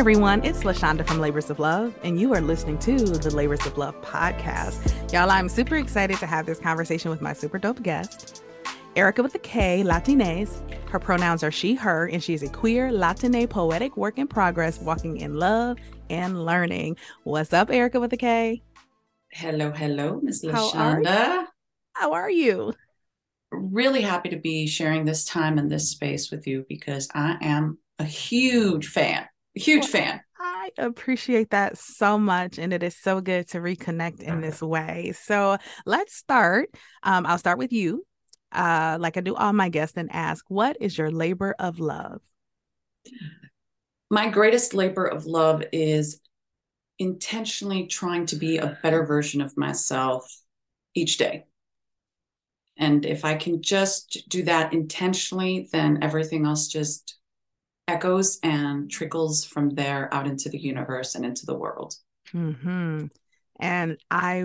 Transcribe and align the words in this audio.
Everyone, 0.00 0.42
it's 0.46 0.60
LaShanda 0.60 1.06
from 1.06 1.20
Labors 1.20 1.50
of 1.50 1.58
Love, 1.58 1.94
and 2.02 2.18
you 2.18 2.32
are 2.32 2.40
listening 2.40 2.78
to 2.78 2.96
the 2.96 3.36
Labors 3.36 3.66
of 3.66 3.76
Love 3.76 3.94
podcast. 4.00 5.12
Y'all, 5.12 5.30
I'm 5.30 5.46
super 5.46 5.76
excited 5.76 6.16
to 6.20 6.26
have 6.26 6.46
this 6.46 6.58
conversation 6.58 7.10
with 7.10 7.20
my 7.20 7.34
super 7.34 7.58
dope 7.58 7.82
guest, 7.82 8.42
Erika 8.96 9.22
with 9.22 9.34
a 9.34 9.38
K, 9.38 9.82
Latines. 9.82 10.62
Her 10.88 10.98
pronouns 10.98 11.44
are 11.44 11.50
she, 11.50 11.74
her, 11.74 12.06
and 12.06 12.24
she 12.24 12.32
is 12.32 12.42
a 12.42 12.48
queer 12.48 12.90
Latine 12.90 13.46
poetic 13.46 13.94
work 13.98 14.16
in 14.16 14.26
progress, 14.26 14.80
walking 14.80 15.18
in 15.18 15.34
love 15.34 15.76
and 16.08 16.46
learning. 16.46 16.96
What's 17.24 17.52
up, 17.52 17.70
Erika 17.70 18.00
with 18.00 18.14
a 18.14 18.16
K? 18.16 18.62
Hello, 19.32 19.70
hello, 19.70 20.18
Miss 20.22 20.42
LaShanda. 20.42 21.04
How, 21.04 21.46
How 21.92 22.12
are 22.14 22.30
you? 22.30 22.72
Really 23.52 24.00
happy 24.00 24.30
to 24.30 24.38
be 24.38 24.66
sharing 24.66 25.04
this 25.04 25.26
time 25.26 25.58
and 25.58 25.70
this 25.70 25.90
space 25.90 26.30
with 26.30 26.46
you 26.46 26.64
because 26.70 27.06
I 27.14 27.36
am 27.42 27.76
a 27.98 28.04
huge 28.04 28.86
fan 28.86 29.28
Huge 29.54 29.82
well, 29.82 29.88
fan. 29.88 30.20
I 30.38 30.70
appreciate 30.78 31.50
that 31.50 31.76
so 31.76 32.18
much. 32.18 32.58
And 32.58 32.72
it 32.72 32.82
is 32.82 32.96
so 32.96 33.20
good 33.20 33.48
to 33.48 33.58
reconnect 33.58 34.20
in 34.20 34.40
this 34.40 34.62
way. 34.62 35.12
So 35.12 35.58
let's 35.86 36.14
start. 36.14 36.70
Um, 37.02 37.26
I'll 37.26 37.38
start 37.38 37.58
with 37.58 37.72
you, 37.72 38.06
uh, 38.52 38.96
like 39.00 39.16
I 39.16 39.20
do 39.20 39.34
all 39.34 39.52
my 39.52 39.68
guests, 39.68 39.96
and 39.96 40.10
ask 40.12 40.44
what 40.48 40.76
is 40.80 40.96
your 40.96 41.10
labor 41.10 41.54
of 41.58 41.80
love? 41.80 42.20
My 44.10 44.28
greatest 44.28 44.74
labor 44.74 45.06
of 45.06 45.26
love 45.26 45.62
is 45.72 46.20
intentionally 46.98 47.86
trying 47.86 48.26
to 48.26 48.36
be 48.36 48.58
a 48.58 48.78
better 48.82 49.04
version 49.04 49.40
of 49.40 49.56
myself 49.56 50.30
each 50.94 51.16
day. 51.18 51.44
And 52.76 53.04
if 53.04 53.24
I 53.24 53.34
can 53.34 53.62
just 53.62 54.28
do 54.28 54.42
that 54.44 54.72
intentionally, 54.72 55.68
then 55.72 55.98
everything 56.02 56.46
else 56.46 56.66
just 56.68 57.19
echoes 57.90 58.38
and 58.42 58.90
trickles 58.90 59.44
from 59.44 59.70
there 59.70 60.12
out 60.14 60.26
into 60.26 60.48
the 60.48 60.58
universe 60.58 61.14
and 61.14 61.24
into 61.24 61.44
the 61.44 61.58
world. 61.58 61.94
Mm-hmm. 62.32 63.06
And 63.58 63.98
I 64.10 64.44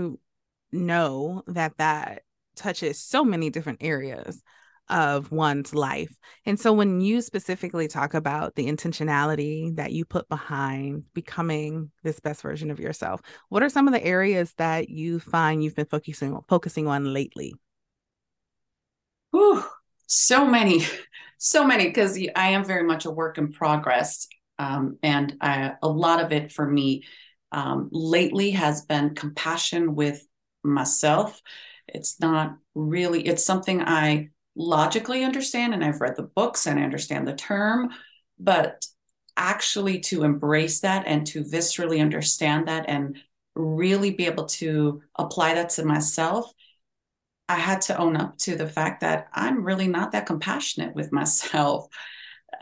know 0.71 1.43
that 1.47 1.77
that 1.77 2.23
touches 2.55 2.99
so 2.99 3.23
many 3.23 3.49
different 3.49 3.79
areas 3.81 4.41
of 4.89 5.31
one's 5.31 5.73
life. 5.73 6.13
And 6.45 6.59
so 6.59 6.73
when 6.73 7.01
you 7.01 7.21
specifically 7.21 7.87
talk 7.87 8.13
about 8.13 8.55
the 8.55 8.67
intentionality 8.67 9.75
that 9.75 9.91
you 9.91 10.05
put 10.05 10.29
behind 10.29 11.03
becoming 11.13 11.91
this 12.03 12.19
best 12.19 12.41
version 12.41 12.69
of 12.71 12.79
yourself, 12.79 13.21
what 13.49 13.63
are 13.63 13.69
some 13.69 13.87
of 13.87 13.93
the 13.93 14.03
areas 14.03 14.53
that 14.57 14.89
you 14.89 15.19
find 15.19 15.63
you've 15.63 15.75
been 15.75 15.85
focusing 15.85 16.39
focusing 16.47 16.87
on 16.87 17.13
lately? 17.13 17.53
Whew, 19.31 19.63
so 20.07 20.45
many 20.45 20.85
so 21.37 21.65
many 21.65 21.85
because 21.85 22.17
I 22.35 22.49
am 22.49 22.65
very 22.65 22.83
much 22.83 23.05
a 23.05 23.11
work 23.11 23.37
in 23.37 23.51
progress. 23.51 24.27
Um, 24.57 24.97
and 25.03 25.35
I, 25.41 25.73
a 25.81 25.87
lot 25.87 26.23
of 26.23 26.31
it 26.31 26.51
for 26.51 26.65
me 26.65 27.03
um, 27.51 27.89
lately 27.91 28.51
has 28.51 28.83
been 28.83 29.15
compassion 29.15 29.95
with 29.95 30.25
myself. 30.63 31.41
It's 31.87 32.19
not 32.19 32.57
really, 32.73 33.25
it's 33.25 33.45
something 33.45 33.81
I 33.81 34.29
logically 34.55 35.23
understand 35.23 35.73
and 35.73 35.83
I've 35.83 36.01
read 36.01 36.15
the 36.15 36.23
books 36.23 36.65
and 36.67 36.79
I 36.79 36.83
understand 36.83 37.27
the 37.27 37.35
term, 37.35 37.89
but 38.39 38.85
actually 39.37 39.99
to 39.99 40.23
embrace 40.23 40.79
that 40.81 41.05
and 41.05 41.27
to 41.27 41.43
viscerally 41.43 42.01
understand 42.01 42.67
that 42.67 42.85
and 42.87 43.17
really 43.55 44.11
be 44.11 44.25
able 44.25 44.45
to 44.45 45.01
apply 45.15 45.53
that 45.55 45.69
to 45.71 45.85
myself 45.85 46.51
I 47.47 47.55
had 47.55 47.81
to 47.83 47.97
own 47.97 48.15
up 48.17 48.37
to 48.39 48.55
the 48.55 48.67
fact 48.67 49.01
that 49.01 49.27
I'm 49.33 49.63
really 49.63 49.87
not 49.87 50.11
that 50.11 50.25
compassionate 50.25 50.95
with 50.95 51.11
myself. 51.11 51.87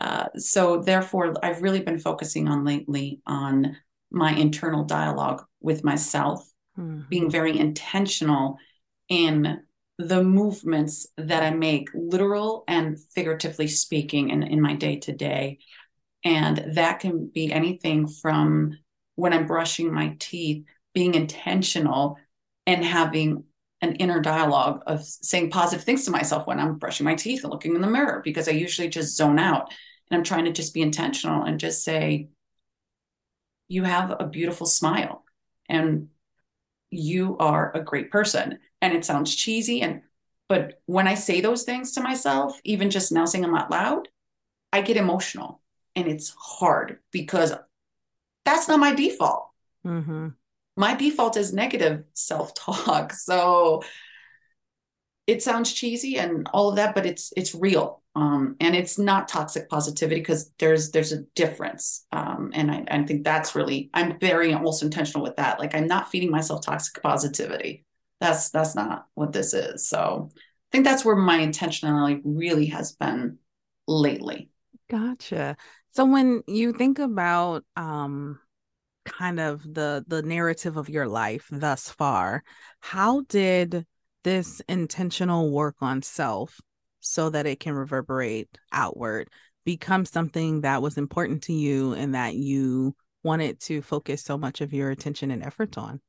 Uh, 0.00 0.26
so 0.36 0.82
therefore, 0.82 1.34
I've 1.42 1.62
really 1.62 1.80
been 1.80 1.98
focusing 1.98 2.48
on 2.48 2.64
lately 2.64 3.20
on 3.26 3.76
my 4.10 4.32
internal 4.32 4.84
dialogue 4.84 5.44
with 5.60 5.84
myself, 5.84 6.46
mm-hmm. 6.78 7.02
being 7.08 7.30
very 7.30 7.58
intentional 7.58 8.58
in 9.08 9.60
the 9.98 10.22
movements 10.22 11.06
that 11.16 11.42
I 11.42 11.50
make, 11.50 11.88
literal 11.94 12.64
and 12.66 12.98
figuratively 13.14 13.68
speaking, 13.68 14.30
in, 14.30 14.42
in 14.42 14.60
my 14.60 14.74
day 14.74 14.96
to 15.00 15.12
day. 15.12 15.58
And 16.24 16.74
that 16.74 17.00
can 17.00 17.30
be 17.32 17.52
anything 17.52 18.08
from 18.08 18.78
when 19.14 19.32
I'm 19.32 19.46
brushing 19.46 19.92
my 19.92 20.16
teeth, 20.18 20.64
being 20.94 21.14
intentional 21.14 22.18
and 22.66 22.84
having 22.84 23.44
an 23.80 23.96
inner 23.96 24.20
dialogue 24.20 24.82
of 24.86 25.04
saying 25.04 25.50
positive 25.50 25.84
things 25.84 26.04
to 26.04 26.10
myself 26.10 26.46
when 26.46 26.58
I'm 26.58 26.78
brushing 26.78 27.04
my 27.04 27.14
teeth 27.14 27.44
and 27.44 27.52
looking 27.52 27.74
in 27.74 27.80
the 27.80 27.86
mirror 27.86 28.22
because 28.24 28.48
I 28.48 28.52
usually 28.52 28.88
just 28.88 29.16
zone 29.16 29.38
out 29.38 29.72
and 30.10 30.16
I'm 30.16 30.24
trying 30.24 30.46
to 30.46 30.52
just 30.52 30.74
be 30.74 30.82
intentional 30.82 31.42
and 31.42 31.60
just 31.60 31.84
say, 31.84 32.28
You 33.68 33.84
have 33.84 34.14
a 34.18 34.26
beautiful 34.26 34.66
smile 34.66 35.24
and 35.68 36.08
you 36.90 37.36
are 37.38 37.76
a 37.76 37.82
great 37.82 38.10
person. 38.10 38.58
And 38.80 38.94
it 38.94 39.04
sounds 39.04 39.34
cheesy. 39.34 39.82
And 39.82 40.02
but 40.48 40.80
when 40.86 41.08
I 41.08 41.14
say 41.14 41.40
those 41.40 41.64
things 41.64 41.92
to 41.92 42.02
myself, 42.02 42.60
even 42.64 42.90
just 42.90 43.12
now 43.12 43.24
saying 43.24 43.42
them 43.42 43.54
out 43.54 43.70
loud, 43.70 44.08
I 44.72 44.82
get 44.82 44.96
emotional 44.96 45.60
and 45.96 46.06
it's 46.06 46.34
hard 46.38 46.98
because 47.10 47.52
that's 48.44 48.68
not 48.68 48.80
my 48.80 48.94
default. 48.94 49.48
Mm-hmm 49.86 50.28
my 50.76 50.94
default 50.94 51.36
is 51.36 51.52
negative 51.52 52.04
self-talk. 52.14 53.12
So 53.24 53.82
it 55.26 55.42
sounds 55.42 55.72
cheesy 55.72 56.18
and 56.18 56.46
all 56.52 56.68
of 56.68 56.76
that 56.76 56.94
but 56.94 57.06
it's 57.06 57.32
it's 57.36 57.54
real. 57.54 58.02
Um, 58.16 58.54
and 58.60 58.76
it's 58.76 58.96
not 58.96 59.26
toxic 59.26 59.68
positivity 59.68 60.20
because 60.20 60.52
there's 60.58 60.90
there's 60.90 61.12
a 61.12 61.22
difference. 61.34 62.06
Um, 62.12 62.52
and 62.54 62.70
I, 62.70 62.84
I 62.88 63.02
think 63.04 63.24
that's 63.24 63.54
really 63.54 63.90
i'm 63.94 64.18
very 64.20 64.54
also 64.54 64.86
intentional 64.86 65.22
with 65.22 65.36
that. 65.36 65.58
Like 65.58 65.74
i'm 65.74 65.86
not 65.86 66.10
feeding 66.10 66.30
myself 66.30 66.64
toxic 66.64 67.02
positivity. 67.02 67.84
That's 68.20 68.50
that's 68.50 68.74
not 68.74 69.06
what 69.14 69.32
this 69.32 69.54
is. 69.54 69.88
So 69.88 70.30
i 70.34 70.68
think 70.72 70.84
that's 70.84 71.04
where 71.04 71.16
my 71.16 71.38
intentionality 71.38 72.20
really 72.24 72.66
has 72.66 72.92
been 72.92 73.38
lately. 73.86 74.50
Gotcha. 74.90 75.56
So 75.92 76.04
when 76.04 76.42
you 76.46 76.72
think 76.72 76.98
about 76.98 77.64
um 77.76 78.38
kind 79.04 79.38
of 79.40 79.62
the 79.62 80.04
the 80.08 80.22
narrative 80.22 80.76
of 80.76 80.88
your 80.88 81.06
life 81.06 81.48
thus 81.50 81.88
far 81.88 82.42
how 82.80 83.22
did 83.28 83.86
this 84.22 84.62
intentional 84.68 85.50
work 85.50 85.76
on 85.80 86.02
self 86.02 86.60
so 87.00 87.30
that 87.30 87.46
it 87.46 87.60
can 87.60 87.74
reverberate 87.74 88.48
outward 88.72 89.28
become 89.64 90.04
something 90.04 90.62
that 90.62 90.82
was 90.82 90.98
important 90.98 91.42
to 91.42 91.52
you 91.52 91.92
and 91.94 92.14
that 92.14 92.34
you 92.34 92.94
wanted 93.22 93.60
to 93.60 93.80
focus 93.80 94.22
so 94.22 94.36
much 94.36 94.60
of 94.60 94.72
your 94.74 94.90
attention 94.90 95.30
and 95.30 95.42
efforts 95.42 95.78
on? 95.78 96.00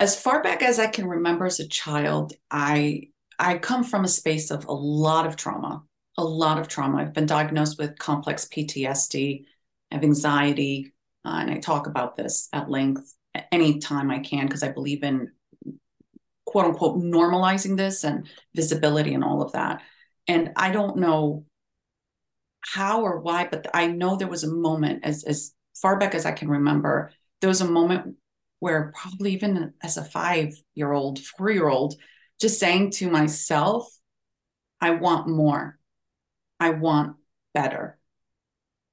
As 0.00 0.20
far 0.20 0.42
back 0.42 0.62
as 0.62 0.78
i 0.78 0.86
can 0.86 1.06
remember 1.06 1.46
as 1.46 1.60
a 1.60 1.68
child 1.68 2.32
i 2.50 3.02
i 3.38 3.58
come 3.58 3.84
from 3.84 4.04
a 4.04 4.08
space 4.08 4.50
of 4.50 4.64
a 4.66 4.72
lot 4.72 5.26
of 5.26 5.36
trauma 5.36 5.82
a 6.18 6.24
lot 6.24 6.58
of 6.58 6.66
trauma. 6.66 6.98
I've 6.98 7.14
been 7.14 7.26
diagnosed 7.26 7.78
with 7.78 7.96
complex 7.96 8.46
ptsd 8.46 9.44
have 9.90 10.04
anxiety, 10.04 10.92
uh, 11.24 11.38
and 11.40 11.50
I 11.50 11.58
talk 11.58 11.86
about 11.86 12.16
this 12.16 12.48
at 12.52 12.70
length 12.70 13.14
any 13.52 13.78
time 13.78 14.10
I 14.10 14.18
can 14.18 14.46
because 14.46 14.62
I 14.62 14.72
believe 14.72 15.02
in 15.02 15.30
quote 16.44 16.66
unquote 16.66 16.98
normalizing 16.98 17.76
this 17.76 18.04
and 18.04 18.26
visibility 18.54 19.14
and 19.14 19.22
all 19.22 19.42
of 19.42 19.52
that. 19.52 19.82
And 20.26 20.52
I 20.56 20.70
don't 20.70 20.98
know 20.98 21.44
how 22.60 23.02
or 23.02 23.20
why, 23.20 23.48
but 23.50 23.68
I 23.74 23.86
know 23.86 24.16
there 24.16 24.28
was 24.28 24.44
a 24.44 24.52
moment 24.52 25.04
as 25.04 25.24
as 25.24 25.52
far 25.80 25.98
back 25.98 26.14
as 26.14 26.26
I 26.26 26.32
can 26.32 26.48
remember, 26.48 27.12
there 27.40 27.48
was 27.48 27.60
a 27.60 27.70
moment 27.70 28.16
where 28.60 28.92
probably 28.96 29.32
even 29.32 29.74
as 29.82 29.96
a 29.96 30.04
five 30.04 30.54
year 30.74 30.92
old, 30.92 31.18
four 31.20 31.50
year 31.50 31.68
old, 31.68 31.94
just 32.40 32.58
saying 32.58 32.90
to 32.92 33.10
myself, 33.10 33.88
I 34.80 34.90
want 34.90 35.28
more. 35.28 35.78
I 36.58 36.70
want 36.70 37.16
better. 37.54 37.98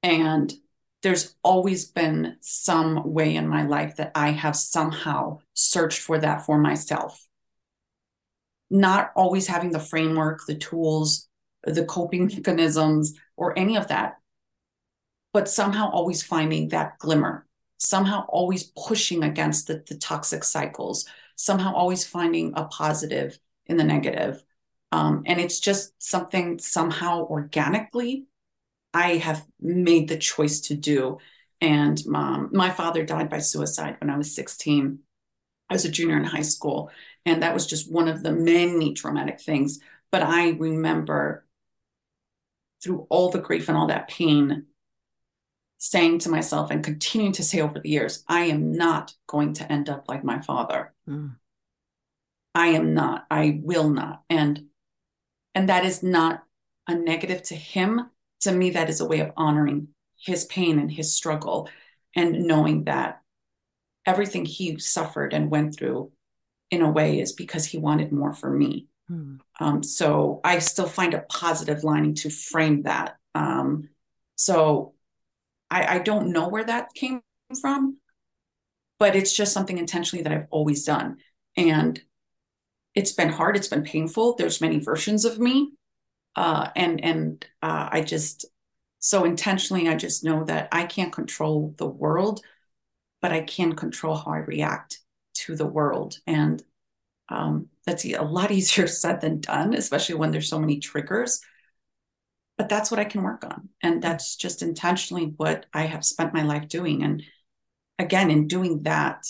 And 0.03 0.53
there's 1.05 1.35
always 1.43 1.85
been 1.85 2.35
some 2.41 3.13
way 3.13 3.35
in 3.35 3.47
my 3.47 3.61
life 3.61 3.97
that 3.97 4.11
I 4.15 4.31
have 4.31 4.55
somehow 4.55 5.37
searched 5.53 5.99
for 5.99 6.17
that 6.17 6.47
for 6.47 6.57
myself. 6.57 7.23
Not 8.71 9.11
always 9.15 9.45
having 9.45 9.69
the 9.69 9.79
framework, 9.79 10.41
the 10.47 10.55
tools, 10.55 11.27
the 11.63 11.85
coping 11.85 12.25
mechanisms, 12.35 13.13
or 13.37 13.55
any 13.55 13.77
of 13.77 13.89
that, 13.89 14.15
but 15.31 15.47
somehow 15.47 15.91
always 15.91 16.23
finding 16.23 16.69
that 16.69 16.97
glimmer, 16.97 17.45
somehow 17.77 18.25
always 18.27 18.71
pushing 18.75 19.21
against 19.21 19.67
the, 19.67 19.83
the 19.87 19.97
toxic 19.97 20.43
cycles, 20.43 21.07
somehow 21.35 21.75
always 21.75 22.03
finding 22.03 22.51
a 22.55 22.65
positive 22.65 23.37
in 23.67 23.77
the 23.77 23.83
negative. 23.83 24.43
Um, 24.91 25.21
and 25.27 25.39
it's 25.39 25.59
just 25.59 25.93
something 25.99 26.57
somehow 26.57 27.25
organically 27.25 28.25
I 28.95 29.17
have 29.17 29.45
made 29.59 30.07
the 30.07 30.17
choice 30.17 30.61
to 30.61 30.73
do. 30.73 31.17
And 31.59 32.01
mom, 32.05 32.49
my 32.53 32.69
father 32.69 33.03
died 33.03 33.29
by 33.29 33.39
suicide 33.39 33.97
when 33.99 34.09
I 34.09 34.17
was 34.17 34.33
16. 34.33 34.99
I 35.69 35.73
was 35.73 35.83
a 35.83 35.91
junior 35.91 36.15
in 36.15 36.23
high 36.23 36.43
school. 36.43 36.89
And 37.25 37.43
that 37.43 37.53
was 37.53 37.67
just 37.67 37.91
one 37.91 38.07
of 38.07 38.23
the 38.23 38.31
many 38.31 38.93
traumatic 38.93 39.41
things. 39.41 39.79
But 40.13 40.23
I 40.23 40.51
remember 40.51 41.45
through 42.81 43.05
all 43.09 43.31
the 43.31 43.41
grief 43.41 43.67
and 43.67 43.77
all 43.77 43.87
that 43.87 44.07
pain, 44.07 44.67
saying 45.77 46.19
to 46.19 46.29
myself 46.29 46.71
and 46.71 46.81
continuing 46.81 47.33
to 47.33 47.43
say 47.43 47.59
over 47.59 47.79
the 47.79 47.89
years, 47.89 48.23
I 48.29 48.45
am 48.45 48.71
not 48.71 49.13
going 49.27 49.53
to 49.55 49.69
end 49.69 49.89
up 49.89 50.05
like 50.07 50.23
my 50.23 50.39
father. 50.39 50.93
Mm. 51.09 51.35
I 52.53 52.67
am 52.67 52.93
not. 52.93 53.25
I 53.29 53.59
will 53.61 53.89
not. 53.89 54.23
And 54.29 54.67
and 55.53 55.67
that 55.67 55.83
is 55.83 56.01
not 56.01 56.43
a 56.87 56.95
negative 56.95 57.41
to 57.43 57.55
him 57.55 58.09
to 58.41 58.51
me, 58.51 58.71
that 58.71 58.89
is 58.89 59.01
a 59.01 59.07
way 59.07 59.19
of 59.19 59.31
honoring 59.37 59.89
his 60.17 60.45
pain 60.45 60.79
and 60.79 60.91
his 60.91 61.15
struggle 61.15 61.69
and 62.15 62.45
knowing 62.47 62.85
that 62.85 63.21
everything 64.05 64.45
he 64.45 64.77
suffered 64.79 65.33
and 65.33 65.51
went 65.51 65.75
through 65.75 66.11
in 66.71 66.81
a 66.81 66.89
way 66.89 67.19
is 67.19 67.33
because 67.33 67.65
he 67.65 67.77
wanted 67.77 68.11
more 68.11 68.33
for 68.33 68.49
me. 68.49 68.87
Hmm. 69.07 69.35
Um, 69.59 69.83
so 69.83 70.41
I 70.43 70.59
still 70.59 70.87
find 70.87 71.13
a 71.13 71.25
positive 71.29 71.83
lining 71.83 72.15
to 72.15 72.29
frame 72.29 72.83
that. 72.83 73.17
Um, 73.33 73.89
so 74.35 74.93
I, 75.69 75.95
I 75.95 75.99
don't 75.99 76.31
know 76.31 76.47
where 76.47 76.63
that 76.63 76.93
came 76.93 77.21
from, 77.61 77.97
but 78.99 79.15
it's 79.15 79.35
just 79.35 79.53
something 79.53 79.77
intentionally 79.77 80.23
that 80.23 80.31
I've 80.31 80.47
always 80.49 80.85
done. 80.85 81.17
And 81.57 82.01
it's 82.93 83.11
been 83.11 83.29
hard, 83.29 83.55
it's 83.57 83.67
been 83.67 83.83
painful. 83.83 84.35
There's 84.35 84.61
many 84.61 84.79
versions 84.79 85.25
of 85.25 85.39
me 85.39 85.73
uh, 86.35 86.69
and 86.75 87.03
and 87.03 87.45
uh, 87.61 87.89
I 87.91 88.01
just 88.01 88.45
so 88.99 89.23
intentionally 89.23 89.87
I 89.87 89.95
just 89.95 90.23
know 90.23 90.43
that 90.45 90.69
I 90.71 90.85
can't 90.85 91.13
control 91.13 91.73
the 91.77 91.87
world, 91.87 92.41
but 93.21 93.31
I 93.31 93.41
can 93.41 93.73
control 93.75 94.15
how 94.15 94.31
I 94.31 94.37
react 94.37 94.99
to 95.35 95.55
the 95.55 95.67
world, 95.67 96.17
and 96.27 96.61
um, 97.29 97.67
that's 97.85 98.05
a 98.05 98.21
lot 98.21 98.51
easier 98.51 98.87
said 98.87 99.21
than 99.21 99.41
done, 99.41 99.73
especially 99.73 100.15
when 100.15 100.31
there's 100.31 100.49
so 100.49 100.59
many 100.59 100.79
triggers. 100.79 101.41
But 102.57 102.69
that's 102.69 102.89
what 102.89 103.01
I 103.01 103.05
can 103.05 103.23
work 103.23 103.43
on, 103.43 103.69
and 103.81 104.01
that's 104.01 104.35
just 104.35 104.61
intentionally 104.61 105.33
what 105.37 105.65
I 105.73 105.83
have 105.83 106.05
spent 106.05 106.33
my 106.33 106.43
life 106.43 106.67
doing. 106.67 107.03
And 107.03 107.23
again, 107.99 108.31
in 108.31 108.47
doing 108.47 108.83
that, 108.83 109.25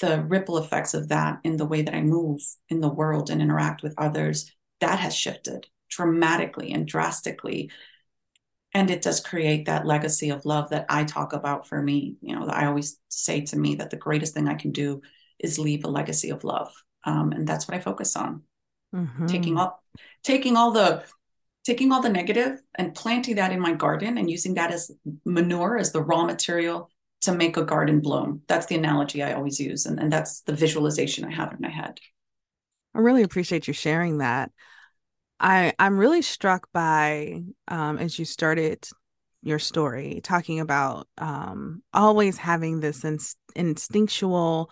the 0.00 0.22
ripple 0.22 0.58
effects 0.58 0.94
of 0.94 1.08
that 1.08 1.40
in 1.44 1.56
the 1.56 1.66
way 1.66 1.82
that 1.82 1.94
I 1.94 2.00
move 2.00 2.40
in 2.68 2.80
the 2.80 2.92
world 2.92 3.28
and 3.30 3.42
interact 3.42 3.82
with 3.82 3.94
others 3.98 4.50
that 4.80 4.98
has 4.98 5.14
shifted 5.14 5.66
dramatically 5.88 6.72
and 6.72 6.86
drastically. 6.86 7.70
And 8.74 8.90
it 8.90 9.02
does 9.02 9.20
create 9.20 9.66
that 9.66 9.86
legacy 9.86 10.30
of 10.30 10.44
love 10.44 10.70
that 10.70 10.86
i 10.88 11.04
talk 11.04 11.32
about 11.32 11.66
for 11.66 11.80
me. 11.80 12.16
You 12.20 12.36
know 12.36 12.46
i 12.48 12.66
always 12.66 12.98
say 13.08 13.42
to 13.42 13.58
me 13.58 13.76
that 13.76 13.90
the 13.90 13.96
greatest 13.96 14.34
thing 14.34 14.48
i 14.48 14.54
can 14.54 14.72
do 14.72 15.02
is 15.38 15.58
leave 15.58 15.84
a 15.84 15.88
legacy 15.88 16.30
of 16.30 16.44
love. 16.44 16.72
Um, 17.04 17.32
and 17.32 17.46
that's 17.46 17.68
what 17.68 17.76
i 17.76 17.80
focus 17.80 18.16
on. 18.16 18.42
Mm-hmm. 18.94 19.26
taking 19.26 19.58
all 19.58 19.82
taking 20.22 20.56
all 20.56 20.70
the 20.70 21.04
taking 21.64 21.90
all 21.90 22.00
the 22.00 22.08
negative 22.08 22.62
and 22.76 22.94
planting 22.94 23.34
that 23.34 23.50
in 23.50 23.58
my 23.58 23.72
garden 23.74 24.16
and 24.16 24.30
using 24.30 24.54
that 24.54 24.70
as 24.70 24.92
manure 25.24 25.76
as 25.76 25.90
the 25.90 26.00
raw 26.00 26.24
material 26.24 26.88
to 27.22 27.34
make 27.34 27.56
a 27.56 27.64
garden 27.64 28.00
bloom. 28.00 28.42
That's 28.46 28.66
the 28.66 28.76
analogy 28.76 29.22
i 29.22 29.32
always 29.32 29.58
use. 29.58 29.86
And, 29.86 29.98
and 29.98 30.12
that's 30.12 30.42
the 30.42 30.54
visualization 30.54 31.24
i 31.24 31.34
have 31.34 31.52
in 31.52 31.58
my 31.60 31.68
head 31.68 31.98
I 32.96 33.00
really 33.00 33.22
appreciate 33.22 33.68
you 33.68 33.74
sharing 33.74 34.18
that. 34.18 34.50
I 35.38 35.74
I'm 35.78 35.98
really 35.98 36.22
struck 36.22 36.68
by 36.72 37.42
um, 37.68 37.98
as 37.98 38.18
you 38.18 38.24
started 38.24 38.88
your 39.42 39.58
story 39.58 40.20
talking 40.24 40.60
about 40.60 41.06
um, 41.18 41.82
always 41.92 42.38
having 42.38 42.80
this 42.80 43.04
inst- 43.04 43.36
instinctual 43.54 44.70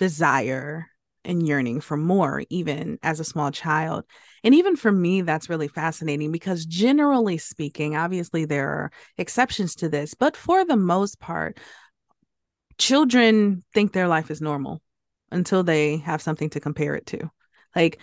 desire 0.00 0.88
and 1.24 1.46
yearning 1.46 1.80
for 1.80 1.96
more 1.96 2.42
even 2.50 2.98
as 3.04 3.20
a 3.20 3.24
small 3.24 3.50
child 3.52 4.04
and 4.42 4.54
even 4.54 4.76
for 4.76 4.92
me 4.92 5.22
that's 5.22 5.48
really 5.48 5.68
fascinating 5.68 6.32
because 6.32 6.66
generally 6.66 7.38
speaking 7.38 7.96
obviously 7.96 8.44
there 8.44 8.68
are 8.68 8.92
exceptions 9.16 9.74
to 9.76 9.88
this 9.88 10.12
but 10.12 10.36
for 10.36 10.66
the 10.66 10.76
most 10.76 11.18
part 11.20 11.58
children 12.76 13.64
think 13.72 13.92
their 13.92 14.08
life 14.08 14.30
is 14.30 14.42
normal 14.42 14.82
until 15.30 15.62
they 15.62 15.96
have 15.98 16.20
something 16.20 16.50
to 16.50 16.60
compare 16.60 16.94
it 16.94 17.06
to 17.06 17.30
like 17.74 18.00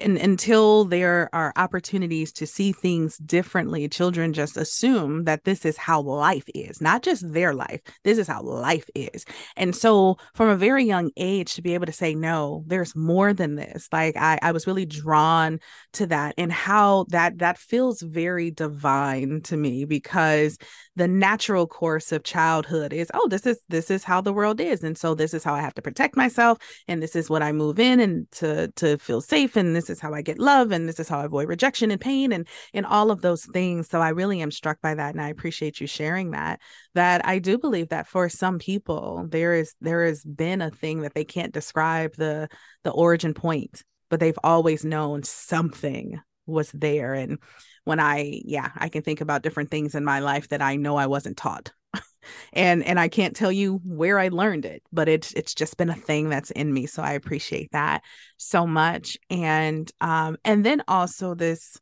and 0.00 0.18
until 0.18 0.84
there 0.84 1.28
are 1.32 1.52
opportunities 1.56 2.32
to 2.32 2.46
see 2.46 2.72
things 2.72 3.16
differently, 3.18 3.88
children 3.88 4.32
just 4.32 4.56
assume 4.56 5.24
that 5.24 5.44
this 5.44 5.64
is 5.64 5.76
how 5.76 6.00
life 6.00 6.44
is, 6.54 6.80
not 6.80 7.02
just 7.02 7.32
their 7.32 7.54
life. 7.54 7.80
This 8.02 8.18
is 8.18 8.26
how 8.26 8.42
life 8.42 8.88
is. 8.94 9.24
And 9.56 9.74
so, 9.74 10.16
from 10.34 10.48
a 10.48 10.56
very 10.56 10.84
young 10.84 11.10
age, 11.16 11.54
to 11.54 11.62
be 11.62 11.74
able 11.74 11.86
to 11.86 11.92
say, 11.92 12.14
no, 12.14 12.64
there's 12.66 12.96
more 12.96 13.32
than 13.32 13.54
this, 13.54 13.88
like 13.92 14.16
I, 14.16 14.38
I 14.42 14.52
was 14.52 14.66
really 14.66 14.86
drawn 14.86 15.60
to 15.94 16.06
that 16.06 16.34
and 16.38 16.52
how 16.52 17.06
that 17.10 17.38
that 17.38 17.58
feels 17.58 18.00
very 18.00 18.50
divine 18.50 19.40
to 19.42 19.56
me 19.56 19.84
because 19.84 20.58
the 20.96 21.08
natural 21.08 21.66
course 21.66 22.12
of 22.12 22.22
childhood 22.22 22.92
is, 22.92 23.10
oh, 23.14 23.28
this 23.28 23.46
is 23.46 23.58
this 23.68 23.90
is 23.90 24.04
how 24.04 24.20
the 24.20 24.32
world 24.32 24.60
is. 24.60 24.84
And 24.84 24.96
so 24.96 25.14
this 25.14 25.34
is 25.34 25.42
how 25.42 25.54
I 25.54 25.60
have 25.60 25.74
to 25.74 25.82
protect 25.82 26.16
myself. 26.16 26.58
And 26.86 27.02
this 27.02 27.16
is 27.16 27.28
what 27.28 27.42
I 27.42 27.52
move 27.52 27.78
in 27.78 28.00
and 28.00 28.30
to 28.32 28.68
to 28.76 28.96
feel 28.98 29.20
safe. 29.20 29.56
And 29.56 29.74
this 29.74 29.90
is 29.90 30.00
how 30.00 30.14
I 30.14 30.22
get 30.22 30.38
love 30.38 30.70
and 30.70 30.88
this 30.88 31.00
is 31.00 31.08
how 31.08 31.20
I 31.20 31.24
avoid 31.24 31.48
rejection 31.48 31.90
and 31.90 32.00
pain 32.00 32.32
and 32.32 32.46
and 32.72 32.86
all 32.86 33.10
of 33.10 33.22
those 33.22 33.44
things. 33.46 33.88
So 33.88 34.00
I 34.00 34.10
really 34.10 34.40
am 34.40 34.50
struck 34.50 34.80
by 34.80 34.94
that 34.94 35.14
and 35.14 35.22
I 35.22 35.28
appreciate 35.28 35.80
you 35.80 35.86
sharing 35.86 36.30
that. 36.30 36.60
That 36.94 37.26
I 37.26 37.40
do 37.40 37.58
believe 37.58 37.88
that 37.88 38.06
for 38.06 38.28
some 38.28 38.58
people 38.58 39.26
there 39.28 39.54
is 39.54 39.74
there 39.80 40.04
has 40.04 40.22
been 40.22 40.62
a 40.62 40.70
thing 40.70 41.02
that 41.02 41.14
they 41.14 41.24
can't 41.24 41.52
describe 41.52 42.14
the 42.16 42.48
the 42.84 42.92
origin 42.92 43.34
point, 43.34 43.82
but 44.10 44.20
they've 44.20 44.38
always 44.44 44.84
known 44.84 45.24
something 45.24 46.20
was 46.46 46.70
there 46.72 47.14
and 47.14 47.38
when 47.84 48.00
I 48.00 48.40
yeah, 48.44 48.70
I 48.76 48.88
can 48.88 49.02
think 49.02 49.20
about 49.20 49.42
different 49.42 49.70
things 49.70 49.94
in 49.94 50.04
my 50.04 50.20
life 50.20 50.48
that 50.48 50.62
I 50.62 50.76
know 50.76 50.96
I 50.96 51.06
wasn't 51.06 51.36
taught 51.36 51.72
and 52.52 52.82
and 52.84 52.98
I 52.98 53.08
can't 53.08 53.36
tell 53.36 53.52
you 53.52 53.80
where 53.84 54.18
I 54.18 54.28
learned 54.28 54.64
it, 54.64 54.82
but 54.92 55.08
it's 55.08 55.32
it's 55.34 55.54
just 55.54 55.76
been 55.76 55.90
a 55.90 55.94
thing 55.94 56.28
that's 56.28 56.50
in 56.50 56.72
me. 56.72 56.86
So 56.86 57.02
I 57.02 57.12
appreciate 57.12 57.72
that 57.72 58.02
so 58.36 58.66
much. 58.66 59.18
And 59.30 59.90
um 60.00 60.36
and 60.44 60.64
then 60.64 60.82
also 60.88 61.34
this 61.34 61.78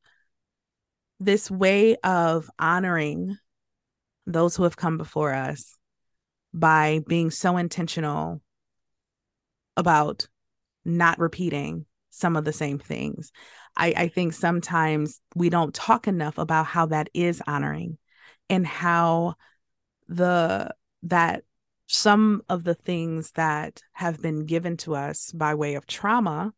this 1.20 1.50
way 1.50 1.96
of 2.02 2.50
honoring 2.58 3.36
those 4.26 4.56
who 4.56 4.64
have 4.64 4.76
come 4.76 4.98
before 4.98 5.32
us 5.34 5.76
by 6.52 7.00
being 7.06 7.30
so 7.30 7.56
intentional 7.56 8.40
about 9.76 10.28
not 10.84 11.18
repeating 11.18 11.86
some 12.12 12.36
of 12.36 12.44
the 12.44 12.52
same 12.52 12.78
things. 12.78 13.32
I, 13.76 13.94
I 13.96 14.08
think 14.08 14.34
sometimes 14.34 15.20
we 15.34 15.50
don't 15.50 15.74
talk 15.74 16.06
enough 16.06 16.38
about 16.38 16.66
how 16.66 16.86
that 16.86 17.08
is 17.14 17.42
honoring 17.46 17.98
and 18.48 18.66
how 18.66 19.34
the 20.08 20.70
that 21.04 21.42
some 21.88 22.42
of 22.48 22.64
the 22.64 22.74
things 22.74 23.32
that 23.32 23.82
have 23.92 24.20
been 24.20 24.44
given 24.46 24.76
to 24.76 24.94
us 24.94 25.32
by 25.32 25.54
way 25.54 25.74
of 25.74 25.86
trauma 25.86 26.52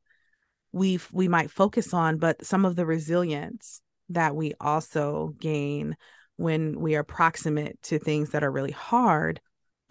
we 0.72 0.98
we 1.12 1.28
might 1.28 1.50
focus 1.50 1.94
on 1.94 2.18
but 2.18 2.44
some 2.44 2.64
of 2.64 2.76
the 2.76 2.84
resilience 2.84 3.80
that 4.08 4.34
we 4.34 4.52
also 4.60 5.34
gain 5.38 5.96
when 6.36 6.80
we 6.80 6.96
are 6.96 7.04
proximate 7.04 7.80
to 7.82 7.98
things 7.98 8.30
that 8.30 8.42
are 8.42 8.50
really 8.50 8.72
hard 8.72 9.40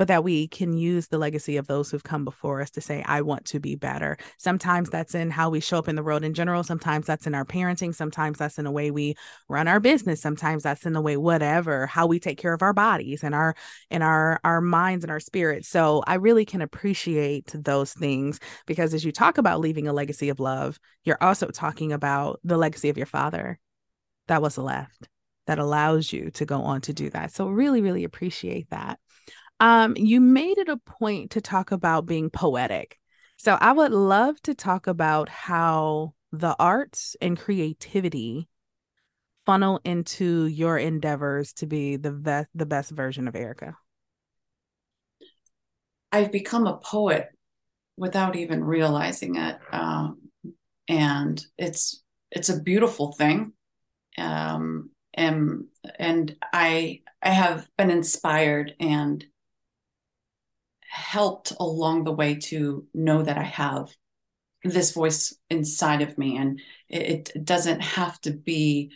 but 0.03 0.09
that 0.09 0.25
we 0.25 0.49
can 0.49 0.75
use 0.75 1.07
the 1.07 1.17
legacy 1.17 1.55
of 1.55 1.67
those 1.67 1.89
who've 1.89 2.03
come 2.03 2.25
before 2.25 2.59
us 2.59 2.69
to 2.69 2.81
say, 2.81 3.01
I 3.07 3.21
want 3.21 3.45
to 3.45 3.59
be 3.61 3.75
better. 3.75 4.17
Sometimes 4.37 4.89
that's 4.89 5.15
in 5.15 5.31
how 5.31 5.49
we 5.49 5.61
show 5.61 5.77
up 5.77 5.87
in 5.87 5.95
the 5.95 6.03
world 6.03 6.25
in 6.25 6.33
general. 6.33 6.61
Sometimes 6.61 7.05
that's 7.05 7.25
in 7.25 7.33
our 7.33 7.45
parenting. 7.45 7.95
Sometimes 7.95 8.37
that's 8.37 8.59
in 8.59 8.65
the 8.65 8.71
way 8.71 8.91
we 8.91 9.15
run 9.47 9.69
our 9.69 9.79
business. 9.79 10.19
Sometimes 10.19 10.63
that's 10.63 10.85
in 10.85 10.91
the 10.91 10.99
way, 10.99 11.15
whatever, 11.15 11.87
how 11.87 12.05
we 12.05 12.19
take 12.19 12.37
care 12.37 12.51
of 12.51 12.61
our 12.61 12.73
bodies 12.73 13.23
and 13.23 13.33
our 13.33 13.55
and 13.89 14.03
our 14.03 14.41
our 14.43 14.59
minds 14.59 15.05
and 15.05 15.11
our 15.11 15.21
spirits. 15.21 15.69
So 15.69 16.03
I 16.05 16.15
really 16.15 16.43
can 16.43 16.61
appreciate 16.61 17.53
those 17.53 17.93
things 17.93 18.41
because 18.65 18.93
as 18.93 19.05
you 19.05 19.13
talk 19.13 19.37
about 19.37 19.61
leaving 19.61 19.87
a 19.87 19.93
legacy 19.93 20.27
of 20.27 20.41
love, 20.41 20.79
you're 21.05 21.23
also 21.23 21.47
talking 21.47 21.93
about 21.93 22.41
the 22.43 22.57
legacy 22.57 22.89
of 22.89 22.97
your 22.97 23.05
father 23.05 23.57
that 24.27 24.41
was 24.41 24.57
left. 24.57 25.07
that 25.47 25.59
allows 25.59 26.11
you 26.13 26.29
to 26.31 26.45
go 26.45 26.61
on 26.61 26.81
to 26.81 26.93
do 26.93 27.09
that. 27.09 27.31
So 27.31 27.47
really, 27.47 27.81
really 27.81 28.03
appreciate 28.03 28.69
that. 28.69 28.99
Um, 29.63 29.93
you 29.95 30.19
made 30.19 30.57
it 30.57 30.67
a 30.67 30.75
point 30.75 31.31
to 31.31 31.41
talk 31.41 31.71
about 31.71 32.05
being 32.05 32.29
poetic. 32.29 32.99
So 33.37 33.57
I 33.61 33.71
would 33.71 33.93
love 33.93 34.41
to 34.41 34.53
talk 34.53 34.87
about 34.87 35.29
how 35.29 36.15
the 36.33 36.53
arts 36.59 37.15
and 37.21 37.39
creativity 37.39 38.49
funnel 39.45 39.79
into 39.85 40.47
your 40.47 40.77
endeavors 40.77 41.53
to 41.53 41.65
be 41.65 41.95
the 41.95 42.11
best 42.11 42.49
the 42.53 42.65
best 42.65 42.91
version 42.91 43.25
of 43.29 43.37
Erika. 43.37 43.77
I've 46.11 46.33
become 46.33 46.67
a 46.67 46.79
poet 46.79 47.29
without 47.95 48.35
even 48.35 48.65
realizing 48.65 49.37
it, 49.37 49.59
um, 49.71 50.23
and 50.89 51.41
it's 51.57 52.03
it's 52.31 52.49
a 52.49 52.59
beautiful 52.59 53.13
thing. 53.13 53.53
Um, 54.17 54.89
and 55.13 55.67
and 55.97 56.35
I 56.51 56.99
I 57.21 57.29
have 57.29 57.65
been 57.77 57.91
inspired 57.91 58.73
and 58.81 59.25
helped 60.93 61.51
along 61.59 62.03
the 62.03 62.11
way 62.11 62.35
to 62.35 62.85
know 62.93 63.23
that 63.23 63.35
I 63.35 63.43
have 63.43 63.89
this 64.63 64.91
voice 64.91 65.35
inside 65.49 66.03
of 66.03 66.19
me 66.19 66.37
and 66.37 66.61
it, 66.87 67.31
it 67.33 67.45
doesn't 67.45 67.79
have 67.81 68.21
to 68.21 68.31
be 68.31 68.91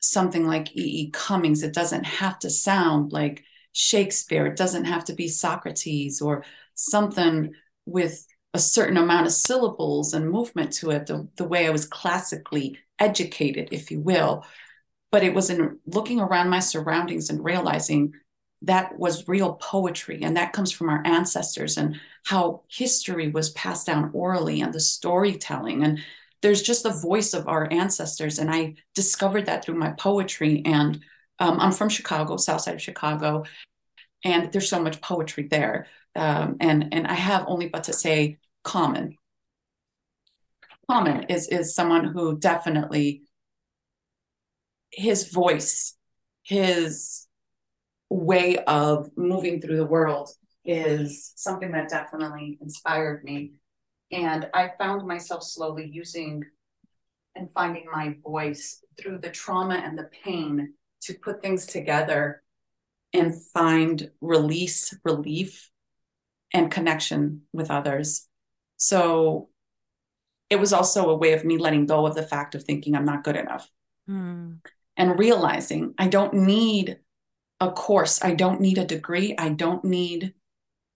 something 0.00 0.44
like 0.44 0.76
E. 0.76 1.02
E. 1.02 1.10
Cummings 1.12 1.62
it 1.62 1.72
doesn't 1.72 2.02
have 2.02 2.40
to 2.40 2.50
sound 2.50 3.12
like 3.12 3.44
Shakespeare 3.72 4.46
it 4.46 4.56
doesn't 4.56 4.86
have 4.86 5.04
to 5.04 5.12
be 5.14 5.28
Socrates 5.28 6.20
or 6.20 6.44
something 6.74 7.52
with 7.86 8.26
a 8.52 8.58
certain 8.58 8.96
amount 8.96 9.26
of 9.26 9.32
syllables 9.32 10.14
and 10.14 10.28
movement 10.28 10.72
to 10.72 10.90
it 10.90 11.06
the, 11.06 11.28
the 11.36 11.46
way 11.46 11.68
I 11.68 11.70
was 11.70 11.86
classically 11.86 12.76
educated 12.98 13.68
if 13.70 13.92
you 13.92 14.00
will 14.00 14.44
but 15.12 15.22
it 15.22 15.32
was 15.32 15.48
in 15.48 15.78
looking 15.86 16.18
around 16.18 16.50
my 16.50 16.58
surroundings 16.58 17.30
and 17.30 17.44
realizing 17.44 18.14
that 18.62 18.98
was 18.98 19.28
real 19.28 19.54
poetry 19.54 20.20
and 20.22 20.36
that 20.36 20.52
comes 20.52 20.72
from 20.72 20.88
our 20.88 21.02
ancestors 21.04 21.76
and 21.76 21.96
how 22.24 22.62
history 22.68 23.28
was 23.28 23.50
passed 23.50 23.86
down 23.86 24.10
orally 24.12 24.60
and 24.60 24.72
the 24.72 24.80
storytelling. 24.80 25.84
And 25.84 26.00
there's 26.42 26.62
just 26.62 26.82
the 26.82 26.90
voice 26.90 27.34
of 27.34 27.48
our 27.48 27.72
ancestors 27.72 28.38
and 28.38 28.50
i 28.50 28.74
discovered 28.94 29.46
that 29.46 29.64
through 29.64 29.76
my 29.76 29.90
poetry. 29.92 30.62
And 30.64 31.00
um, 31.38 31.60
i'm 31.60 31.72
from 31.72 31.88
chicago 31.88 32.36
south 32.36 32.62
side 32.62 32.74
of 32.74 32.82
chicago 32.82 33.44
and 34.24 34.52
there's 34.52 34.68
so 34.68 34.82
much 34.82 35.00
poetry 35.00 35.46
there 35.48 35.86
um, 36.16 36.56
and 36.60 36.92
and 36.92 37.06
i 37.06 37.14
have 37.14 37.44
only 37.46 37.68
but 37.68 37.84
to 37.84 37.92
say 37.92 38.38
common. 38.68 39.16
Common 40.90 41.24
is 41.24 41.48
is 41.48 41.74
someone 41.74 42.04
who 42.04 42.38
definitely 42.38 43.22
his 44.90 45.30
voice 45.30 45.94
his 46.42 47.26
way 48.10 48.56
of 48.58 49.10
moving 49.16 49.60
through 49.60 49.76
the 49.76 49.86
world 49.86 50.30
is 50.64 51.32
something 51.36 51.72
that 51.72 51.88
definitely 51.88 52.58
inspired 52.60 53.24
me. 53.24 53.52
And 54.10 54.48
I 54.54 54.72
found 54.78 55.06
myself 55.06 55.42
slowly 55.42 55.88
using 55.90 56.44
and 57.34 57.50
finding 57.52 57.86
my 57.92 58.16
voice 58.22 58.82
through 59.00 59.18
the 59.18 59.30
trauma 59.30 59.76
and 59.76 59.96
the 59.98 60.10
pain 60.24 60.74
to 61.02 61.14
put 61.14 61.42
things 61.42 61.66
together 61.66 62.42
and 63.12 63.34
find 63.52 64.10
release, 64.20 64.94
relief, 65.04 65.70
and 66.52 66.70
connection 66.70 67.42
with 67.52 67.70
others. 67.70 68.26
So 68.76 69.48
it 70.50 70.58
was 70.58 70.72
also 70.72 71.10
a 71.10 71.16
way 71.16 71.32
of 71.32 71.44
me 71.44 71.58
letting 71.58 71.86
go 71.86 72.06
of 72.06 72.14
the 72.14 72.22
fact 72.22 72.54
of 72.54 72.64
thinking 72.64 72.94
I'm 72.94 73.04
not 73.04 73.24
good 73.24 73.36
enough 73.36 73.68
mm. 74.08 74.58
and 74.96 75.18
realizing 75.18 75.94
I 75.98 76.08
don't 76.08 76.34
need 76.34 76.98
a 77.60 77.70
course. 77.70 78.22
I 78.22 78.34
don't 78.34 78.60
need 78.60 78.78
a 78.78 78.84
degree. 78.84 79.34
I 79.36 79.50
don't 79.50 79.84
need 79.84 80.34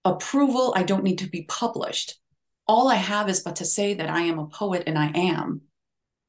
approval. 0.05 0.73
I 0.77 0.83
don't 0.83 1.05
need 1.05 1.19
to 1.19 1.29
be 1.29 1.43
published. 1.43 2.19
All 2.67 2.89
I 2.89 2.97
have 2.97 3.29
is 3.29 3.41
but 3.41 3.57
to 3.57 3.65
say 3.65 3.95
that 3.95 4.09
I 4.11 4.23
am 4.23 4.39
a 4.39 4.47
poet 4.47 4.85
and 4.87 4.99
I 4.99 5.11
am. 5.15 5.63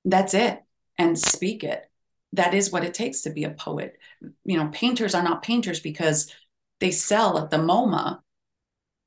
That's 0.05 0.33
it. 0.33 0.59
And 0.97 1.17
speak 1.17 1.63
it. 1.63 1.89
That 2.33 2.53
is 2.53 2.71
what 2.71 2.83
it 2.83 2.93
takes 2.93 3.21
to 3.21 3.29
be 3.29 3.43
a 3.43 3.51
poet. 3.51 3.97
You 4.43 4.57
know, 4.57 4.69
painters 4.73 5.13
are 5.13 5.23
not 5.23 5.43
painters 5.43 5.79
because 5.79 6.33
they 6.79 6.91
sell 6.91 7.37
at 7.37 7.49
the 7.49 7.57
MoMA. 7.57 8.19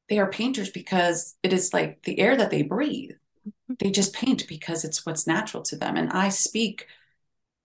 They 0.08 0.18
are 0.18 0.30
painters 0.30 0.70
because 0.70 1.34
it 1.42 1.52
is 1.52 1.74
like 1.74 2.02
the 2.04 2.18
air 2.20 2.36
that 2.36 2.50
they 2.50 2.62
breathe. 2.62 3.10
Mm-hmm. 3.46 3.74
They 3.80 3.90
just 3.90 4.14
paint 4.14 4.46
because 4.48 4.84
it's 4.84 5.04
what's 5.04 5.26
natural 5.26 5.64
to 5.64 5.76
them. 5.76 5.96
And 5.96 6.10
I 6.12 6.28
speak 6.28 6.86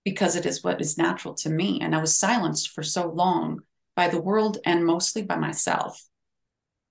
because 0.04 0.36
it 0.36 0.46
is 0.46 0.64
what 0.64 0.80
is 0.80 0.98
natural 0.98 1.34
to 1.34 1.50
me. 1.50 1.80
And 1.80 1.94
I 1.94 2.00
was 2.00 2.16
silenced 2.16 2.70
for 2.70 2.82
so 2.82 3.08
long 3.10 3.60
by 3.94 4.08
the 4.08 4.20
world 4.20 4.58
and 4.64 4.84
mostly 4.84 5.22
by 5.22 5.36
myself. 5.36 6.02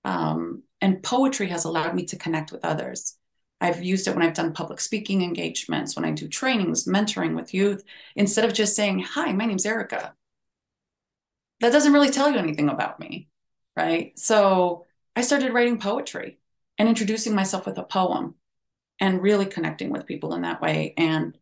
Um, 0.04 0.62
and 0.80 1.02
poetry 1.02 1.48
has 1.48 1.64
allowed 1.64 1.94
me 1.94 2.04
to 2.06 2.16
connect 2.16 2.52
with 2.52 2.64
others. 2.64 3.16
I've 3.60 3.84
used 3.84 4.08
it 4.08 4.14
when 4.14 4.24
I've 4.24 4.34
done 4.34 4.52
public 4.52 4.80
speaking 4.80 5.22
engagements, 5.22 5.94
when 5.94 6.04
I 6.04 6.10
do 6.10 6.26
trainings, 6.26 6.84
mentoring 6.84 7.36
with 7.36 7.54
youth, 7.54 7.84
instead 8.16 8.44
of 8.44 8.52
just 8.52 8.74
saying, 8.74 9.00
Hi, 9.00 9.32
my 9.32 9.46
name's 9.46 9.66
Erika. 9.66 10.14
That 11.60 11.70
doesn't 11.70 11.92
really 11.92 12.10
tell 12.10 12.30
you 12.30 12.38
anything 12.38 12.68
about 12.68 12.98
me, 12.98 13.28
right? 13.76 14.18
So 14.18 14.86
I 15.14 15.20
started 15.20 15.52
writing 15.52 15.78
poetry 15.78 16.38
and 16.76 16.88
introducing 16.88 17.36
myself 17.36 17.66
with 17.66 17.78
a 17.78 17.84
poem 17.84 18.34
and 18.98 19.22
really 19.22 19.46
connecting 19.46 19.90
with 19.90 20.06
people 20.06 20.34
in 20.34 20.42
that 20.42 20.60
way. 20.60 20.94
And 20.96 21.38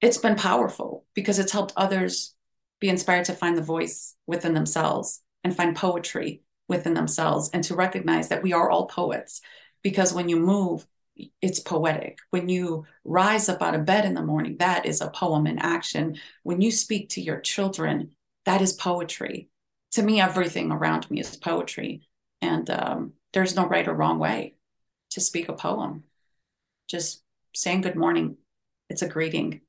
it's 0.00 0.18
been 0.18 0.36
powerful 0.36 1.04
because 1.14 1.38
it's 1.38 1.52
helped 1.52 1.72
others 1.76 2.34
be 2.80 2.88
inspired 2.88 3.24
to 3.26 3.32
find 3.32 3.56
the 3.56 3.62
voice 3.62 4.14
within 4.26 4.54
themselves 4.54 5.22
and 5.42 5.56
find 5.56 5.74
poetry 5.76 6.42
within 6.68 6.94
themselves 6.94 7.50
and 7.52 7.64
to 7.64 7.74
recognize 7.74 8.28
that 8.28 8.42
we 8.42 8.52
are 8.52 8.68
all 8.70 8.86
poets 8.86 9.40
because 9.82 10.12
when 10.12 10.28
you 10.28 10.38
move 10.38 10.86
it's 11.40 11.60
poetic. 11.60 12.18
When 12.30 12.48
you 12.48 12.84
rise 13.04 13.48
up 13.48 13.62
out 13.62 13.74
of 13.74 13.86
bed 13.86 14.04
in 14.04 14.14
the 14.14 14.22
morning 14.22 14.56
that 14.58 14.86
is 14.86 15.00
a 15.00 15.10
poem 15.10 15.46
in 15.46 15.58
action. 15.58 16.18
When 16.42 16.60
you 16.60 16.70
speak 16.70 17.10
to 17.10 17.22
your 17.22 17.40
children 17.40 18.10
that 18.44 18.62
is 18.62 18.72
poetry. 18.72 19.48
To 19.92 20.02
me 20.02 20.20
everything 20.20 20.70
around 20.70 21.10
me 21.10 21.20
is 21.20 21.36
poetry. 21.36 22.02
And 22.42 22.68
um, 22.70 23.12
there's 23.32 23.56
no 23.56 23.66
right 23.66 23.88
or 23.88 23.94
wrong 23.94 24.18
way 24.18 24.54
to 25.10 25.20
speak 25.20 25.48
a 25.48 25.54
poem. 25.54 26.04
Just 26.88 27.22
saying 27.54 27.80
good 27.80 27.96
morning 27.96 28.36
it's 28.88 29.02
a 29.02 29.08
greeting 29.08 29.62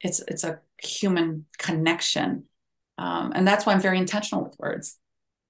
it's 0.00 0.20
it's 0.20 0.44
a 0.44 0.60
human 0.82 1.46
connection. 1.58 2.44
Um, 2.98 3.32
and 3.34 3.46
that's 3.46 3.64
why 3.64 3.72
i'm 3.72 3.80
very 3.80 3.98
intentional 3.98 4.44
with 4.44 4.58
words. 4.58 4.96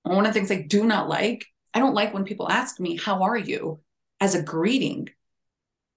One 0.03 0.25
of 0.25 0.33
the 0.33 0.39
things 0.39 0.51
i 0.51 0.63
do 0.63 0.85
not 0.85 1.09
like 1.09 1.47
i 1.75 1.79
don't 1.79 1.95
like 1.95 2.15
when 2.15 2.25
people 2.25 2.51
ask 2.51 2.81
me 2.81 2.97
how 2.97 3.23
are 3.23 3.37
you? 3.37 3.81
as 4.21 4.35
a 4.35 4.43
greeting. 4.43 5.09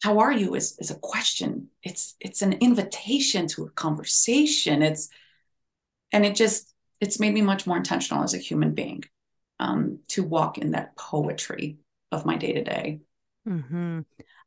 How 0.02 0.20
are 0.20 0.32
you? 0.32 0.56
is, 0.56 0.78
is 0.80 0.92
a 0.92 0.96
question. 0.96 1.70
It's 1.84 2.16
it's 2.20 2.42
an 2.42 2.54
invitation 2.54 3.48
to 3.50 3.66
a 3.66 3.70
conversation. 3.72 4.82
It's 4.82 5.10
and 6.12 6.26
it 6.26 6.36
just 6.36 6.74
it's 7.00 7.20
made 7.20 7.34
me 7.34 7.42
much 7.42 7.68
more 7.68 7.78
intentional 7.78 8.24
as 8.24 8.34
a 8.34 8.38
human 8.38 8.74
being 8.74 9.04
um, 9.60 10.00
to 10.10 10.24
walk 10.24 10.58
in 10.58 10.72
that 10.72 10.96
poetry 10.96 11.78
of 12.12 12.26
my 12.26 12.38
day 12.38 12.54
to 12.54 12.64
day 12.64 13.00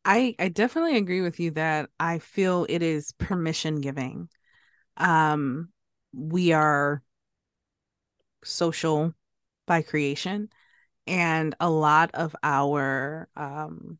I 0.06 0.36
I 0.38 0.48
definitely 0.48 0.96
agree 0.96 1.20
with 1.20 1.40
you 1.40 1.50
that 1.52 1.90
I 1.98 2.20
feel 2.20 2.64
it 2.68 2.80
is 2.80 3.12
permission 3.18 3.80
giving. 3.80 4.28
Um 4.96 5.70
we 6.12 6.52
are 6.52 7.02
social 8.44 9.12
by 9.66 9.82
creation 9.82 10.48
and 11.06 11.54
a 11.60 11.70
lot 11.70 12.10
of 12.14 12.36
our 12.42 13.28
um 13.36 13.98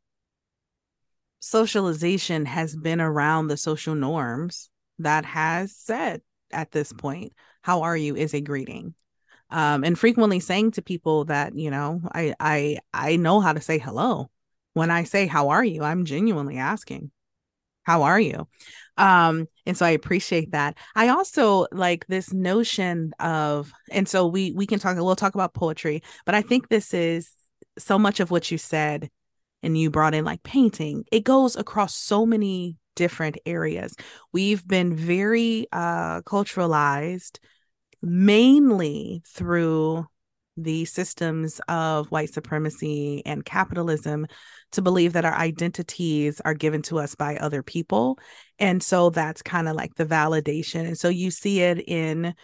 socialization 1.41 2.47
has 2.47 2.75
been 2.77 3.01
around 3.01 3.49
the 3.49 3.57
social 3.57 3.95
norms 3.95 4.71
that 4.99 5.25
has 5.25 5.77
said 5.77 6.23
at 6.53 6.71
this 6.73 6.93
point 6.93 7.33
how 7.63 7.83
are 7.83 7.97
you? 7.97 8.15
is 8.15 8.33
a 8.33 8.41
greeting. 8.41 8.95
Um 9.51 9.85
and 9.85 9.99
frequently 9.99 10.41
saying 10.41 10.73
to 10.73 10.83
people 10.83 11.25
that 11.27 11.57
you 11.57 11.71
know 11.71 12.03
i 12.13 12.35
i 12.41 12.79
i 12.95 13.17
know 13.17 13.41
how 13.41 13.53
to 13.53 13.61
say 13.61 13.79
hello 13.79 14.31
when 14.77 14.91
I 14.91 15.05
say, 15.05 15.27
How 15.27 15.49
are 15.49 15.65
you? 15.65 15.83
I'm 15.83 16.05
genuinely 16.05 16.59
asking, 16.59 17.11
How 17.85 18.03
are 18.03 18.21
you? 18.21 18.47
Um, 18.99 19.47
and 19.65 19.75
so 19.75 19.87
I 19.87 19.91
appreciate 19.91 20.53
that. 20.53 20.77
I 20.95 21.09
also 21.09 21.67
like 21.73 22.07
this 22.09 22.31
notion 22.31 23.15
of, 23.19 23.73
and 23.91 24.07
so 24.07 24.27
we 24.27 24.53
we 24.53 24.67
can 24.67 24.79
talk, 24.79 24.95
we'll 24.97 25.17
talk 25.17 25.35
about 25.35 25.55
poetry, 25.55 26.03
but 26.27 26.35
I 26.35 26.43
think 26.43 26.69
this 26.69 26.93
is 26.93 27.31
so 27.79 27.99
much 27.99 28.21
of 28.21 28.31
what 28.31 28.51
you 28.51 28.59
said 28.59 29.09
and 29.63 29.79
you 29.79 29.91
brought 29.91 30.15
in 30.15 30.27
like 30.27 30.43
painting, 30.43 31.05
it 31.11 31.25
goes 31.25 31.57
across 31.57 31.97
so 31.97 32.27
many 32.27 32.77
different 32.97 33.39
areas. 33.47 33.97
We've 34.35 34.67
been 34.69 34.95
very 34.95 35.69
uh 35.73 36.21
culturalized 36.21 37.39
mainly 38.03 39.23
through 39.27 40.07
the 40.57 40.85
systems 40.85 41.61
of 41.69 42.11
white 42.11 42.33
supremacy 42.33 43.23
and 43.27 43.45
capitalism 43.45 44.27
to 44.73 44.83
believe 44.83 45.13
that 45.13 45.25
our 45.25 45.35
identities 45.35 46.41
are 46.45 46.55
given 46.55 46.83
to 46.83 46.99
us 46.99 47.15
by 47.15 47.37
other 47.37 47.63
people. 47.63 48.19
And 48.59 48.83
so 48.83 49.11
that's 49.11 49.43
kind 49.43 49.69
of 49.69 49.77
like 49.77 49.95
the 49.95 50.07
validation. 50.07 50.87
And 50.87 50.99
so 50.99 51.09
you 51.09 51.31
see 51.31 51.61
it 51.61 51.79
in 51.87 52.35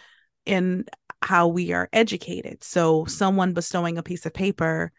in 0.45 0.85
how 1.21 1.47
we 1.47 1.71
are 1.71 1.89
educated. 1.93 2.63
So 2.63 3.05
someone 3.05 3.53
bestowing 3.53 3.97
a 3.97 4.03
piece 4.03 4.25
of 4.25 4.33
paper 4.33 4.91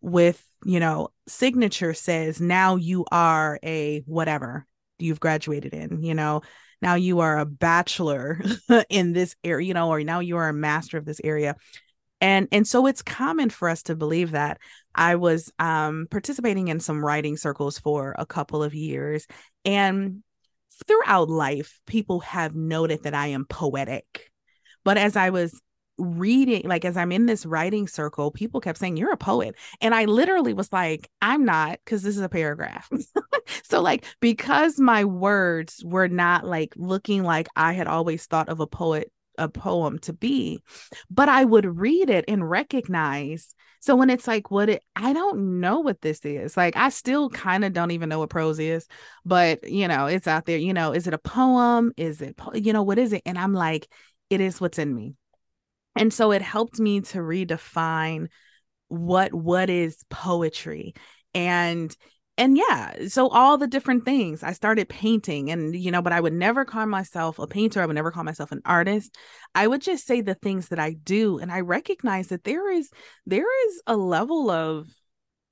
with 0.00 0.44
you 0.64 0.80
know 0.80 1.08
signature 1.28 1.94
says 1.94 2.40
now 2.40 2.76
you 2.76 3.04
are 3.12 3.58
a 3.62 4.02
whatever 4.06 4.66
you've 4.98 5.20
graduated 5.20 5.72
in 5.74 6.02
you 6.02 6.14
know? 6.14 6.42
Now 6.80 6.96
you 6.96 7.20
are 7.20 7.38
a 7.38 7.46
bachelor 7.46 8.40
in 8.88 9.12
this 9.12 9.36
area 9.44 9.66
you 9.68 9.74
know 9.74 9.88
or 9.88 10.02
now 10.02 10.18
you 10.18 10.36
are 10.36 10.48
a 10.48 10.54
master 10.54 10.98
of 10.98 11.04
this 11.04 11.20
area 11.22 11.54
and 12.22 12.46
and 12.52 12.66
so 12.66 12.86
it's 12.86 13.02
common 13.02 13.50
for 13.50 13.68
us 13.68 13.82
to 13.84 13.96
believe 13.96 14.30
that. 14.30 14.58
I 14.94 15.16
was 15.16 15.52
um 15.58 16.06
participating 16.10 16.68
in 16.68 16.80
some 16.80 17.04
writing 17.04 17.36
circles 17.36 17.78
for 17.78 18.14
a 18.18 18.24
couple 18.24 18.62
of 18.62 18.74
years 18.74 19.26
and 19.64 20.22
throughout 20.86 21.28
life 21.28 21.80
people 21.86 22.20
have 22.20 22.54
noted 22.54 23.02
that 23.02 23.14
i 23.14 23.28
am 23.28 23.44
poetic. 23.46 24.30
But 24.84 24.96
as 24.96 25.16
i 25.16 25.30
was 25.30 25.60
reading 25.98 26.62
like 26.66 26.84
as 26.84 26.96
i'm 26.96 27.12
in 27.12 27.26
this 27.26 27.44
writing 27.44 27.86
circle 27.86 28.30
people 28.30 28.60
kept 28.60 28.78
saying 28.78 28.96
you're 28.96 29.12
a 29.12 29.16
poet. 29.16 29.54
And 29.80 29.94
i 29.94 30.04
literally 30.04 30.54
was 30.54 30.72
like 30.72 31.08
i'm 31.20 31.44
not 31.44 31.78
because 31.84 32.02
this 32.02 32.16
is 32.16 32.22
a 32.22 32.28
paragraph. 32.28 32.88
So 33.64 33.82
like 33.82 34.04
because 34.20 34.78
my 34.78 35.04
words 35.04 35.82
were 35.84 36.08
not 36.08 36.44
like 36.46 36.72
looking 36.76 37.22
like 37.22 37.48
i 37.56 37.72
had 37.72 37.86
always 37.86 38.26
thought 38.26 38.48
of 38.48 38.60
a 38.60 38.66
poet 38.66 39.10
a 39.42 39.48
poem 39.48 39.98
to 39.98 40.12
be 40.12 40.58
but 41.10 41.28
i 41.28 41.44
would 41.44 41.78
read 41.78 42.08
it 42.08 42.24
and 42.28 42.48
recognize. 42.48 43.54
So 43.80 43.96
when 43.96 44.10
it's 44.10 44.28
like 44.28 44.50
what 44.50 44.68
it 44.68 44.82
i 44.96 45.12
don't 45.12 45.60
know 45.60 45.80
what 45.80 46.00
this 46.00 46.24
is. 46.24 46.56
Like 46.56 46.76
i 46.76 46.88
still 46.88 47.28
kind 47.28 47.64
of 47.64 47.72
don't 47.72 47.90
even 47.90 48.08
know 48.08 48.20
what 48.20 48.30
prose 48.30 48.58
is 48.58 48.86
but 49.24 49.68
you 49.68 49.88
know 49.88 50.06
it's 50.06 50.26
out 50.26 50.46
there 50.46 50.58
you 50.58 50.72
know 50.72 50.92
is 50.92 51.06
it 51.06 51.14
a 51.14 51.18
poem? 51.18 51.92
Is 51.96 52.22
it 52.22 52.38
you 52.54 52.72
know 52.72 52.82
what 52.82 52.98
is 52.98 53.12
it? 53.12 53.22
And 53.26 53.36
i'm 53.38 53.54
like 53.54 53.88
it 54.30 54.40
is 54.40 54.60
what's 54.60 54.78
in 54.78 54.94
me. 54.94 55.14
And 55.94 56.12
so 56.12 56.32
it 56.32 56.40
helped 56.42 56.80
me 56.80 57.02
to 57.02 57.18
redefine 57.18 58.28
what 58.88 59.34
what 59.34 59.68
is 59.68 60.04
poetry. 60.08 60.94
And 61.34 61.94
and 62.38 62.56
yeah, 62.56 63.08
so 63.08 63.28
all 63.28 63.58
the 63.58 63.66
different 63.66 64.04
things. 64.04 64.42
I 64.42 64.52
started 64.52 64.88
painting 64.88 65.50
and 65.50 65.76
you 65.76 65.90
know, 65.90 66.00
but 66.00 66.12
I 66.12 66.20
would 66.20 66.32
never 66.32 66.64
call 66.64 66.86
myself 66.86 67.38
a 67.38 67.46
painter. 67.46 67.82
I 67.82 67.86
would 67.86 67.94
never 67.94 68.10
call 68.10 68.24
myself 68.24 68.52
an 68.52 68.62
artist. 68.64 69.16
I 69.54 69.66
would 69.66 69.82
just 69.82 70.06
say 70.06 70.22
the 70.22 70.34
things 70.34 70.68
that 70.68 70.78
I 70.78 70.94
do 70.94 71.38
and 71.38 71.52
I 71.52 71.60
recognize 71.60 72.28
that 72.28 72.44
there 72.44 72.70
is 72.70 72.90
there 73.26 73.68
is 73.68 73.82
a 73.86 73.96
level 73.96 74.50
of 74.50 74.88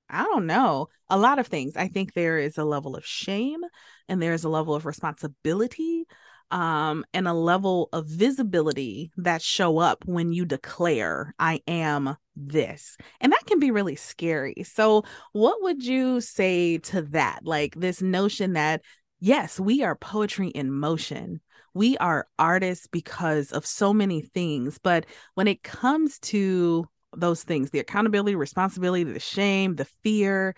I 0.08 0.25
don't 0.25 0.46
know, 0.46 0.88
a 1.08 1.18
lot 1.18 1.38
of 1.38 1.46
things. 1.46 1.76
I 1.76 1.88
think 1.88 2.14
there 2.14 2.38
is 2.38 2.58
a 2.58 2.64
level 2.64 2.96
of 2.96 3.06
shame 3.06 3.60
and 4.08 4.20
there 4.20 4.34
is 4.34 4.44
a 4.44 4.49
level 4.49 4.75
of 4.75 4.87
responsibility 4.87 6.06
um, 6.50 7.04
and 7.14 7.28
a 7.28 7.33
level 7.33 7.88
of 7.92 8.07
visibility 8.07 9.12
that 9.16 9.42
show 9.42 9.78
up 9.78 10.04
when 10.04 10.33
you 10.33 10.45
declare, 10.45 11.35
I 11.38 11.61
am 11.66 12.16
this. 12.35 12.97
And 13.21 13.33
that 13.33 13.47
can 13.47 13.59
be 13.59 13.71
really 13.71 13.97
scary. 13.97 14.64
So, 14.64 15.04
what 15.33 15.62
would 15.62 15.85
you 15.85 16.21
say 16.21 16.78
to 16.78 17.02
that? 17.02 17.40
Like 17.45 17.75
this 17.76 18.02
notion 18.02 18.54
that, 18.54 18.83
yes, 19.21 19.61
we 19.61 19.83
are 19.83 19.95
poetry 19.95 20.49
in 20.49 20.73
motion. 20.73 21.40
We 21.73 21.97
are 21.99 22.26
artists 22.38 22.87
because 22.88 23.52
of 23.52 23.64
so 23.64 23.92
many 23.92 24.23
things. 24.23 24.78
But 24.78 25.07
when 25.35 25.47
it 25.47 25.62
comes 25.62 26.19
to 26.21 26.87
those 27.16 27.42
things, 27.42 27.71
the 27.71 27.78
accountability, 27.78 28.35
responsibility, 28.35 29.04
the 29.04 29.21
shame, 29.21 29.76
the 29.76 29.87
fear 30.02 30.54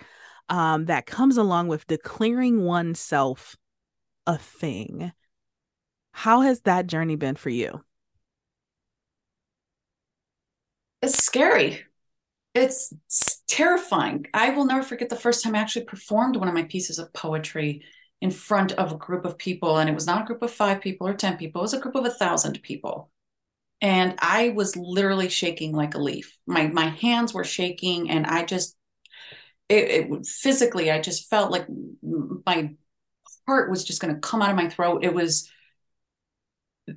um, 0.49 0.87
that 0.87 1.07
comes 1.07 1.37
along 1.37 1.69
with 1.69 1.87
declaring 1.87 2.65
oneself 2.65 3.57
a 4.27 4.39
thing, 4.39 5.13
how 6.13 6.43
has 6.43 6.61
that 6.63 6.87
journey 6.87 7.17
been 7.17 7.35
for 7.35 7.51
you? 7.51 7.83
It's 11.01 11.25
scary. 11.25 11.85
It's 12.55 12.93
terrifying. 13.49 14.27
I 14.33 14.51
will 14.51 14.67
never 14.67 14.83
forget 14.83 15.09
the 15.09 15.17
first 15.17 15.43
time 15.43 15.55
I 15.55 15.59
actually 15.59 15.87
performed 15.87 16.37
one 16.37 16.49
of 16.49 16.55
my 16.55 16.65
pieces 16.65 16.99
of 16.99 17.13
poetry 17.13 17.83
in 18.21 18.31
front 18.31 18.73
of 18.73 18.93
a 18.93 18.97
group 18.97 19.25
of 19.25 19.37
people. 19.37 19.79
And 19.79 19.91
it 19.91 19.95
was 19.95 20.07
not 20.07 20.23
a 20.23 20.25
group 20.27 20.43
of 20.43 20.51
five 20.53 20.81
people 20.81 21.09
or 21.09 21.15
10 21.15 21.39
people, 21.39 21.61
it 21.61 21.65
was 21.65 21.75
a 21.75 21.81
group 21.81 21.97
of 21.97 22.05
a 22.05 22.11
thousand 22.11 22.63
people. 22.63 23.11
And 23.81 24.15
I 24.21 24.51
was 24.51 24.77
literally 24.77 25.29
shaking 25.29 25.73
like 25.73 25.95
a 25.95 25.99
leaf. 25.99 26.37
My 26.47 26.69
my 26.69 26.87
hands 26.87 27.35
were 27.35 27.43
shaking, 27.43 28.11
and 28.11 28.25
I 28.27 28.45
just 28.45 28.77
it, 29.69 30.11
it 30.13 30.27
physically, 30.27 30.91
I 30.91 31.01
just 31.01 31.29
felt 31.29 31.51
like 31.51 31.67
my 32.47 32.71
heart 33.47 33.71
was 33.71 33.85
just 33.85 34.01
going 34.01 34.15
to 34.15 34.21
come 34.21 34.43
out 34.43 34.51
of 34.51 34.57
my 34.57 34.69
throat. 34.69 35.05
It 35.05 35.15
was 35.15 35.51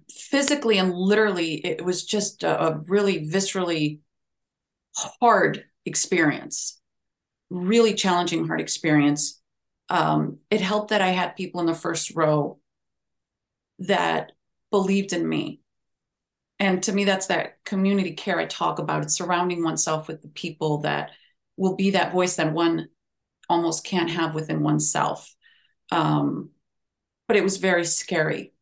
physically 0.10 0.78
and 0.78 0.94
literally, 0.94 1.56
it 1.56 1.84
was 1.84 2.06
just 2.06 2.44
a, 2.44 2.68
a 2.68 2.78
really 2.88 3.28
viscerally 3.28 4.00
hard 4.96 5.66
experience, 5.86 6.80
really 7.50 7.94
challenging, 7.94 8.48
hard 8.48 8.62
experience. 8.62 9.42
Um, 9.90 10.40
it 10.50 10.62
helped 10.62 10.90
that 10.90 11.02
I 11.02 11.10
had 11.10 11.36
people 11.36 11.62
in 11.62 11.68
the 11.68 11.74
first 11.74 12.16
row 12.16 12.60
that 13.80 14.32
believed 14.72 15.14
in 15.14 15.28
me. 15.28 15.62
And 16.58 16.82
to 16.84 16.94
me, 16.94 17.04
that's 17.04 17.28
that 17.28 17.64
community 17.66 18.14
care 18.14 18.40
I 18.40 18.46
talk 18.46 18.80
about. 18.80 19.04
It's 19.04 19.18
surrounding 19.18 19.64
oneself 19.64 20.08
with 20.08 20.22
the 20.22 20.30
people 20.30 20.80
that 20.80 21.12
will 21.58 21.76
be 21.76 21.92
that 21.92 22.14
voice 22.14 22.38
that 22.38 22.54
one 22.54 22.88
almost 23.50 23.86
can't 23.86 24.10
have 24.10 24.34
within 24.34 24.62
oneself. 24.62 25.34
Um, 25.92 26.50
but 27.28 27.38
it 27.38 27.44
was 27.44 27.58
very 27.58 27.86
scary 27.86 28.55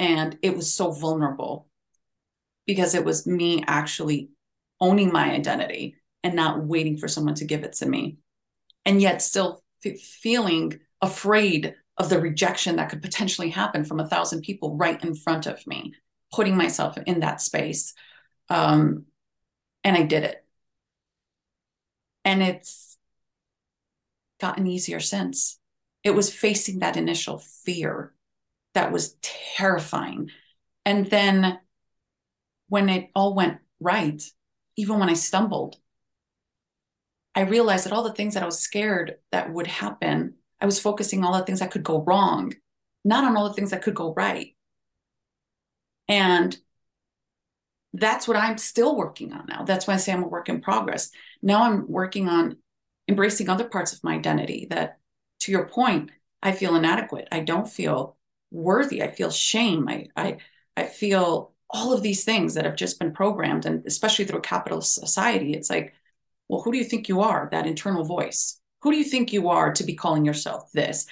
and 0.00 0.38
it 0.40 0.56
was 0.56 0.72
so 0.72 0.90
vulnerable 0.92 1.68
because 2.66 2.94
it 2.94 3.04
was 3.04 3.26
me 3.26 3.62
actually 3.66 4.30
owning 4.80 5.12
my 5.12 5.30
identity 5.30 5.94
and 6.24 6.34
not 6.34 6.64
waiting 6.64 6.96
for 6.96 7.06
someone 7.06 7.34
to 7.34 7.44
give 7.44 7.64
it 7.64 7.74
to 7.74 7.86
me. 7.86 8.16
And 8.86 9.02
yet 9.02 9.20
still 9.20 9.62
f- 9.84 10.00
feeling 10.00 10.80
afraid 11.02 11.74
of 11.98 12.08
the 12.08 12.18
rejection 12.18 12.76
that 12.76 12.88
could 12.88 13.02
potentially 13.02 13.50
happen 13.50 13.84
from 13.84 14.00
a 14.00 14.08
thousand 14.08 14.40
people 14.40 14.74
right 14.74 15.04
in 15.04 15.14
front 15.14 15.46
of 15.46 15.66
me, 15.66 15.92
putting 16.32 16.56
myself 16.56 16.96
in 17.06 17.20
that 17.20 17.42
space. 17.42 17.92
Um, 18.48 19.04
and 19.84 19.98
I 19.98 20.04
did 20.04 20.24
it. 20.24 20.42
And 22.24 22.42
it's 22.42 22.96
gotten 24.40 24.66
easier 24.66 25.00
since. 25.00 25.58
It 26.02 26.12
was 26.12 26.34
facing 26.34 26.78
that 26.78 26.96
initial 26.96 27.38
fear 27.38 28.14
that 28.74 28.92
was 28.92 29.16
terrifying. 29.56 30.30
And 30.84 31.06
then 31.06 31.58
when 32.68 32.88
it 32.88 33.10
all 33.14 33.34
went 33.34 33.58
right, 33.80 34.22
even 34.76 34.98
when 34.98 35.10
I 35.10 35.14
stumbled, 35.14 35.76
I 37.34 37.42
realized 37.42 37.84
that 37.86 37.92
all 37.92 38.02
the 38.02 38.12
things 38.12 38.34
that 38.34 38.42
I 38.42 38.46
was 38.46 38.60
scared 38.60 39.16
that 39.32 39.52
would 39.52 39.66
happen, 39.66 40.34
I 40.60 40.66
was 40.66 40.80
focusing 40.80 41.24
all 41.24 41.36
the 41.36 41.44
things 41.44 41.60
that 41.60 41.70
could 41.70 41.84
go 41.84 42.02
wrong, 42.02 42.54
not 43.04 43.24
on 43.24 43.36
all 43.36 43.48
the 43.48 43.54
things 43.54 43.70
that 43.70 43.82
could 43.82 43.94
go 43.94 44.12
right. 44.14 44.56
And 46.08 46.56
that's 47.92 48.28
what 48.28 48.36
I'm 48.36 48.58
still 48.58 48.96
working 48.96 49.32
on 49.32 49.46
now. 49.48 49.64
That's 49.64 49.86
why 49.86 49.94
I 49.94 49.96
say 49.96 50.12
I'm 50.12 50.22
a 50.22 50.28
work 50.28 50.48
in 50.48 50.60
progress. 50.60 51.10
Now 51.42 51.64
I'm 51.64 51.90
working 51.90 52.28
on 52.28 52.56
embracing 53.08 53.48
other 53.48 53.68
parts 53.68 53.92
of 53.92 54.04
my 54.04 54.14
identity 54.14 54.66
that, 54.70 54.98
to 55.40 55.52
your 55.52 55.66
point, 55.66 56.10
I 56.42 56.52
feel 56.52 56.76
inadequate. 56.76 57.28
I 57.32 57.40
don't 57.40 57.68
feel 57.68 58.16
worthy. 58.50 59.02
I 59.02 59.08
feel 59.10 59.30
shame. 59.30 59.88
I 59.88 60.06
I 60.16 60.38
I 60.76 60.84
feel 60.84 61.52
all 61.70 61.92
of 61.92 62.02
these 62.02 62.24
things 62.24 62.54
that 62.54 62.64
have 62.64 62.76
just 62.76 62.98
been 62.98 63.12
programmed, 63.12 63.66
and 63.66 63.86
especially 63.86 64.24
through 64.24 64.38
a 64.38 64.42
capitalist 64.42 64.94
society, 64.94 65.52
it's 65.52 65.70
like, 65.70 65.94
well, 66.48 66.62
who 66.62 66.72
do 66.72 66.78
you 66.78 66.84
think 66.84 67.08
you 67.08 67.20
are? 67.20 67.48
That 67.52 67.66
internal 67.66 68.04
voice. 68.04 68.60
Who 68.82 68.90
do 68.90 68.98
you 68.98 69.04
think 69.04 69.32
you 69.32 69.48
are 69.50 69.72
to 69.74 69.84
be 69.84 69.94
calling 69.94 70.24
yourself 70.24 70.70
this? 70.72 71.06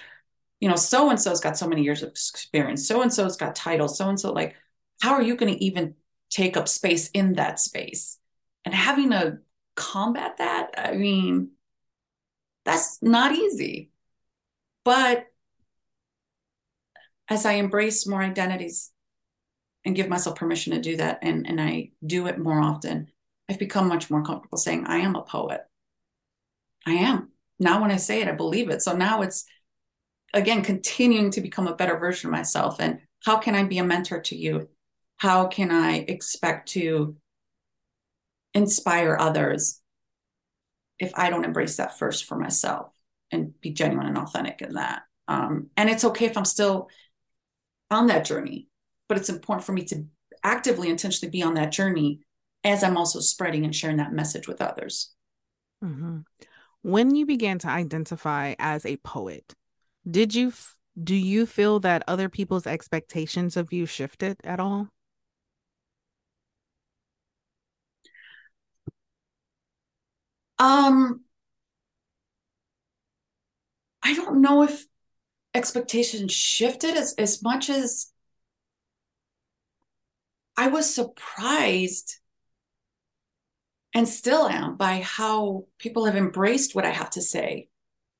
You 0.61 0.69
know, 0.69 0.77
so 0.77 1.11
and 1.11 1.21
so's 1.21 1.41
got 1.41 1.57
so 1.57 1.69
many 1.69 1.83
years 1.83 2.03
of 2.03 2.11
experience. 2.11 2.89
So 2.89 3.03
and 3.03 3.13
so's 3.15 3.37
got 3.37 3.55
titles. 3.55 3.97
So 3.97 4.09
and 4.09 4.19
so, 4.19 4.33
like, 4.33 4.57
how 5.01 5.13
are 5.13 5.23
you 5.23 5.37
going 5.37 5.55
to 5.55 5.65
even 5.65 5.95
take 6.31 6.57
up 6.57 6.69
space 6.69 7.09
in 7.11 7.35
that 7.35 7.61
space? 7.61 8.19
And 8.65 8.75
having 8.75 9.11
to 9.11 9.39
combat 9.77 10.39
that, 10.39 10.75
I 10.77 10.95
mean, 10.95 11.53
that's 12.65 12.99
not 13.01 13.33
easy. 13.33 13.91
But 14.85 15.28
as 17.29 17.45
I 17.45 17.55
embrace 17.55 18.07
more 18.07 18.23
identities 18.23 18.91
and 19.85 19.95
give 19.97 20.09
myself 20.09 20.37
permission 20.37 20.73
to 20.75 20.81
do 20.81 20.97
that, 20.97 21.19
and, 21.23 21.47
and 21.47 21.61
I 21.61 21.91
do 22.05 22.27
it 22.27 22.39
more 22.39 22.61
often, 22.61 23.09
I've 23.49 23.59
become 23.59 23.89
much 23.89 24.11
more 24.11 24.23
comfortable 24.23 24.59
saying, 24.59 24.87
I 24.87 24.99
am 24.99 25.15
a 25.15 25.23
poet. 25.23 25.63
I 26.87 26.93
am. 26.93 27.31
Now, 27.59 27.81
when 27.81 27.91
I 27.91 27.97
say 27.97 28.21
it, 28.21 28.29
I 28.29 28.33
believe 28.33 28.71
it. 28.71 28.83
So 28.83 28.95
now 28.95 29.23
it's, 29.23 29.45
again, 30.33 30.63
continuing 30.63 31.31
to 31.33 31.41
become 31.41 31.67
a 31.67 31.75
better 31.75 31.99
version 31.99 32.29
of 32.29 32.33
myself. 32.33 32.77
And 32.81 33.01
how 33.25 33.39
can 33.39 33.55
I 33.55 33.65
be 33.65 33.79
a 33.79 33.85
mentor 33.85 34.21
to 34.21 34.37
you? 34.37 34.69
How 35.17 35.47
can 35.47 35.71
I 35.71 35.97
expect 35.97 36.69
to 36.71 37.17
inspire 38.55 39.17
others 39.19 39.81
if 40.99 41.13
I 41.15 41.31
don't 41.31 41.45
embrace 41.45 41.77
that 41.77 41.99
first 41.99 42.25
for 42.25 42.37
myself 42.37 42.91
and 43.31 43.59
be 43.61 43.71
genuine 43.71 44.07
and 44.07 44.19
authentic 44.19 44.63
in 44.63 44.75
that. 44.75 45.03
Um, 45.29 45.69
and 45.77 45.89
it's 45.89 46.05
okay 46.05 46.27
if 46.27 46.37
I'm 46.37 46.45
still 46.45 46.89
on 47.91 48.07
that 48.09 48.25
journey, 48.25 48.69
but 49.09 49.19
it's 49.19 49.29
important 49.29 49.65
for 49.65 49.73
me 49.73 49.85
to 49.85 50.05
actively, 50.45 50.89
intentionally 50.89 51.31
be 51.31 51.43
on 51.43 51.55
that 51.55 51.73
journey 51.73 52.21
as 52.65 52.83
I'm 52.83 52.97
also 52.97 53.21
spreading 53.21 53.65
and 53.65 53.75
sharing 53.75 53.97
that 53.99 54.13
message 54.13 54.49
with 54.49 54.61
others. 54.61 55.15
Mm-hmm. 55.85 56.19
When 56.83 57.15
you 57.15 57.27
began 57.27 57.59
to 57.61 57.69
identify 57.69 58.55
as 58.59 58.85
a 58.87 58.97
poet, 58.99 59.55
did 60.09 60.35
you 60.35 60.53
do 61.03 61.15
you 61.15 61.47
feel 61.47 61.81
that 61.81 62.03
other 62.09 62.29
people's 62.29 62.67
expectations 62.67 63.57
of 63.57 63.73
you 63.73 63.87
shifted 63.87 64.37
at 64.43 64.59
all? 64.59 64.89
Um, 70.59 71.23
I 74.03 74.15
don't 74.15 74.41
know 74.41 74.65
if 74.65 74.87
expectations 75.55 76.33
shifted 76.33 76.97
as, 76.97 77.15
as 77.15 77.43
much 77.43 77.71
as 77.71 78.13
I 80.57 80.69
was 80.69 80.93
surprised 80.93 82.19
and 83.95 84.09
still 84.09 84.49
am 84.49 84.77
by 84.77 85.01
how 85.01 85.67
people 85.79 86.05
have 86.05 86.17
embraced 86.17 86.75
what 86.75 86.85
I 86.85 86.91
have 86.91 87.11
to 87.11 87.23
say. 87.23 87.69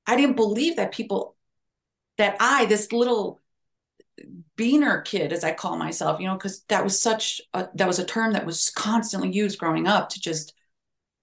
I 0.07 0.17
didn't 0.17 0.37
believe 0.37 0.77
that 0.77 0.93
people, 0.93 1.37
that 2.17 2.37
I, 2.41 2.67
this 2.67 2.93
little 2.93 3.41
beaner 4.57 5.05
kid, 5.05 5.33
as 5.33 5.45
I 5.45 5.53
call 5.53 5.77
myself, 5.77 6.21
you 6.21 6.27
know, 6.27 6.35
because 6.35 6.61
that 6.69 6.83
was 6.83 7.01
such 7.01 7.41
a, 7.55 7.69
that 7.75 7.87
was 7.87 7.99
a 7.99 8.05
term 8.05 8.33
that 8.33 8.47
was 8.47 8.71
constantly 8.71 9.31
used 9.31 9.59
growing 9.59 9.87
up 9.87 10.09
to 10.11 10.21
just 10.21 10.55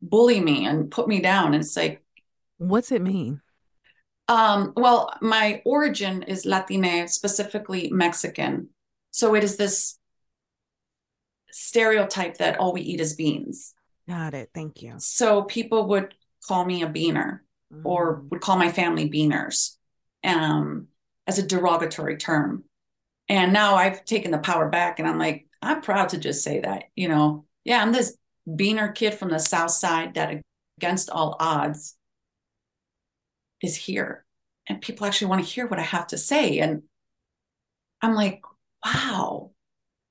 bully 0.01 0.39
me 0.39 0.65
and 0.65 0.91
put 0.91 1.07
me 1.07 1.19
down. 1.19 1.53
And 1.53 1.63
it's 1.63 1.75
like, 1.75 2.03
what's 2.57 2.91
it 2.91 3.01
mean? 3.01 3.41
Um, 4.27 4.73
well, 4.75 5.13
my 5.21 5.61
origin 5.65 6.23
is 6.23 6.45
Latina, 6.45 7.07
specifically 7.07 7.89
Mexican. 7.91 8.69
So 9.11 9.35
it 9.35 9.43
is 9.43 9.57
this 9.57 9.97
stereotype 11.51 12.37
that 12.37 12.59
all 12.59 12.73
we 12.73 12.81
eat 12.81 12.99
is 12.99 13.15
beans. 13.15 13.73
Got 14.07 14.33
it. 14.33 14.49
Thank 14.53 14.81
you. 14.81 14.95
So 14.97 15.43
people 15.43 15.87
would 15.89 16.13
call 16.47 16.65
me 16.65 16.83
a 16.83 16.87
beaner 16.87 17.39
mm. 17.73 17.81
or 17.83 18.23
would 18.29 18.41
call 18.41 18.57
my 18.57 18.71
family 18.71 19.09
beaners 19.09 19.75
um, 20.23 20.87
as 21.27 21.39
a 21.39 21.47
derogatory 21.47 22.17
term. 22.17 22.63
And 23.29 23.53
now 23.53 23.75
I've 23.75 24.05
taken 24.05 24.31
the 24.31 24.37
power 24.37 24.69
back 24.69 24.99
and 24.99 25.07
I'm 25.07 25.17
like, 25.17 25.47
I'm 25.61 25.81
proud 25.81 26.09
to 26.09 26.19
just 26.19 26.43
say 26.43 26.59
that, 26.59 26.85
you 26.95 27.07
know, 27.07 27.45
yeah, 27.63 27.81
I'm 27.81 27.91
this 27.91 28.15
beaner 28.47 28.93
kid 28.93 29.15
from 29.15 29.29
the 29.29 29.39
South 29.39 29.71
Side 29.71 30.13
that 30.13 30.41
against 30.77 31.09
all 31.09 31.35
odds 31.39 31.95
is 33.61 33.75
here 33.75 34.25
and 34.67 34.81
people 34.81 35.05
actually 35.05 35.27
want 35.27 35.43
to 35.45 35.49
hear 35.51 35.67
what 35.67 35.79
I 35.79 35.83
have 35.83 36.07
to 36.07 36.17
say. 36.17 36.59
And 36.59 36.83
I'm 38.01 38.13
like, 38.13 38.41
wow. 38.83 39.51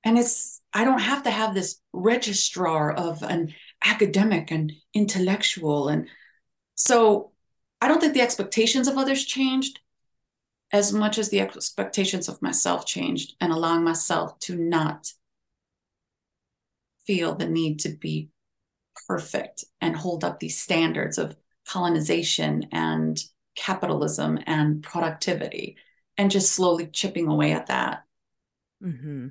And 0.03 0.17
it's, 0.17 0.61
I 0.73 0.83
don't 0.83 0.99
have 0.99 1.23
to 1.23 1.31
have 1.31 1.53
this 1.53 1.79
registrar 1.93 2.91
of 2.91 3.21
an 3.23 3.53
academic 3.83 4.51
and 4.51 4.71
intellectual. 4.93 5.89
And 5.89 6.07
so 6.75 7.31
I 7.81 7.87
don't 7.87 7.99
think 7.99 8.13
the 8.13 8.21
expectations 8.21 8.87
of 8.87 8.97
others 8.97 9.25
changed 9.25 9.79
as 10.71 10.91
much 10.91 11.17
as 11.17 11.29
the 11.29 11.39
expectations 11.39 12.27
of 12.27 12.41
myself 12.41 12.85
changed 12.85 13.35
and 13.39 13.51
allowing 13.51 13.83
myself 13.83 14.37
to 14.39 14.55
not 14.55 15.11
feel 17.05 17.35
the 17.35 17.47
need 17.47 17.79
to 17.79 17.89
be 17.89 18.29
perfect 19.07 19.63
and 19.81 19.95
hold 19.95 20.23
up 20.23 20.39
these 20.39 20.59
standards 20.59 21.17
of 21.17 21.35
colonization 21.67 22.67
and 22.71 23.23
capitalism 23.55 24.39
and 24.45 24.83
productivity 24.83 25.77
and 26.17 26.31
just 26.31 26.53
slowly 26.53 26.87
chipping 26.87 27.27
away 27.27 27.51
at 27.51 27.67
that. 27.67 28.03
Mm-hmm. 28.83 29.27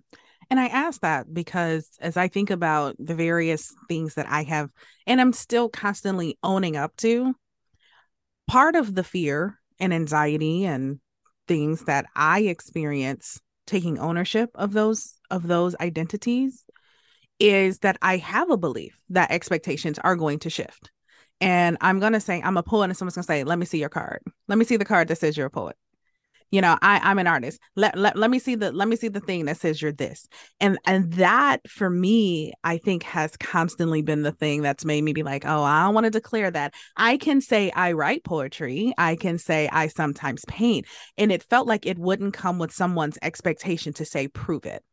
And 0.50 0.60
I 0.60 0.66
ask 0.66 1.00
that 1.00 1.32
because 1.32 1.88
as 2.00 2.16
I 2.16 2.28
think 2.28 2.50
about 2.50 2.96
the 2.98 3.14
various 3.14 3.72
things 3.88 4.14
that 4.14 4.26
I 4.28 4.42
have, 4.44 4.70
and 5.06 5.20
I'm 5.20 5.32
still 5.32 5.68
constantly 5.68 6.38
owning 6.42 6.76
up 6.76 6.96
to, 6.98 7.34
part 8.46 8.76
of 8.76 8.94
the 8.94 9.04
fear 9.04 9.58
and 9.78 9.92
anxiety 9.92 10.64
and 10.64 11.00
things 11.48 11.84
that 11.84 12.06
I 12.14 12.40
experience 12.42 13.40
taking 13.66 13.98
ownership 13.98 14.50
of 14.54 14.72
those 14.72 15.14
of 15.30 15.46
those 15.46 15.74
identities 15.80 16.64
is 17.40 17.78
that 17.80 17.96
I 18.02 18.18
have 18.18 18.50
a 18.50 18.56
belief 18.56 18.98
that 19.10 19.30
expectations 19.30 19.98
are 19.98 20.16
going 20.16 20.38
to 20.40 20.50
shift 20.50 20.90
and 21.40 21.76
I'm 21.80 22.00
gonna 22.00 22.20
say 22.20 22.40
I'm 22.42 22.56
a 22.56 22.62
poet, 22.62 22.84
and 22.84 22.96
someone's 22.96 23.16
gonna 23.16 23.24
say, 23.24 23.44
"Let 23.44 23.58
me 23.58 23.66
see 23.66 23.78
your 23.78 23.88
card. 23.88 24.20
Let 24.48 24.58
me 24.58 24.64
see 24.64 24.76
the 24.76 24.84
card 24.84 25.08
that 25.08 25.18
says 25.18 25.36
you're 25.36 25.46
a 25.46 25.50
poet." 25.50 25.76
You 26.50 26.60
know, 26.60 26.78
I 26.82 27.00
I'm 27.02 27.18
an 27.18 27.26
artist. 27.26 27.58
Let, 27.74 27.98
let 27.98 28.16
let 28.16 28.30
me 28.30 28.38
see 28.38 28.54
the 28.54 28.70
let 28.70 28.86
me 28.86 28.94
see 28.94 29.08
the 29.08 29.18
thing 29.18 29.46
that 29.46 29.56
says 29.56 29.82
you're 29.82 29.90
this. 29.90 30.28
And 30.60 30.78
and 30.86 31.12
that 31.14 31.68
for 31.68 31.90
me, 31.90 32.52
I 32.62 32.78
think 32.78 33.02
has 33.02 33.36
constantly 33.36 34.02
been 34.02 34.22
the 34.22 34.30
thing 34.30 34.62
that's 34.62 34.84
made 34.84 35.02
me 35.02 35.12
be 35.12 35.24
like, 35.24 35.44
oh, 35.44 35.62
I 35.62 35.88
want 35.88 36.04
to 36.04 36.10
declare 36.10 36.52
that. 36.52 36.74
I 36.96 37.16
can 37.16 37.40
say 37.40 37.72
I 37.72 37.90
write 37.92 38.22
poetry. 38.22 38.92
I 38.98 39.16
can 39.16 39.38
say 39.38 39.68
I 39.72 39.88
sometimes 39.88 40.44
paint. 40.46 40.86
And 41.18 41.32
it 41.32 41.42
felt 41.42 41.66
like 41.66 41.86
it 41.86 41.98
wouldn't 41.98 42.34
come 42.34 42.60
with 42.60 42.70
someone's 42.70 43.18
expectation 43.20 43.92
to 43.94 44.04
say, 44.04 44.28
prove 44.28 44.64
it. 44.64 44.84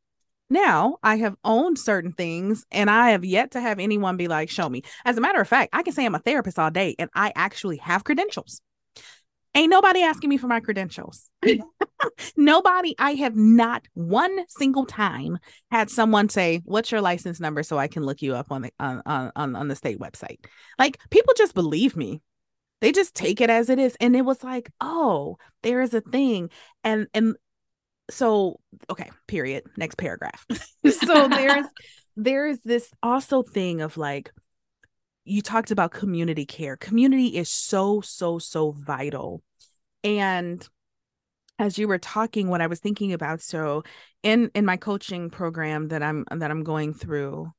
Now 0.51 0.97
I 1.01 1.15
have 1.15 1.37
owned 1.45 1.79
certain 1.79 2.11
things 2.11 2.65
and 2.71 2.89
I 2.89 3.11
have 3.11 3.23
yet 3.23 3.51
to 3.51 3.61
have 3.61 3.79
anyone 3.79 4.17
be 4.17 4.27
like, 4.27 4.49
show 4.49 4.67
me. 4.67 4.83
As 5.05 5.17
a 5.17 5.21
matter 5.21 5.39
of 5.39 5.47
fact, 5.47 5.69
I 5.71 5.81
can 5.81 5.93
say 5.93 6.05
I'm 6.05 6.13
a 6.13 6.19
therapist 6.19 6.59
all 6.59 6.69
day 6.69 6.93
and 6.99 7.09
I 7.15 7.31
actually 7.37 7.77
have 7.77 8.03
credentials. 8.03 8.59
Ain't 9.55 9.69
nobody 9.69 10.01
asking 10.01 10.29
me 10.29 10.35
for 10.35 10.47
my 10.47 10.59
credentials. 10.59 11.29
nobody, 12.35 12.95
I 12.99 13.13
have 13.13 13.33
not 13.33 13.87
one 13.93 14.45
single 14.49 14.85
time 14.85 15.39
had 15.71 15.89
someone 15.89 16.27
say, 16.27 16.61
What's 16.65 16.91
your 16.91 16.99
license 16.99 17.39
number 17.39 17.63
so 17.63 17.77
I 17.77 17.87
can 17.87 18.03
look 18.03 18.21
you 18.21 18.35
up 18.35 18.51
on 18.51 18.63
the 18.63 18.73
on, 18.77 19.01
on, 19.05 19.55
on 19.55 19.67
the 19.69 19.75
state 19.75 19.99
website? 19.99 20.39
Like 20.77 20.97
people 21.11 21.33
just 21.37 21.55
believe 21.55 21.95
me 21.95 22.21
they 22.81 22.91
just 22.91 23.15
take 23.15 23.39
it 23.39 23.49
as 23.49 23.69
it 23.69 23.79
is 23.79 23.95
and 24.01 24.15
it 24.15 24.23
was 24.23 24.43
like 24.43 24.71
oh 24.81 25.37
there 25.61 25.81
is 25.81 25.93
a 25.93 26.01
thing 26.01 26.49
and 26.83 27.07
and 27.13 27.35
so 28.09 28.59
okay 28.89 29.09
period. 29.27 29.63
Next 29.77 29.95
paragraph. 29.95 30.45
So 30.83 31.27
there's 31.27 31.65
there's 32.17 32.59
this 32.65 32.91
also 33.03 33.43
thing 33.43 33.81
of 33.81 33.97
like 33.97 34.31
you 35.23 35.41
talked 35.41 35.71
about 35.71 35.91
community 35.91 36.45
care. 36.45 36.75
Community 36.75 37.27
is 37.37 37.49
so 37.49 38.01
so 38.01 38.39
so 38.39 38.71
vital. 38.71 39.41
And 40.03 40.67
as 41.59 41.77
you 41.77 41.87
were 41.87 41.99
talking 41.99 42.47
what 42.47 42.59
i 42.59 42.65
was 42.65 42.79
thinking 42.79 43.13
about 43.13 43.39
so 43.39 43.83
in 44.23 44.49
in 44.55 44.65
my 44.65 44.77
coaching 44.77 45.29
program 45.29 45.89
that 45.89 46.01
i'm 46.01 46.25
that 46.31 46.49
i'm 46.49 46.63
going 46.63 46.91
through 46.91 47.51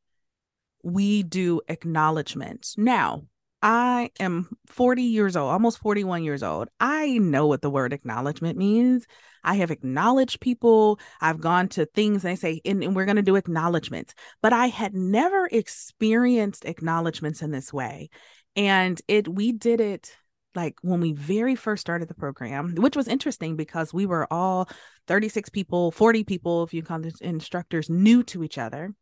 we 0.83 1.23
do 1.23 1.61
acknowledgement. 1.69 2.75
Now 2.77 3.23
I 3.63 4.11
am 4.19 4.49
40 4.67 5.03
years 5.03 5.37
old, 5.37 5.53
almost 5.53 5.79
41 5.79 6.25
years 6.25 6.43
old. 6.43 6.69
I 6.81 7.19
know 7.19 7.47
what 7.47 7.63
the 7.63 7.71
word 7.71 7.93
acknowledgement 7.93 8.59
means. 8.59 9.07
I 9.45 9.57
have 9.57 9.71
acknowledged 9.71 10.41
people. 10.41 10.99
I've 11.21 11.41
gone 11.41 11.69
to 11.71 11.87
things 11.87 12.25
and 12.25 12.33
they 12.33 12.37
say, 12.37 12.61
and, 12.65 12.83
and 12.83 12.97
we're 12.97 13.05
going 13.05 13.17
to 13.17 13.23
do 13.23 13.37
acknowledgments, 13.37 14.15
but 14.41 14.53
I 14.53 14.67
had 14.67 14.95
never 14.95 15.49
experienced 15.51 16.65
acknowledgments 16.65 17.43
in 17.43 17.53
this 17.53 17.73
way. 17.73 18.11
And 18.57 19.01
it, 19.09 19.29
we 19.29 19.53
did 19.53 19.81
it 19.81 20.17
like 20.55 20.77
when 20.83 21.01
we 21.01 21.13
very 21.13 21.55
first 21.55 21.81
started 21.81 22.09
the 22.09 22.15
program, 22.15 22.75
which 22.75 22.97
was 22.97 23.09
interesting 23.09 23.57
because 23.57 23.95
we 23.95 24.07
were 24.07 24.31
all 24.31 24.69
36 25.07 25.49
people, 25.51 25.91
40 25.91 26.25
people, 26.25 26.63
if 26.65 26.75
you 26.75 26.83
count 26.83 27.07
instructors, 27.21 27.89
new 27.89 28.23
to 28.25 28.45
each 28.45 28.59
other. 28.59 28.93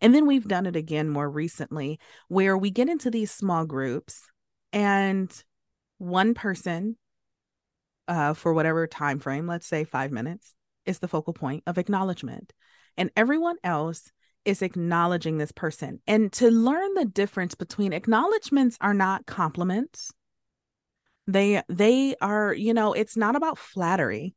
And 0.00 0.14
then 0.14 0.26
we've 0.26 0.46
done 0.46 0.66
it 0.66 0.76
again 0.76 1.08
more 1.08 1.28
recently 1.28 1.98
where 2.28 2.56
we 2.56 2.70
get 2.70 2.88
into 2.88 3.10
these 3.10 3.30
small 3.30 3.64
groups 3.64 4.22
and 4.72 5.30
one 5.98 6.34
person 6.34 6.96
uh, 8.08 8.34
for 8.34 8.52
whatever 8.52 8.86
time 8.86 9.18
frame, 9.18 9.46
let's 9.46 9.66
say 9.66 9.84
5 9.84 10.12
minutes, 10.12 10.54
is 10.84 10.98
the 10.98 11.08
focal 11.08 11.32
point 11.32 11.62
of 11.66 11.78
acknowledgement. 11.78 12.52
And 12.96 13.10
everyone 13.16 13.56
else 13.64 14.10
is 14.44 14.62
acknowledging 14.62 15.38
this 15.38 15.52
person. 15.52 16.00
And 16.06 16.30
to 16.34 16.50
learn 16.50 16.94
the 16.94 17.06
difference 17.06 17.54
between 17.54 17.92
acknowledgments 17.92 18.76
are 18.80 18.94
not 18.94 19.26
compliments. 19.26 20.12
They 21.26 21.62
they 21.68 22.14
are, 22.20 22.52
you 22.52 22.74
know, 22.74 22.92
it's 22.92 23.16
not 23.16 23.36
about 23.36 23.58
flattery 23.58 24.34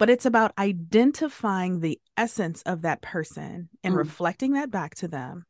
but 0.00 0.08
it's 0.08 0.24
about 0.24 0.54
identifying 0.58 1.80
the 1.80 2.00
essence 2.16 2.62
of 2.62 2.80
that 2.82 3.02
person 3.02 3.68
and 3.84 3.94
mm. 3.94 3.98
reflecting 3.98 4.54
that 4.54 4.70
back 4.70 4.94
to 4.94 5.06
them. 5.06 5.44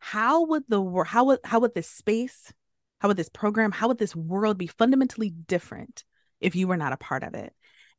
How 0.00 0.44
would 0.44 0.64
the 0.68 0.80
world 0.80 1.06
how 1.06 1.26
would 1.26 1.38
how 1.44 1.60
would 1.60 1.72
this 1.72 1.88
space 1.88 2.52
how 2.98 3.06
would 3.06 3.16
this 3.16 3.28
program 3.28 3.70
how 3.70 3.86
would 3.86 3.98
this 3.98 4.16
world 4.16 4.58
be 4.58 4.66
fundamentally 4.66 5.30
different 5.30 6.02
if 6.40 6.56
you 6.56 6.66
were 6.66 6.76
not 6.76 6.92
a 6.92 6.96
part 6.96 7.22
of 7.22 7.34
it? 7.34 7.54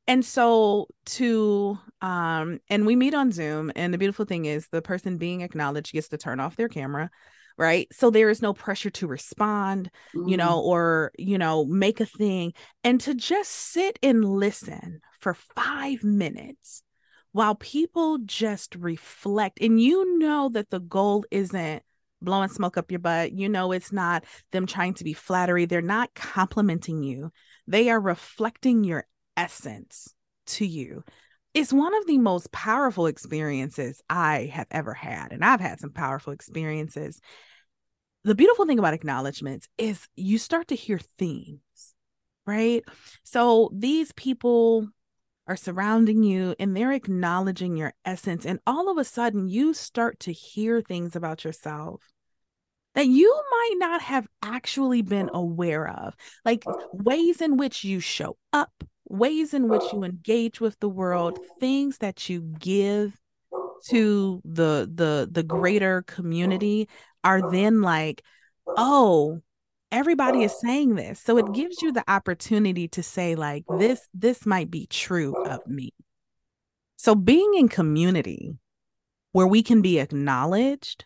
And 0.05 0.25
so 0.25 0.87
to 1.05 1.79
um 2.01 2.59
and 2.69 2.85
we 2.85 2.97
meet 2.97 3.13
on 3.13 3.31
zoom 3.31 3.71
and 3.73 3.93
the 3.93 3.97
beautiful 3.97 4.25
thing 4.25 4.43
is 4.43 4.67
the 4.67 4.81
person 4.81 5.17
being 5.17 5.39
acknowledged 5.39 5.93
gets 5.93 6.09
to 6.09 6.17
turn 6.17 6.41
off 6.41 6.57
their 6.57 6.67
camera 6.67 7.11
right? 7.57 7.87
So 7.91 8.09
there 8.09 8.29
is 8.29 8.41
no 8.41 8.53
pressure 8.53 8.89
to 8.91 9.07
respond, 9.07 9.89
mm-hmm. 10.15 10.27
you 10.29 10.37
know, 10.37 10.61
or, 10.61 11.11
you 11.17 11.37
know, 11.37 11.65
make 11.65 11.99
a 11.99 12.05
thing 12.05 12.53
and 12.83 12.99
to 13.01 13.13
just 13.13 13.51
sit 13.51 13.99
and 14.01 14.25
listen 14.25 15.01
for 15.19 15.33
five 15.33 16.03
minutes 16.03 16.83
while 17.31 17.55
people 17.55 18.19
just 18.25 18.75
reflect. 18.75 19.59
And 19.61 19.81
you 19.81 20.19
know 20.19 20.49
that 20.49 20.69
the 20.69 20.79
goal 20.79 21.25
isn't 21.31 21.83
blowing 22.21 22.49
smoke 22.49 22.77
up 22.77 22.91
your 22.91 22.99
butt. 22.99 23.33
You 23.33 23.49
know, 23.49 23.71
it's 23.71 23.91
not 23.91 24.23
them 24.51 24.65
trying 24.65 24.93
to 24.95 25.03
be 25.03 25.13
flattery. 25.13 25.65
They're 25.65 25.81
not 25.81 26.13
complimenting 26.13 27.03
you, 27.03 27.31
they 27.67 27.89
are 27.89 27.99
reflecting 27.99 28.83
your 28.83 29.05
essence 29.37 30.13
to 30.45 30.65
you. 30.65 31.03
It's 31.53 31.71
one 31.71 31.93
of 31.95 32.07
the 32.07 32.17
most 32.17 32.51
powerful 32.51 33.05
experiences 33.05 34.01
I 34.09 34.51
have 34.53 34.67
ever 34.71 34.93
had. 34.93 35.31
And 35.31 35.45
I've 35.45 35.59
had 35.59 35.79
some 35.79 35.91
powerful 35.91 36.33
experiences. 36.33 37.21
The 38.23 38.35
beautiful 38.35 38.65
thing 38.65 38.79
about 38.79 38.93
acknowledgments 38.93 39.67
is 39.77 40.07
you 40.15 40.37
start 40.37 40.69
to 40.69 40.75
hear 40.75 40.99
themes, 41.19 41.93
right? 42.47 42.83
So 43.23 43.69
these 43.73 44.11
people 44.13 44.87
are 45.45 45.57
surrounding 45.57 46.23
you 46.23 46.55
and 46.57 46.75
they're 46.75 46.93
acknowledging 46.93 47.75
your 47.75 47.93
essence. 48.05 48.45
And 48.45 48.59
all 48.65 48.89
of 48.89 48.97
a 48.97 49.03
sudden, 49.03 49.49
you 49.49 49.73
start 49.73 50.19
to 50.21 50.31
hear 50.31 50.81
things 50.81 51.15
about 51.15 51.43
yourself 51.43 52.01
that 52.95 53.07
you 53.07 53.33
might 53.51 53.75
not 53.77 54.01
have 54.01 54.27
actually 54.41 55.01
been 55.01 55.29
aware 55.33 55.89
of, 55.89 56.15
like 56.45 56.63
ways 56.93 57.41
in 57.41 57.57
which 57.57 57.83
you 57.83 57.99
show 57.99 58.37
up, 58.53 58.83
ways 59.13 59.53
in 59.53 59.69
which 59.69 59.83
uh. 59.83 59.89
you 59.93 60.03
engage 60.03 60.59
with 60.59 60.79
the 60.79 60.89
world, 60.89 61.39
things 61.59 61.99
that 61.99 62.29
you 62.29 62.41
give 62.59 63.17
to 63.87 64.41
the 64.45 64.89
the 64.93 65.29
the 65.31 65.43
greater 65.43 66.01
community 66.03 66.89
are 67.23 67.51
then 67.51 67.81
like, 67.81 68.23
oh, 68.67 69.41
everybody 69.91 70.43
is 70.43 70.59
saying 70.59 70.95
this. 70.95 71.19
So 71.19 71.37
it 71.37 71.53
gives 71.53 71.81
you 71.81 71.91
the 71.91 72.03
opportunity 72.09 72.87
to 72.89 73.03
say 73.03 73.35
like 73.35 73.63
this 73.77 74.07
this 74.13 74.45
might 74.45 74.71
be 74.71 74.87
true 74.87 75.35
of 75.45 75.65
me. 75.67 75.93
So 76.97 77.15
being 77.15 77.53
in 77.55 77.69
community 77.69 78.57
where 79.33 79.47
we 79.47 79.61
can 79.61 79.81
be 79.81 79.99
acknowledged 79.99 81.05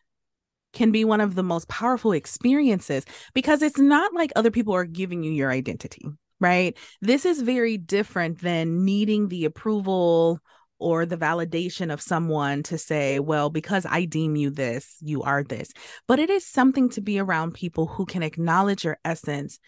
can 0.73 0.91
be 0.91 1.03
one 1.03 1.21
of 1.21 1.33
the 1.33 1.43
most 1.43 1.67
powerful 1.67 2.11
experiences 2.11 3.03
because 3.33 3.61
it's 3.61 3.79
not 3.79 4.13
like 4.13 4.31
other 4.35 4.51
people 4.51 4.73
are 4.73 4.85
giving 4.85 5.23
you 5.23 5.31
your 5.31 5.49
identity, 5.49 6.05
right? 6.39 6.77
This 7.01 7.25
is 7.25 7.41
very 7.41 7.77
different 7.77 8.41
than 8.41 8.85
needing 8.85 9.27
the 9.27 9.45
approval 9.45 10.39
or 10.79 11.05
the 11.05 11.17
validation 11.17 11.91
of 11.91 12.01
someone 12.01 12.63
to 12.63 12.77
say, 12.77 13.19
well, 13.19 13.49
because 13.49 13.85
I 13.89 14.05
deem 14.05 14.35
you 14.35 14.49
this, 14.49 14.95
you 15.01 15.23
are 15.23 15.43
this. 15.43 15.71
But 16.07 16.19
it 16.19 16.29
is 16.29 16.45
something 16.45 16.89
to 16.89 17.01
be 17.01 17.19
around 17.19 17.53
people 17.53 17.87
who 17.87 18.05
can 18.05 18.21
acknowledge 18.23 18.83
your 18.83 18.97
essence 19.03 19.59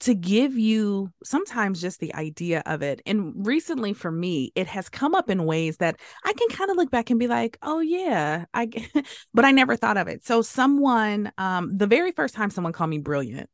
to 0.00 0.14
give 0.14 0.56
you 0.56 1.12
sometimes 1.22 1.80
just 1.80 2.00
the 2.00 2.14
idea 2.14 2.62
of 2.64 2.82
it. 2.82 3.02
And 3.04 3.46
recently 3.46 3.92
for 3.92 4.10
me, 4.10 4.50
it 4.54 4.66
has 4.66 4.88
come 4.88 5.14
up 5.14 5.28
in 5.28 5.44
ways 5.44 5.76
that 5.76 6.00
I 6.24 6.32
can 6.32 6.48
kind 6.48 6.70
of 6.70 6.76
look 6.78 6.90
back 6.90 7.10
and 7.10 7.18
be 7.18 7.28
like, 7.28 7.58
oh 7.62 7.80
yeah, 7.80 8.46
I 8.54 8.70
but 9.34 9.44
I 9.44 9.52
never 9.52 9.76
thought 9.76 9.98
of 9.98 10.08
it. 10.08 10.24
So 10.24 10.42
someone 10.42 11.30
um 11.38 11.76
the 11.76 11.86
very 11.86 12.12
first 12.12 12.34
time 12.34 12.50
someone 12.50 12.72
called 12.72 12.90
me 12.90 12.98
brilliant, 12.98 13.50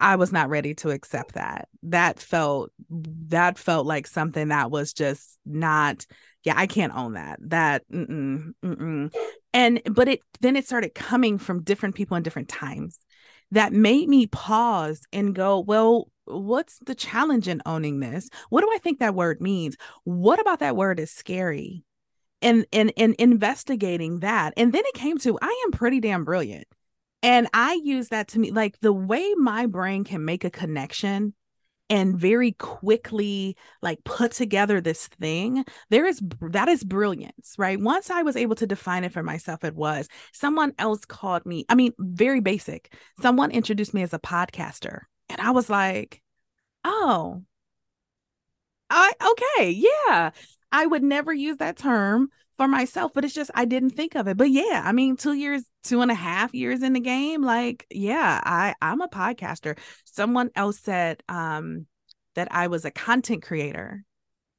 I 0.00 0.16
was 0.16 0.32
not 0.32 0.48
ready 0.48 0.74
to 0.76 0.90
accept 0.90 1.34
that. 1.34 1.68
That 1.84 2.18
felt 2.18 2.72
that 3.28 3.58
felt 3.58 3.86
like 3.86 4.06
something 4.06 4.48
that 4.48 4.70
was 4.70 4.92
just 4.92 5.38
not 5.46 6.06
yeah, 6.44 6.54
I 6.56 6.66
can't 6.66 6.94
own 6.94 7.14
that. 7.14 7.38
That 7.40 7.88
mm-mm, 7.90 8.52
mm-mm. 8.62 9.14
and 9.52 9.80
but 9.90 10.08
it 10.08 10.20
then 10.40 10.56
it 10.56 10.66
started 10.66 10.94
coming 10.94 11.38
from 11.38 11.62
different 11.62 11.94
people 11.94 12.16
in 12.16 12.22
different 12.22 12.48
times 12.48 12.98
that 13.50 13.72
made 13.72 14.08
me 14.08 14.26
pause 14.26 15.02
and 15.12 15.34
go, 15.34 15.60
well, 15.60 16.10
what's 16.24 16.78
the 16.84 16.94
challenge 16.94 17.48
in 17.48 17.62
owning 17.66 18.00
this? 18.00 18.28
What 18.50 18.62
do 18.62 18.70
I 18.74 18.78
think 18.78 18.98
that 18.98 19.14
word 19.14 19.40
means? 19.40 19.76
What 20.04 20.40
about 20.40 20.60
that 20.60 20.76
word 20.76 21.00
is 21.00 21.10
scary? 21.10 21.84
And 22.42 22.66
and 22.72 22.92
and 22.98 23.14
investigating 23.14 24.20
that. 24.20 24.52
And 24.56 24.72
then 24.72 24.82
it 24.84 24.94
came 24.94 25.18
to 25.18 25.38
I 25.40 25.62
am 25.66 25.72
pretty 25.72 26.00
damn 26.00 26.24
brilliant. 26.24 26.66
And 27.24 27.48
I 27.54 27.80
use 27.82 28.10
that 28.10 28.28
to 28.28 28.38
me 28.38 28.50
like 28.50 28.78
the 28.80 28.92
way 28.92 29.32
my 29.38 29.64
brain 29.64 30.04
can 30.04 30.26
make 30.26 30.44
a 30.44 30.50
connection 30.50 31.32
and 31.88 32.16
very 32.18 32.52
quickly 32.52 33.56
like 33.80 34.04
put 34.04 34.32
together 34.32 34.80
this 34.80 35.06
thing 35.06 35.64
there 35.90 36.06
is 36.06 36.22
that 36.40 36.68
is 36.68 36.84
brilliance 36.84 37.54
right? 37.58 37.80
Once 37.80 38.10
i 38.10 38.22
was 38.22 38.36
able 38.36 38.54
to 38.56 38.66
define 38.66 39.04
it 39.04 39.12
for 39.12 39.22
myself 39.22 39.64
it 39.64 39.74
was. 39.74 40.06
Someone 40.32 40.72
else 40.78 41.04
called 41.06 41.46
me 41.46 41.64
i 41.70 41.74
mean 41.74 41.92
very 41.98 42.40
basic. 42.40 42.92
Someone 43.20 43.50
introduced 43.50 43.94
me 43.94 44.02
as 44.02 44.12
a 44.12 44.18
podcaster 44.18 45.00
and 45.30 45.40
i 45.40 45.50
was 45.50 45.70
like 45.70 46.20
oh 46.84 47.42
i 48.90 49.12
okay 49.30 49.70
yeah. 49.70 50.30
I 50.72 50.86
would 50.86 51.04
never 51.04 51.32
use 51.32 51.58
that 51.58 51.76
term 51.76 52.28
for 52.56 52.68
myself, 52.68 53.12
but 53.14 53.24
it's 53.24 53.34
just 53.34 53.50
I 53.54 53.64
didn't 53.64 53.90
think 53.90 54.14
of 54.14 54.28
it. 54.28 54.36
But 54.36 54.50
yeah, 54.50 54.82
I 54.84 54.92
mean, 54.92 55.16
two 55.16 55.32
years, 55.32 55.64
two 55.82 56.00
and 56.02 56.10
a 56.10 56.14
half 56.14 56.54
years 56.54 56.82
in 56.82 56.92
the 56.92 57.00
game, 57.00 57.42
like, 57.42 57.86
yeah, 57.90 58.40
I 58.44 58.74
I'm 58.80 59.00
a 59.00 59.08
podcaster. 59.08 59.78
Someone 60.04 60.50
else 60.54 60.78
said 60.78 61.22
um 61.28 61.86
that 62.34 62.48
I 62.50 62.68
was 62.68 62.84
a 62.84 62.90
content 62.90 63.42
creator. 63.42 64.04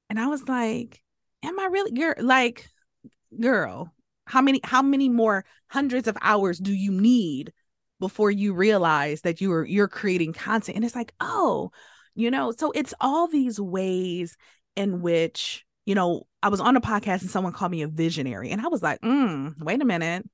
And 0.10 0.19
I 0.19 0.27
was 0.27 0.47
like, 0.47 1.01
am 1.43 1.60
I 1.60 1.65
really 1.65 1.91
girl 1.91 2.13
like 2.19 2.67
girl, 3.39 3.93
how 4.25 4.41
many 4.41 4.60
how 4.63 4.81
many 4.81 5.10
more 5.10 5.45
hundreds 5.67 6.08
of 6.08 6.17
hours 6.21 6.60
do 6.60 6.73
you 6.73 6.91
need 6.91 7.53
before 7.99 8.29
you 8.31 8.53
realize 8.53 9.21
that 9.21 9.41
you 9.41 9.51
are 9.53 9.65
you're 9.65 9.88
creating 9.88 10.34
content? 10.34 10.75
And 10.75 10.86
it's 10.86 10.95
like, 10.95 11.13
oh, 11.19 11.71
you 12.15 12.31
know, 12.31 12.51
so 12.51 12.71
it's 12.71 12.93
all 12.99 13.27
these 13.27 13.60
ways 13.60 14.38
in 14.75 15.01
which 15.01 15.65
you 15.86 15.95
know, 15.95 16.24
I 16.41 16.50
was 16.50 16.60
on 16.60 16.76
a 16.76 16.82
podcast 16.82 17.21
and 17.21 17.30
someone 17.30 17.54
called 17.54 17.71
me 17.71 17.84
a 17.84 17.88
visionary. 17.88 18.52
And 18.52 18.62
I 18.62 18.67
was 18.67 18.82
like, 18.82 19.00
mm, 19.02 19.54
wait 19.62 19.82
a 19.82 19.86
minute. 19.86 20.28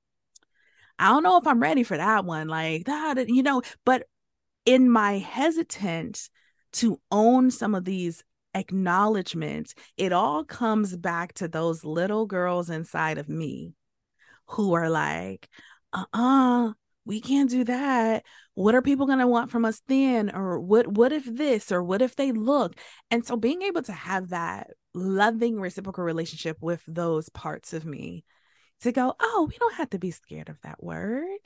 I 0.97 1.09
don't 1.09 1.23
know 1.23 1.37
if 1.37 1.47
I'm 1.47 1.61
ready 1.61 1.83
for 1.83 1.97
that 1.97 2.25
one. 2.25 2.47
Like 2.47 2.85
that, 2.85 3.27
you 3.27 3.43
know, 3.43 3.61
but 3.85 4.07
in 4.65 4.89
my 4.89 5.17
hesitance 5.17 6.29
to 6.73 6.99
own 7.11 7.51
some 7.51 7.75
of 7.75 7.85
these 7.85 8.23
acknowledgments, 8.53 9.73
it 9.97 10.13
all 10.13 10.43
comes 10.43 10.95
back 10.95 11.33
to 11.35 11.47
those 11.47 11.83
little 11.83 12.25
girls 12.25 12.69
inside 12.69 13.17
of 13.17 13.27
me 13.27 13.73
who 14.47 14.73
are 14.73 14.89
like, 14.89 15.49
uh 15.93 16.05
uh-uh, 16.13 16.69
uh 16.69 16.73
we 17.03 17.19
can't 17.19 17.49
do 17.49 17.63
that 17.63 18.23
what 18.53 18.75
are 18.75 18.81
people 18.81 19.05
going 19.05 19.19
to 19.19 19.27
want 19.27 19.49
from 19.49 19.65
us 19.65 19.81
then 19.87 20.33
or 20.33 20.59
what 20.59 20.87
what 20.87 21.11
if 21.11 21.25
this 21.25 21.71
or 21.71 21.83
what 21.83 22.01
if 22.01 22.15
they 22.15 22.31
look 22.31 22.75
and 23.09 23.25
so 23.25 23.35
being 23.35 23.63
able 23.63 23.81
to 23.81 23.91
have 23.91 24.29
that 24.29 24.67
loving 24.93 25.59
reciprocal 25.59 26.03
relationship 26.03 26.57
with 26.61 26.81
those 26.87 27.29
parts 27.29 27.73
of 27.73 27.85
me 27.85 28.25
to 28.81 28.91
go 28.91 29.13
oh 29.19 29.47
we 29.49 29.57
don't 29.57 29.75
have 29.75 29.89
to 29.91 29.99
be 29.99 30.11
scared 30.11 30.49
of 30.49 30.59
that 30.61 30.83
word. 30.83 31.39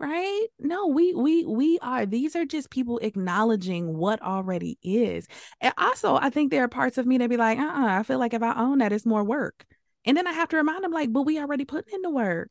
Right? 0.00 0.46
No 0.58 0.88
we 0.88 1.14
we 1.14 1.44
we 1.44 1.78
are. 1.80 2.04
These 2.04 2.36
are 2.36 2.44
just 2.44 2.70
people 2.70 2.98
acknowledging 2.98 3.96
what 3.96 4.20
already 4.22 4.78
is. 4.82 5.26
And 5.60 5.72
also 5.78 6.16
i 6.16 6.30
think 6.30 6.50
there 6.50 6.64
are 6.64 6.68
parts 6.68 6.98
of 6.98 7.06
me 7.06 7.18
that 7.18 7.30
be 7.30 7.36
like 7.36 7.58
uh-uh 7.58 7.98
i 8.00 8.02
feel 8.02 8.18
like 8.18 8.34
if 8.34 8.42
i 8.42 8.54
own 8.60 8.78
that 8.78 8.92
it's 8.92 9.06
more 9.06 9.24
work. 9.24 9.64
And 10.04 10.16
then 10.16 10.26
i 10.26 10.32
have 10.32 10.48
to 10.50 10.56
remind 10.56 10.84
them 10.84 10.92
like 10.92 11.12
but 11.12 11.22
we 11.22 11.38
already 11.38 11.64
put 11.64 11.88
in 11.92 12.02
the 12.02 12.10
work 12.10 12.50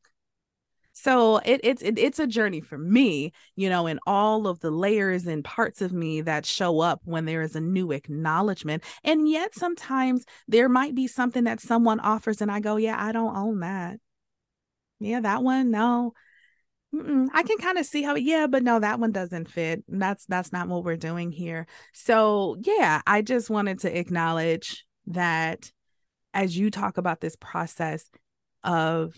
so 0.93 1.38
it, 1.38 1.60
it's 1.63 1.82
it, 1.82 1.97
it's 1.97 2.19
a 2.19 2.27
journey 2.27 2.62
for 2.62 2.77
me 2.77 3.32
you 3.56 3.69
know 3.69 3.88
and 3.88 3.99
all 4.08 4.47
of 4.47 4.60
the 4.60 4.71
layers 4.71 5.25
and 5.27 5.43
parts 5.43 5.82
of 5.82 5.91
me 5.91 6.21
that 6.21 6.45
show 6.45 6.79
up 6.79 7.01
when 7.03 7.25
there 7.25 7.41
is 7.41 7.56
a 7.56 7.62
new 7.62 7.91
acknowledgement 7.91 8.84
and 9.03 9.27
yet 9.27 9.53
sometimes 9.56 10.23
there 10.47 10.69
might 10.69 10.95
be 10.95 11.08
something 11.08 11.43
that 11.43 11.60
someone 11.60 11.99
offers 11.99 12.41
and 12.41 12.51
i 12.51 12.60
go 12.60 12.77
yeah 12.77 12.95
i 12.97 13.12
don't 13.12 13.36
own 13.36 13.60
that 13.60 13.99
yeah 14.99 15.19
that 15.19 15.43
one 15.43 15.71
no 15.71 16.13
Mm-mm. 16.93 17.27
I 17.34 17.41
can 17.41 17.58
kind 17.58 17.79
of 17.79 17.88
see 17.88 18.03
how, 18.03 18.13
yeah, 18.15 18.45
but 18.45 18.62
no, 18.62 18.79
that 18.79 18.99
one 18.99 19.12
doesn't 19.12 19.49
fit. 19.49 19.84
That's 19.88 20.25
that's 20.27 20.51
not 20.51 20.67
what 20.67 20.84
we're 20.84 20.95
doing 20.95 21.32
here. 21.32 21.65
So 21.91 22.56
yeah, 22.62 23.01
I 23.08 23.23
just 23.23 23.49
wanted 23.49 23.79
to 23.79 23.97
acknowledge 23.97 24.86
that 25.08 25.71
as 26.36 26.56
you 26.56 26.69
talk 26.69 26.97
about 26.97 27.19
this 27.19 27.36
process 27.36 28.08
of 28.63 29.15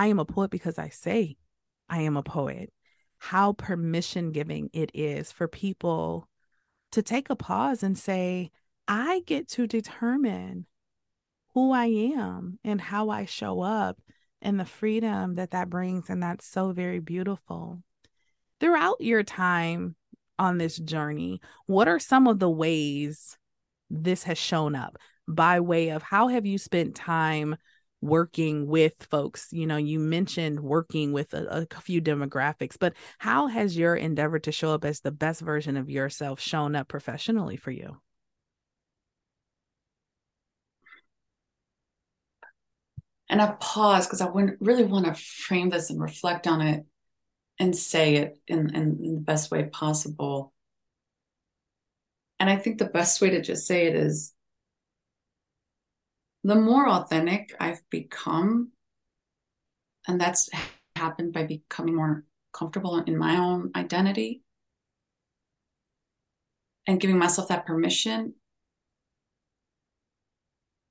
I 0.00 0.06
am 0.06 0.18
a 0.18 0.24
poet 0.24 0.50
because 0.50 0.78
I 0.78 0.88
say 0.88 1.36
I 1.86 2.00
am 2.00 2.16
a 2.16 2.22
poet. 2.22 2.72
How 3.18 3.52
permission 3.52 4.32
giving 4.32 4.70
it 4.72 4.90
is 4.94 5.30
for 5.30 5.46
people 5.46 6.26
to 6.92 7.02
take 7.02 7.28
a 7.28 7.36
pause 7.36 7.82
and 7.82 7.98
say, 7.98 8.50
I 8.88 9.20
get 9.26 9.46
to 9.50 9.66
determine 9.66 10.64
who 11.52 11.72
I 11.72 11.84
am 12.16 12.58
and 12.64 12.80
how 12.80 13.10
I 13.10 13.26
show 13.26 13.60
up 13.60 14.00
and 14.40 14.58
the 14.58 14.64
freedom 14.64 15.34
that 15.34 15.50
that 15.50 15.68
brings. 15.68 16.08
And 16.08 16.22
that's 16.22 16.46
so 16.46 16.72
very 16.72 17.00
beautiful. 17.00 17.82
Throughout 18.58 19.02
your 19.02 19.22
time 19.22 19.96
on 20.38 20.56
this 20.56 20.78
journey, 20.78 21.42
what 21.66 21.88
are 21.88 21.98
some 21.98 22.26
of 22.26 22.38
the 22.38 22.48
ways 22.48 23.36
this 23.90 24.22
has 24.22 24.38
shown 24.38 24.74
up 24.74 24.96
by 25.28 25.60
way 25.60 25.90
of 25.90 26.02
how 26.02 26.28
have 26.28 26.46
you 26.46 26.56
spent 26.56 26.94
time 26.94 27.54
working 28.00 28.66
with 28.66 28.94
folks. 29.10 29.48
You 29.50 29.66
know 29.66 29.76
you 29.76 29.98
mentioned 29.98 30.60
working 30.60 31.12
with 31.12 31.34
a, 31.34 31.66
a, 31.70 31.80
few 31.80 32.00
demographics 32.00 32.76
but 32.78 32.94
how 33.18 33.46
has 33.46 33.76
your 33.76 33.94
endeavor 33.94 34.38
to 34.38 34.52
show 34.52 34.72
up 34.72 34.84
as 34.84 35.00
the 35.00 35.10
best 35.10 35.40
version 35.40 35.76
of 35.76 35.90
yourself 35.90 36.40
shown 36.40 36.76
up 36.76 36.88
professionally 36.88 37.56
for 37.56 37.70
you? 37.70 38.00
And 43.28 43.40
i 43.40 43.52
pause 43.60 44.06
because 44.06 44.20
i 44.20 44.28
wouldn't 44.28 44.60
really 44.60 44.84
want 44.84 45.06
to 45.06 45.14
frame 45.14 45.70
this 45.70 45.90
and 45.90 46.00
reflect 46.00 46.46
on 46.46 46.60
it 46.60 46.84
and 47.58 47.76
say 47.76 48.16
it 48.16 48.38
in, 48.48 48.74
in, 48.74 48.98
in 49.02 49.14
the 49.16 49.20
best 49.20 49.50
way 49.50 49.64
possible. 49.64 50.52
And 52.38 52.48
i 52.48 52.56
think 52.56 52.78
the 52.78 52.86
best 52.86 53.20
way 53.20 53.30
to 53.30 53.42
just 53.42 53.66
say 53.66 53.86
it 53.86 53.94
is 53.94 54.32
the 56.44 56.54
more 56.54 56.88
authentic 56.88 57.54
I've 57.60 57.82
become, 57.90 58.72
and 60.08 60.20
that's 60.20 60.48
happened 60.96 61.32
by 61.32 61.44
becoming 61.44 61.94
more 61.94 62.24
comfortable 62.52 62.98
in 62.98 63.16
my 63.16 63.36
own 63.36 63.70
identity 63.76 64.42
and 66.86 67.00
giving 67.00 67.18
myself 67.18 67.48
that 67.48 67.66
permission, 67.66 68.34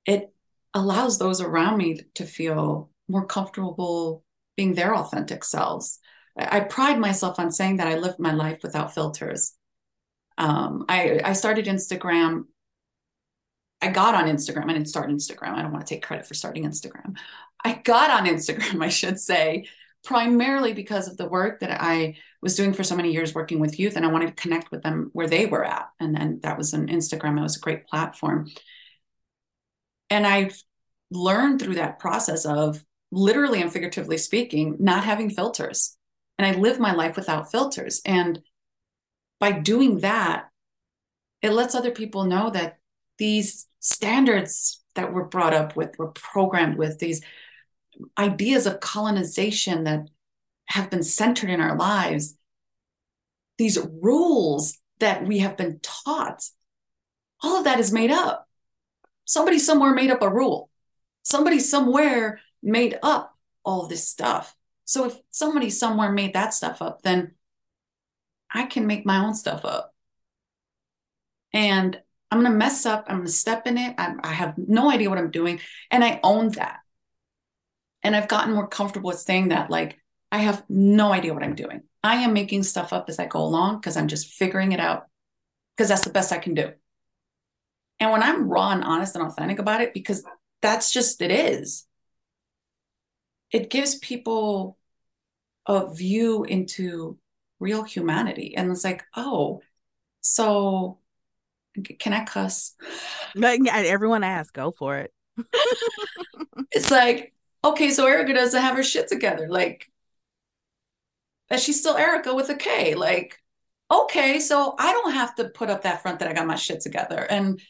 it 0.06 0.32
allows 0.72 1.18
those 1.18 1.40
around 1.40 1.76
me 1.78 2.00
to 2.14 2.24
feel 2.24 2.90
more 3.08 3.26
comfortable 3.26 4.24
being 4.56 4.74
their 4.74 4.94
authentic 4.94 5.44
selves. 5.44 5.98
I 6.36 6.60
pride 6.60 6.98
myself 6.98 7.38
on 7.38 7.50
saying 7.50 7.78
that 7.78 7.88
I 7.88 7.96
live 7.96 8.18
my 8.18 8.32
life 8.32 8.60
without 8.62 8.94
filters. 8.94 9.54
Um, 10.38 10.86
I, 10.88 11.20
I 11.22 11.32
started 11.34 11.66
Instagram 11.66 12.44
I 13.82 13.88
got 13.88 14.14
on 14.14 14.26
Instagram. 14.26 14.64
I 14.64 14.74
didn't 14.74 14.88
start 14.88 15.10
Instagram. 15.10 15.54
I 15.54 15.62
don't 15.62 15.72
want 15.72 15.86
to 15.86 15.94
take 15.94 16.02
credit 16.02 16.26
for 16.26 16.34
starting 16.34 16.64
Instagram. 16.64 17.16
I 17.64 17.74
got 17.84 18.10
on 18.10 18.26
Instagram, 18.26 18.82
I 18.84 18.88
should 18.88 19.18
say, 19.18 19.68
primarily 20.04 20.72
because 20.72 21.08
of 21.08 21.16
the 21.16 21.28
work 21.28 21.60
that 21.60 21.82
I 21.82 22.16
was 22.42 22.56
doing 22.56 22.72
for 22.72 22.82
so 22.82 22.96
many 22.96 23.12
years 23.12 23.34
working 23.34 23.58
with 23.58 23.78
youth. 23.78 23.96
And 23.96 24.04
I 24.04 24.08
wanted 24.08 24.28
to 24.28 24.42
connect 24.42 24.70
with 24.70 24.82
them 24.82 25.10
where 25.12 25.28
they 25.28 25.46
were 25.46 25.64
at. 25.64 25.88
And 25.98 26.14
then 26.14 26.40
that 26.42 26.58
was 26.58 26.72
on 26.74 26.88
Instagram. 26.88 27.38
It 27.38 27.42
was 27.42 27.56
a 27.56 27.60
great 27.60 27.86
platform. 27.86 28.50
And 30.08 30.26
I've 30.26 30.62
learned 31.10 31.60
through 31.60 31.76
that 31.76 31.98
process 31.98 32.44
of 32.44 32.84
literally 33.12 33.60
and 33.60 33.72
figuratively 33.72 34.18
speaking, 34.18 34.76
not 34.78 35.04
having 35.04 35.30
filters. 35.30 35.96
And 36.38 36.46
I 36.46 36.58
live 36.58 36.78
my 36.78 36.92
life 36.92 37.16
without 37.16 37.50
filters. 37.50 38.00
And 38.04 38.40
by 39.38 39.52
doing 39.52 40.00
that, 40.00 40.48
it 41.42 41.52
lets 41.52 41.74
other 41.74 41.90
people 41.90 42.24
know 42.24 42.50
that 42.50 42.78
these 43.20 43.68
standards 43.80 44.82
that 44.96 45.12
we're 45.12 45.24
brought 45.24 45.54
up 45.54 45.76
with, 45.76 45.96
we're 45.98 46.08
programmed 46.08 46.78
with, 46.78 46.98
these 46.98 47.22
ideas 48.18 48.66
of 48.66 48.80
colonization 48.80 49.84
that 49.84 50.08
have 50.64 50.90
been 50.90 51.02
centered 51.02 51.50
in 51.50 51.60
our 51.60 51.76
lives, 51.76 52.36
these 53.58 53.78
rules 54.00 54.78
that 55.00 55.26
we 55.26 55.40
have 55.40 55.56
been 55.56 55.78
taught, 55.82 56.42
all 57.42 57.58
of 57.58 57.64
that 57.64 57.78
is 57.78 57.92
made 57.92 58.10
up. 58.10 58.48
Somebody 59.26 59.58
somewhere 59.58 59.92
made 59.92 60.10
up 60.10 60.22
a 60.22 60.28
rule. 60.28 60.70
Somebody 61.22 61.60
somewhere 61.60 62.40
made 62.62 62.98
up 63.02 63.36
all 63.64 63.86
this 63.86 64.08
stuff. 64.08 64.56
So 64.86 65.06
if 65.06 65.18
somebody 65.30 65.68
somewhere 65.68 66.10
made 66.10 66.32
that 66.32 66.54
stuff 66.54 66.80
up, 66.80 67.02
then 67.02 67.34
I 68.52 68.64
can 68.64 68.86
make 68.86 69.04
my 69.04 69.24
own 69.24 69.34
stuff 69.34 69.64
up. 69.64 69.94
And 71.52 72.00
I'm 72.30 72.40
going 72.40 72.50
to 72.50 72.56
mess 72.56 72.86
up. 72.86 73.06
I'm 73.08 73.16
going 73.16 73.26
to 73.26 73.32
step 73.32 73.66
in 73.66 73.76
it. 73.76 73.94
I, 73.98 74.14
I 74.22 74.32
have 74.32 74.54
no 74.56 74.90
idea 74.90 75.10
what 75.10 75.18
I'm 75.18 75.30
doing. 75.30 75.60
And 75.90 76.04
I 76.04 76.20
own 76.22 76.50
that. 76.50 76.78
And 78.02 78.14
I've 78.14 78.28
gotten 78.28 78.54
more 78.54 78.68
comfortable 78.68 79.08
with 79.08 79.18
saying 79.18 79.48
that, 79.48 79.70
like, 79.70 79.98
I 80.32 80.38
have 80.38 80.64
no 80.68 81.12
idea 81.12 81.34
what 81.34 81.42
I'm 81.42 81.56
doing. 81.56 81.82
I 82.02 82.16
am 82.16 82.32
making 82.32 82.62
stuff 82.62 82.92
up 82.92 83.06
as 83.08 83.18
I 83.18 83.26
go 83.26 83.40
along 83.40 83.76
because 83.76 83.96
I'm 83.96 84.08
just 84.08 84.28
figuring 84.28 84.72
it 84.72 84.80
out 84.80 85.06
because 85.76 85.88
that's 85.88 86.04
the 86.04 86.12
best 86.12 86.32
I 86.32 86.38
can 86.38 86.54
do. 86.54 86.72
And 87.98 88.10
when 88.10 88.22
I'm 88.22 88.48
raw 88.48 88.70
and 88.70 88.84
honest 88.84 89.14
and 89.16 89.24
authentic 89.24 89.58
about 89.58 89.82
it, 89.82 89.92
because 89.92 90.24
that's 90.62 90.92
just 90.92 91.20
it 91.20 91.30
is, 91.30 91.86
it 93.50 93.70
gives 93.70 93.98
people 93.98 94.78
a 95.66 95.92
view 95.92 96.44
into 96.44 97.18
real 97.58 97.82
humanity. 97.82 98.56
And 98.56 98.70
it's 98.70 98.84
like, 98.84 99.02
oh, 99.14 99.60
so 100.22 100.99
can 101.82 102.12
I 102.12 102.24
cuss? 102.24 102.74
Everyone 103.42 104.24
asks, 104.24 104.50
go 104.50 104.70
for 104.70 104.98
it. 104.98 105.12
it's 106.72 106.90
like, 106.90 107.32
okay, 107.64 107.90
so 107.90 108.06
Erika 108.06 108.34
doesn't 108.34 108.60
have 108.60 108.76
her 108.76 108.82
shit 108.82 109.08
together. 109.08 109.48
Like, 109.48 109.90
and 111.50 111.60
she's 111.60 111.80
still 111.80 111.96
Erika 111.96 112.34
with 112.34 112.48
a 112.50 112.54
K. 112.54 112.94
Like, 112.94 113.38
okay, 113.90 114.38
so 114.38 114.74
I 114.78 114.92
don't 114.92 115.12
have 115.12 115.34
to 115.36 115.48
put 115.48 115.70
up 115.70 115.82
that 115.82 116.02
front 116.02 116.20
that 116.20 116.28
I 116.28 116.32
got 116.32 116.46
my 116.46 116.54
shit 116.54 116.80
together. 116.80 117.18
And 117.18 117.60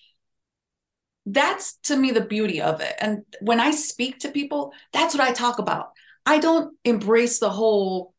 that's 1.27 1.77
to 1.85 1.97
me 1.97 2.11
the 2.11 2.21
beauty 2.21 2.61
of 2.61 2.81
it. 2.81 2.95
And 3.01 3.25
when 3.41 3.61
I 3.61 3.71
speak 3.71 4.21
to 4.21 4.31
people, 4.31 4.73
that's 4.93 5.15
what 5.15 5.27
I 5.27 5.33
talk 5.33 5.59
about. 5.59 5.93
I 6.27 6.39
don't 6.39 6.77
embrace 6.85 7.39
the 7.39 7.51
whole 7.51 8.15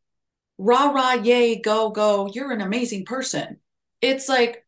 rah 0.58 0.92
rah, 0.92 1.14
yay, 1.14 1.60
go, 1.60 1.90
go, 1.90 2.30
you're 2.34 2.52
an 2.52 2.62
amazing 2.62 3.06
person. 3.06 3.58
It's 4.02 4.30
like, 4.30 4.66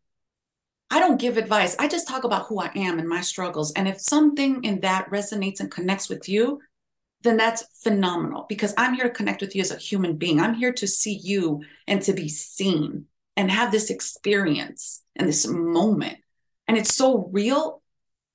I 0.93 0.99
don't 0.99 1.19
give 1.19 1.37
advice. 1.37 1.75
I 1.79 1.87
just 1.87 2.07
talk 2.07 2.23
about 2.23 2.45
who 2.45 2.59
I 2.59 2.69
am 2.75 2.99
and 2.99 3.09
my 3.09 3.21
struggles. 3.21 3.73
And 3.73 3.87
if 3.87 3.99
something 3.99 4.63
in 4.63 4.81
that 4.81 5.09
resonates 5.09 5.59
and 5.59 5.71
connects 5.71 6.07
with 6.07 6.29
you, 6.29 6.61
then 7.23 7.35
that's 7.35 7.63
phenomenal 7.81 8.45
because 8.47 8.75
I'm 8.77 8.93
here 8.93 9.05
to 9.05 9.09
connect 9.09 9.41
with 9.41 9.55
you 9.55 9.61
as 9.61 9.71
a 9.71 9.77
human 9.77 10.17
being. 10.17 10.39
I'm 10.39 10.53
here 10.53 10.71
to 10.73 10.87
see 10.87 11.19
you 11.23 11.63
and 11.87 11.99
to 12.03 12.13
be 12.13 12.29
seen 12.29 13.05
and 13.35 13.49
have 13.49 13.71
this 13.71 13.89
experience 13.89 15.01
and 15.15 15.27
this 15.27 15.47
moment. 15.47 16.19
And 16.67 16.77
it's 16.77 16.93
so 16.93 17.27
real 17.31 17.81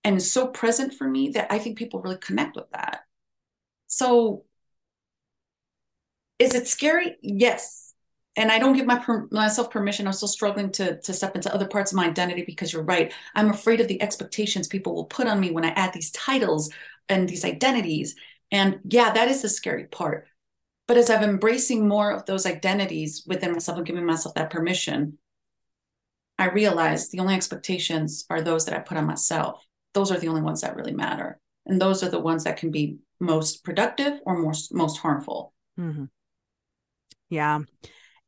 and 0.03 0.21
so 0.21 0.49
present 0.49 0.95
for 0.95 1.09
me 1.09 1.29
that 1.35 1.53
I 1.53 1.61
think 1.61 1.79
people 1.79 2.03
really 2.03 2.19
connect 2.19 2.57
with 2.57 2.69
that. 2.73 3.03
So, 3.87 4.43
is 6.41 6.57
it 6.57 6.67
scary? 6.67 7.19
Yes 7.23 7.88
and 8.39 8.53
I 8.53 8.61
don't 8.61 8.75
give 8.75 8.87
my 8.87 8.99
per- 8.99 9.27
myself 9.33 9.69
permission. 9.71 10.07
I'm 10.07 10.13
still 10.13 10.29
struggling 10.29 10.71
to 10.73 11.01
to 11.01 11.13
step 11.13 11.35
into 11.35 11.53
other 11.53 11.67
parts 11.67 11.93
of 11.93 11.97
my 11.97 12.07
identity 12.07 12.45
because 12.47 12.73
you're 12.73 12.85
right. 12.85 13.13
I'm 13.35 13.51
afraid 13.51 13.81
of 13.81 13.89
the 13.89 14.01
expectations 14.01 14.69
people 14.69 14.95
will 14.95 15.07
put 15.07 15.27
on 15.27 15.41
me 15.41 15.51
when 15.51 15.65
I 15.65 15.71
add 15.71 15.93
these 15.93 16.13
titles 16.13 16.71
and 17.09 17.29
these 17.29 17.45
identities. 17.45 18.15
And 18.53 18.79
yeah, 18.85 19.13
that 19.13 19.29
is 19.29 19.43
the 19.43 19.49
scary 19.49 19.87
part. 19.87 20.29
But 20.87 20.97
as 20.97 21.11
I'm 21.11 21.25
embracing 21.25 21.87
more 21.87 22.13
of 22.13 22.27
those 22.27 22.47
identities 22.47 23.25
within 23.27 23.53
myself 23.53 23.77
and 23.77 23.87
giving 23.87 24.07
myself 24.07 24.37
that 24.37 24.51
permission, 24.51 25.19
I 26.39 26.47
realize 26.47 27.11
the 27.11 27.19
only 27.19 27.35
expectations 27.35 28.25
are 28.31 28.41
those 28.41 28.67
that 28.67 28.75
I 28.75 28.79
put 28.79 28.97
on 28.97 29.05
myself. 29.05 29.63
Those 29.95 30.13
are 30.13 30.19
the 30.19 30.29
only 30.29 30.43
ones 30.43 30.61
that 30.61 30.77
really 30.77 30.95
matter. 30.95 31.41
And 31.67 31.81
those 31.81 32.05
are 32.05 32.09
the 32.09 32.21
ones 32.21 32.45
that 32.45 32.57
can 32.57 32.71
be 32.71 32.99
most 33.19 33.65
productive 33.65 34.21
or 34.25 34.39
most 34.39 34.73
most 34.73 34.99
harmful. 34.99 35.53
Mm-hmm. 35.79 36.05
Yeah. 37.31 37.61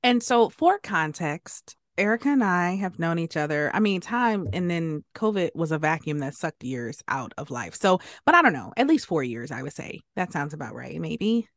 And 0.03 0.23
so, 0.23 0.49
for 0.49 0.79
context, 0.79 1.77
Erika 1.99 2.31
and 2.31 2.43
I 2.43 2.77
have 2.77 2.99
known 2.99 3.19
each 3.19 3.37
other. 3.37 3.71
I 3.75 3.81
mean, 3.81 4.01
time 4.01 4.49
and 4.53 4.71
then 4.71 5.05
COVID 5.15 5.51
was 5.55 5.71
a 5.71 5.79
vacuum 5.79 6.21
that 6.21 6.35
sucked 6.35 6.65
years 6.65 7.03
out 7.09 7.35
of 7.37 7.51
life. 7.51 7.75
So, 7.75 8.01
but 8.25 8.35
I 8.35 8.41
don't 8.41 8.55
know, 8.55 8.73
at 8.77 8.87
least 8.87 9.07
four 9.07 9.23
years, 9.23 9.51
I 9.51 9.63
would 9.63 9.75
say. 9.75 10.01
That 10.17 10.33
sounds 10.33 10.55
about 10.55 10.75
right, 10.75 10.99
maybe. 10.99 11.49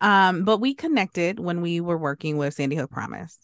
Um, 0.00 0.44
but 0.44 0.58
we 0.58 0.74
connected 0.74 1.40
when 1.40 1.60
we 1.60 1.80
were 1.80 1.98
working 1.98 2.36
with 2.36 2.54
Sandy 2.54 2.76
Hook 2.76 2.90
Promise. 2.90 3.36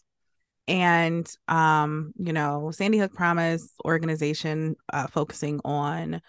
And 0.68 1.28
um, 1.48 2.12
you 2.16 2.32
know, 2.32 2.70
Sandy 2.70 2.98
Hook 2.98 3.12
Promise 3.12 3.68
organization 3.84 4.76
uh 4.92 5.08
focusing 5.08 5.60
on 5.64 6.22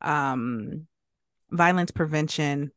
um 0.00 0.86
violence 1.50 1.90
prevention 1.90 2.72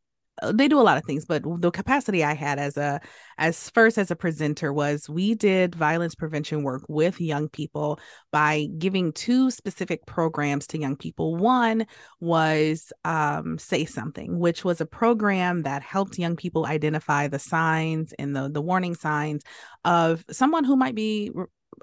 they 0.53 0.67
do 0.67 0.79
a 0.79 0.81
lot 0.81 0.97
of 0.97 1.03
things 1.05 1.25
but 1.25 1.43
the 1.59 1.71
capacity 1.71 2.23
i 2.23 2.33
had 2.33 2.57
as 2.57 2.77
a 2.77 2.99
as 3.41 3.71
first 3.71 3.97
as 3.97 4.11
a 4.11 4.15
presenter 4.15 4.71
was 4.71 5.09
we 5.09 5.33
did 5.33 5.73
violence 5.73 6.13
prevention 6.13 6.61
work 6.63 6.83
with 6.87 7.19
young 7.19 7.49
people 7.49 7.99
by 8.31 8.67
giving 8.77 9.11
two 9.13 9.49
specific 9.49 10.05
programs 10.05 10.67
to 10.67 10.79
young 10.79 10.95
people. 10.95 11.35
One 11.35 11.87
was 12.19 12.93
um, 13.03 13.57
say 13.57 13.85
something 13.85 14.37
which 14.37 14.63
was 14.63 14.79
a 14.79 14.85
program 14.85 15.63
that 15.63 15.81
helped 15.81 16.19
young 16.19 16.35
people 16.35 16.67
identify 16.67 17.27
the 17.27 17.39
signs 17.39 18.13
and 18.19 18.35
the 18.35 18.49
the 18.49 18.61
warning 18.61 18.93
signs 18.95 19.41
of 19.83 20.23
someone 20.29 20.63
who 20.63 20.75
might 20.75 20.95
be 20.95 21.31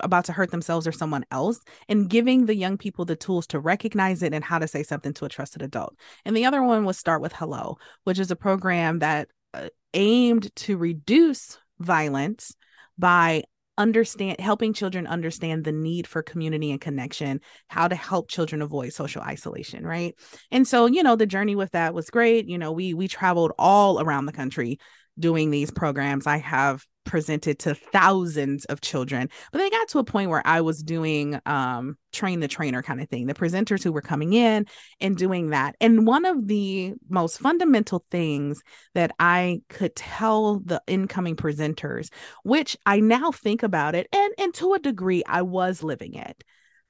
about 0.01 0.25
to 0.27 0.33
hurt 0.33 0.51
themselves 0.51 0.87
or 0.87 0.93
someone 0.93 1.25
else 1.31 1.61
and 1.89 2.09
giving 2.09 2.47
the 2.47 2.55
young 2.55 2.77
people 2.77 3.05
the 3.05 3.17
tools 3.17 3.47
to 3.49 3.59
recognize 3.59 4.23
it 4.23 4.35
and 4.35 4.45
how 4.45 4.59
to 4.59 4.69
say 4.69 4.83
something 4.83 5.13
to 5.15 5.25
a 5.25 5.29
trusted 5.29 5.63
adult. 5.63 5.97
And 6.25 6.37
the 6.37 6.45
other 6.45 6.63
one 6.63 6.85
was 6.85 6.99
Start 6.99 7.23
with 7.23 7.33
Hello, 7.33 7.79
which 8.05 8.19
is 8.19 8.31
a 8.31 8.37
program 8.37 9.01
that 9.01 9.29
uh, 9.55 9.69
aimed 9.95 10.55
to 10.57 10.77
reduce 10.77 11.59
violence 11.79 12.55
by 12.99 13.45
understand 13.79 14.41
helping 14.41 14.73
children 14.73 15.07
understand 15.07 15.65
the 15.65 15.73
need 15.73 16.07
for 16.07 16.21
community 16.21 16.73
and 16.73 16.81
connection 16.81 17.41
how 17.69 17.87
to 17.87 17.95
help 17.95 18.29
children 18.29 18.61
avoid 18.61 18.93
social 18.93 19.23
isolation 19.23 19.87
right 19.87 20.17
and 20.51 20.67
so 20.67 20.87
you 20.87 21.01
know 21.01 21.15
the 21.15 21.27
journey 21.27 21.55
with 21.55 21.71
that 21.71 21.95
was 21.95 22.11
great 22.11 22.49
you 22.49 22.59
know 22.59 22.73
we 22.73 22.93
we 22.93 23.07
traveled 23.07 23.53
all 23.57 24.01
around 24.01 24.27
the 24.27 24.33
country 24.33 24.81
doing 25.19 25.51
these 25.51 25.71
programs 25.71 26.27
i 26.27 26.37
have 26.37 26.85
presented 27.09 27.59
to 27.59 27.75
thousands 27.75 28.67
of 28.67 28.83
children. 28.83 29.31
But 29.51 29.59
they 29.59 29.71
got 29.71 29.89
to 29.89 29.99
a 29.99 30.05
point 30.05 30.31
where 30.31 30.47
i 30.47 30.61
was 30.61 30.83
doing 30.83 31.41
um 31.47 31.97
train 32.13 32.41
the 32.41 32.49
trainer 32.49 32.83
kind 32.83 33.01
of 33.01 33.09
thing. 33.09 33.27
The 33.27 33.35
presenters 33.35 33.83
who 33.83 33.93
were 33.93 34.03
coming 34.03 34.35
in 34.35 34.67
and 35.01 35.17
doing 35.17 35.51
that. 35.51 35.75
And 35.81 36.07
one 36.07 36.25
of 36.25 36.47
the 36.47 36.95
most 37.09 37.39
fundamental 37.39 38.05
things 38.11 38.63
that 38.95 39.13
i 39.19 39.63
could 39.71 39.97
tell 39.97 40.61
the 40.61 40.83
incoming 40.87 41.37
presenters 41.37 42.11
which 42.45 42.77
i 42.85 43.01
now 43.01 43.31
think 43.31 43.63
about 43.63 43.95
it 43.95 44.07
and 44.15 44.35
and 44.39 44.53
to 44.55 44.75
a 44.75 44.79
degree 44.79 45.23
i 45.27 45.41
was 45.43 45.83
living 45.83 46.15
it 46.15 46.45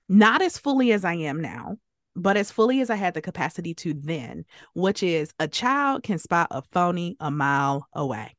not 0.09 0.43
as 0.43 0.59
fully 0.59 0.93
as 0.93 1.05
i 1.05 1.15
am 1.15 1.41
now 1.41 1.77
but 2.19 2.37
as 2.37 2.51
fully 2.51 2.81
as 2.81 2.91
I 2.91 2.97
had 2.97 3.15
the 3.15 3.21
capacity 3.21 3.75
to 3.75 3.95
then, 3.95 4.45
which 4.75 5.03
is 5.03 5.33
a 5.39 5.49
child 5.49 6.03
can 6.03 6.19
spot 6.19 6.49
a 6.51 6.63
phony 6.73 7.17
a 7.21 7.31
mile 7.31 7.89
away. 7.93 8.35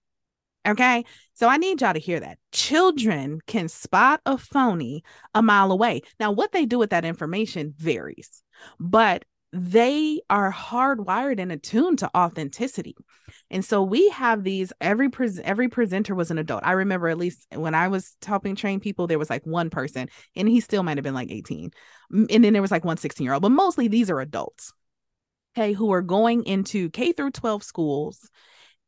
Okay. 0.68 1.06
So 1.34 1.48
I 1.48 1.58
need 1.58 1.82
y'all 1.82 1.94
to 1.94 2.00
hear 2.00 2.20
that. 2.20 2.38
Children 2.52 3.40
can 3.48 3.70
spot 3.70 4.22
a 4.26 4.38
phony 4.38 5.04
a 5.34 5.42
mile 5.42 5.72
away. 5.72 6.02
Now, 6.20 6.32
what 6.32 6.52
they 6.52 6.66
do 6.66 6.78
with 6.78 6.90
that 6.90 7.06
information 7.06 7.74
varies, 7.78 8.44
but 8.80 9.24
they 9.52 10.22
are 10.30 10.52
hardwired 10.52 11.40
and 11.40 11.52
attuned 11.52 12.00
to 12.00 12.12
authenticity. 12.16 12.96
And 13.50 13.66
so 13.66 13.82
we 13.82 14.10
have 14.10 14.44
these 14.44 14.72
every 14.80 15.10
pre- 15.10 15.40
every 15.44 15.70
presenter 15.70 16.14
was 16.14 16.30
an 16.30 16.38
adult. 16.38 16.62
I 16.64 16.74
remember 16.74 17.08
at 17.08 17.18
least 17.18 17.48
when 17.56 17.74
I 17.74 17.88
was 17.88 18.16
helping 18.24 18.56
train 18.56 18.80
people 18.80 19.08
there 19.08 19.18
was 19.18 19.30
like 19.30 19.46
one 19.46 19.70
person 19.72 20.10
and 20.36 20.48
he 20.48 20.60
still 20.60 20.84
might 20.84 20.98
have 20.98 21.04
been 21.04 21.16
like 21.16 21.32
18. 21.32 21.72
And 22.12 22.44
then 22.44 22.54
there 22.54 22.62
was 22.62 22.72
like 22.72 22.86
one 22.86 22.98
16-year-old, 22.98 23.42
but 23.42 23.52
mostly 23.52 23.88
these 23.88 24.10
are 24.10 24.20
adults. 24.20 24.74
Okay, 25.58 25.74
who 25.74 25.92
are 25.92 26.02
going 26.02 26.44
into 26.44 26.90
K 26.92 27.12
through 27.12 27.32
12 27.32 27.64
schools 27.64 28.30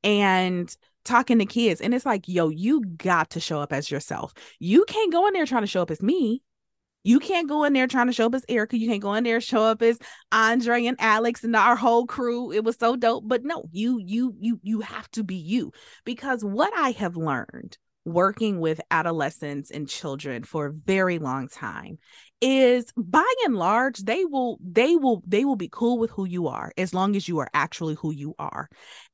and 0.04 0.74
talking 1.04 1.40
to 1.40 1.46
kids. 1.46 1.82
And 1.82 1.94
it's 1.94 2.06
like, 2.06 2.28
yo, 2.28 2.50
you 2.50 2.82
got 2.82 3.32
to 3.32 3.40
show 3.40 3.60
up 3.60 3.74
as 3.74 3.90
yourself. 3.90 4.34
You 4.60 4.86
can't 4.86 5.12
go 5.12 5.28
in 5.28 5.34
there 5.34 5.46
trying 5.46 5.64
to 5.64 5.68
show 5.68 5.82
up 5.82 5.92
as 5.92 6.02
me. 6.02 6.44
You 7.04 7.20
can't 7.20 7.50
go 7.50 7.64
in 7.64 7.74
there 7.74 7.88
trying 7.88 8.08
to 8.08 8.14
show 8.14 8.28
up 8.28 8.36
as 8.36 8.46
Erika. 8.48 8.78
You 8.78 8.88
can't 8.88 9.02
go 9.02 9.16
in 9.16 9.24
there 9.24 9.42
show 9.42 9.64
up 9.64 9.82
as 9.82 9.98
Andre 10.32 10.86
and 10.86 10.98
Alex 11.00 11.44
and 11.44 11.56
our 11.56 11.76
whole 11.76 12.06
crew. 12.06 12.52
It 12.52 12.64
was 12.64 12.78
so 12.78 12.96
dope. 12.96 13.24
But 13.28 13.44
no, 13.44 13.64
you 13.72 14.00
you 14.00 14.36
you 14.40 14.60
you 14.62 14.82
have 14.82 15.10
to 15.12 15.24
be 15.24 15.36
you 15.36 15.72
because 16.06 16.46
what 16.46 16.72
I 16.76 16.92
have 16.92 17.16
learned 17.16 17.78
working 18.06 18.60
with 18.60 18.82
adolescents 18.92 19.72
and 19.72 19.90
children 19.90 20.44
for 20.44 20.68
a 20.68 20.74
very 20.74 21.20
long 21.20 21.48
time 21.48 21.98
is 22.42 22.92
by 22.98 23.24
and 23.46 23.56
large 23.56 24.00
they 24.00 24.26
will 24.26 24.58
they 24.62 24.96
will 24.96 25.22
they 25.28 25.46
will 25.46 25.56
be 25.56 25.70
cool 25.72 26.00
with 26.00 26.10
who 26.10 26.26
you 26.26 26.48
are 26.48 26.72
as 26.76 26.94
long 26.94 27.16
as 27.16 27.28
you 27.28 27.38
are 27.38 27.50
actually 27.54 27.96
who 27.96 28.12
you 28.12 28.34
are. 28.40 28.68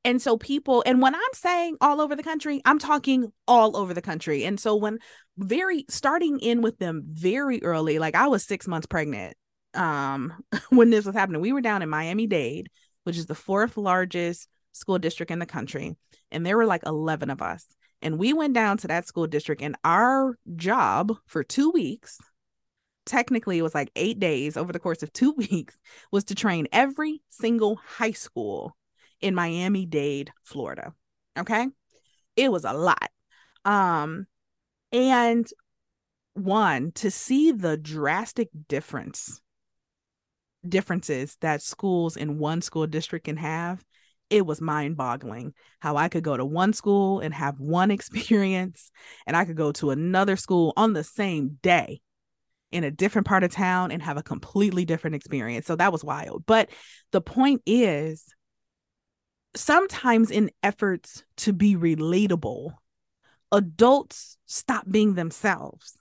And 0.05 0.21
so 0.21 0.37
people 0.37 0.81
and 0.85 1.01
when 1.01 1.13
i'm 1.13 1.21
saying 1.33 1.77
all 1.81 1.99
over 1.99 2.15
the 2.15 2.23
country 2.23 2.61
i'm 2.65 2.79
talking 2.79 3.31
all 3.47 3.75
over 3.75 3.93
the 3.93 4.01
country. 4.01 4.45
And 4.45 4.59
so 4.59 4.75
when 4.75 4.99
very 5.37 5.85
starting 5.89 6.39
in 6.39 6.61
with 6.61 6.79
them 6.79 7.03
very 7.05 7.61
early 7.63 7.99
like 7.99 8.15
i 8.15 8.27
was 8.27 8.45
6 8.45 8.67
months 8.67 8.87
pregnant 8.87 9.35
um 9.73 10.33
when 10.69 10.89
this 10.89 11.05
was 11.05 11.15
happening. 11.15 11.41
We 11.41 11.51
were 11.51 11.61
down 11.61 11.81
in 11.81 11.89
miami-dade 11.89 12.69
which 13.03 13.17
is 13.17 13.25
the 13.25 13.35
fourth 13.35 13.77
largest 13.77 14.47
school 14.71 14.99
district 14.99 15.31
in 15.31 15.39
the 15.39 15.45
country 15.45 15.95
and 16.31 16.45
there 16.45 16.57
were 16.57 16.65
like 16.65 16.83
11 16.85 17.29
of 17.29 17.41
us. 17.41 17.65
And 18.01 18.19
we 18.19 18.31
went 18.31 18.53
down 18.53 18.77
to 18.77 18.87
that 18.87 19.07
school 19.07 19.27
district 19.27 19.61
and 19.61 19.75
our 19.83 20.37
job 20.55 21.13
for 21.25 21.43
2 21.43 21.71
weeks 21.71 22.19
technically 23.07 23.57
it 23.57 23.63
was 23.63 23.73
like 23.73 23.91
eight 23.95 24.19
days 24.19 24.57
over 24.57 24.71
the 24.71 24.79
course 24.79 25.03
of 25.03 25.11
two 25.13 25.31
weeks 25.37 25.75
was 26.11 26.25
to 26.25 26.35
train 26.35 26.67
every 26.71 27.21
single 27.29 27.77
high 27.77 28.11
school 28.11 28.75
in 29.21 29.33
Miami 29.33 29.85
Dade, 29.85 30.31
Florida. 30.43 30.93
Okay. 31.37 31.67
It 32.35 32.51
was 32.51 32.65
a 32.65 32.73
lot. 32.73 33.09
Um, 33.65 34.27
and 34.91 35.47
one 36.33 36.91
to 36.93 37.09
see 37.09 37.51
the 37.51 37.77
drastic 37.77 38.49
difference 38.67 39.41
differences 40.67 41.37
that 41.41 41.61
schools 41.61 42.17
in 42.17 42.37
one 42.37 42.61
school 42.61 42.85
district 42.85 43.25
can 43.25 43.37
have 43.37 43.83
it 44.29 44.45
was 44.45 44.61
mind 44.61 44.97
boggling 44.97 45.53
how 45.79 45.95
I 45.95 46.09
could 46.09 46.23
go 46.23 46.35
to 46.35 46.45
one 46.45 46.73
school 46.73 47.19
and 47.19 47.33
have 47.33 47.59
one 47.59 47.91
experience, 47.97 48.91
and 49.25 49.35
I 49.37 49.45
could 49.45 49.55
go 49.55 49.71
to 49.73 49.91
another 49.91 50.35
school 50.35 50.73
on 50.75 50.93
the 50.93 51.03
same 51.03 51.59
day 51.61 52.01
in 52.71 52.83
a 52.83 52.91
different 52.91 53.27
part 53.27 53.43
of 53.43 53.51
town 53.51 53.91
and 53.91 54.01
have 54.01 54.17
a 54.17 54.23
completely 54.23 54.85
different 54.85 55.15
experience. 55.15 55.65
So 55.65 55.75
that 55.75 55.91
was 55.91 56.03
wild. 56.03 56.45
But 56.45 56.69
the 57.11 57.21
point 57.21 57.61
is, 57.65 58.25
sometimes 59.55 60.31
in 60.31 60.51
efforts 60.63 61.23
to 61.37 61.53
be 61.53 61.75
relatable, 61.75 62.73
adults 63.51 64.37
stop 64.45 64.85
being 64.89 65.15
themselves. 65.15 65.97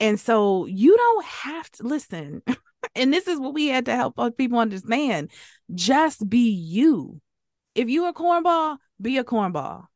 And 0.00 0.20
so 0.20 0.66
you 0.66 0.96
don't 0.96 1.24
have 1.24 1.70
to 1.72 1.82
listen. 1.84 2.42
and 2.94 3.12
this 3.12 3.26
is 3.26 3.40
what 3.40 3.54
we 3.54 3.68
had 3.68 3.86
to 3.86 3.96
help 3.96 4.16
people 4.36 4.58
understand. 4.58 5.30
Just 5.74 6.28
be 6.28 6.50
you. 6.50 7.20
If 7.74 7.88
you 7.88 8.06
a 8.06 8.14
cornball, 8.14 8.78
be 9.00 9.18
a 9.18 9.24
cornball. 9.24 9.86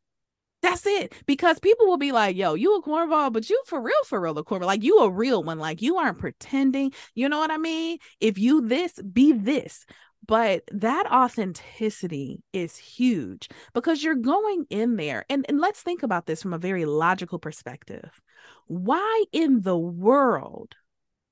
That's 0.62 0.86
it. 0.86 1.12
Because 1.26 1.58
people 1.58 1.86
will 1.86 1.96
be 1.98 2.12
like, 2.12 2.36
yo, 2.36 2.54
you 2.54 2.76
a 2.76 2.82
cornball, 2.82 3.32
but 3.32 3.50
you 3.50 3.60
for 3.66 3.80
real, 3.80 4.04
for 4.06 4.20
real, 4.20 4.38
a 4.38 4.44
cornball. 4.44 4.66
Like 4.66 4.84
you 4.84 4.98
a 5.00 5.10
real 5.10 5.42
one. 5.42 5.58
Like 5.58 5.82
you 5.82 5.96
aren't 5.96 6.18
pretending. 6.18 6.92
You 7.14 7.28
know 7.28 7.38
what 7.38 7.50
I 7.50 7.58
mean? 7.58 7.98
If 8.20 8.38
you 8.38 8.60
this, 8.66 8.92
be 9.02 9.32
this. 9.32 9.84
But 10.24 10.62
that 10.70 11.10
authenticity 11.10 12.42
is 12.52 12.76
huge 12.76 13.48
because 13.74 14.04
you're 14.04 14.14
going 14.14 14.66
in 14.70 14.94
there. 14.94 15.24
And, 15.28 15.44
and 15.48 15.58
let's 15.60 15.82
think 15.82 16.04
about 16.04 16.26
this 16.26 16.42
from 16.42 16.52
a 16.52 16.58
very 16.58 16.84
logical 16.84 17.40
perspective. 17.40 18.20
Why 18.68 19.24
in 19.32 19.62
the 19.62 19.76
world 19.76 20.76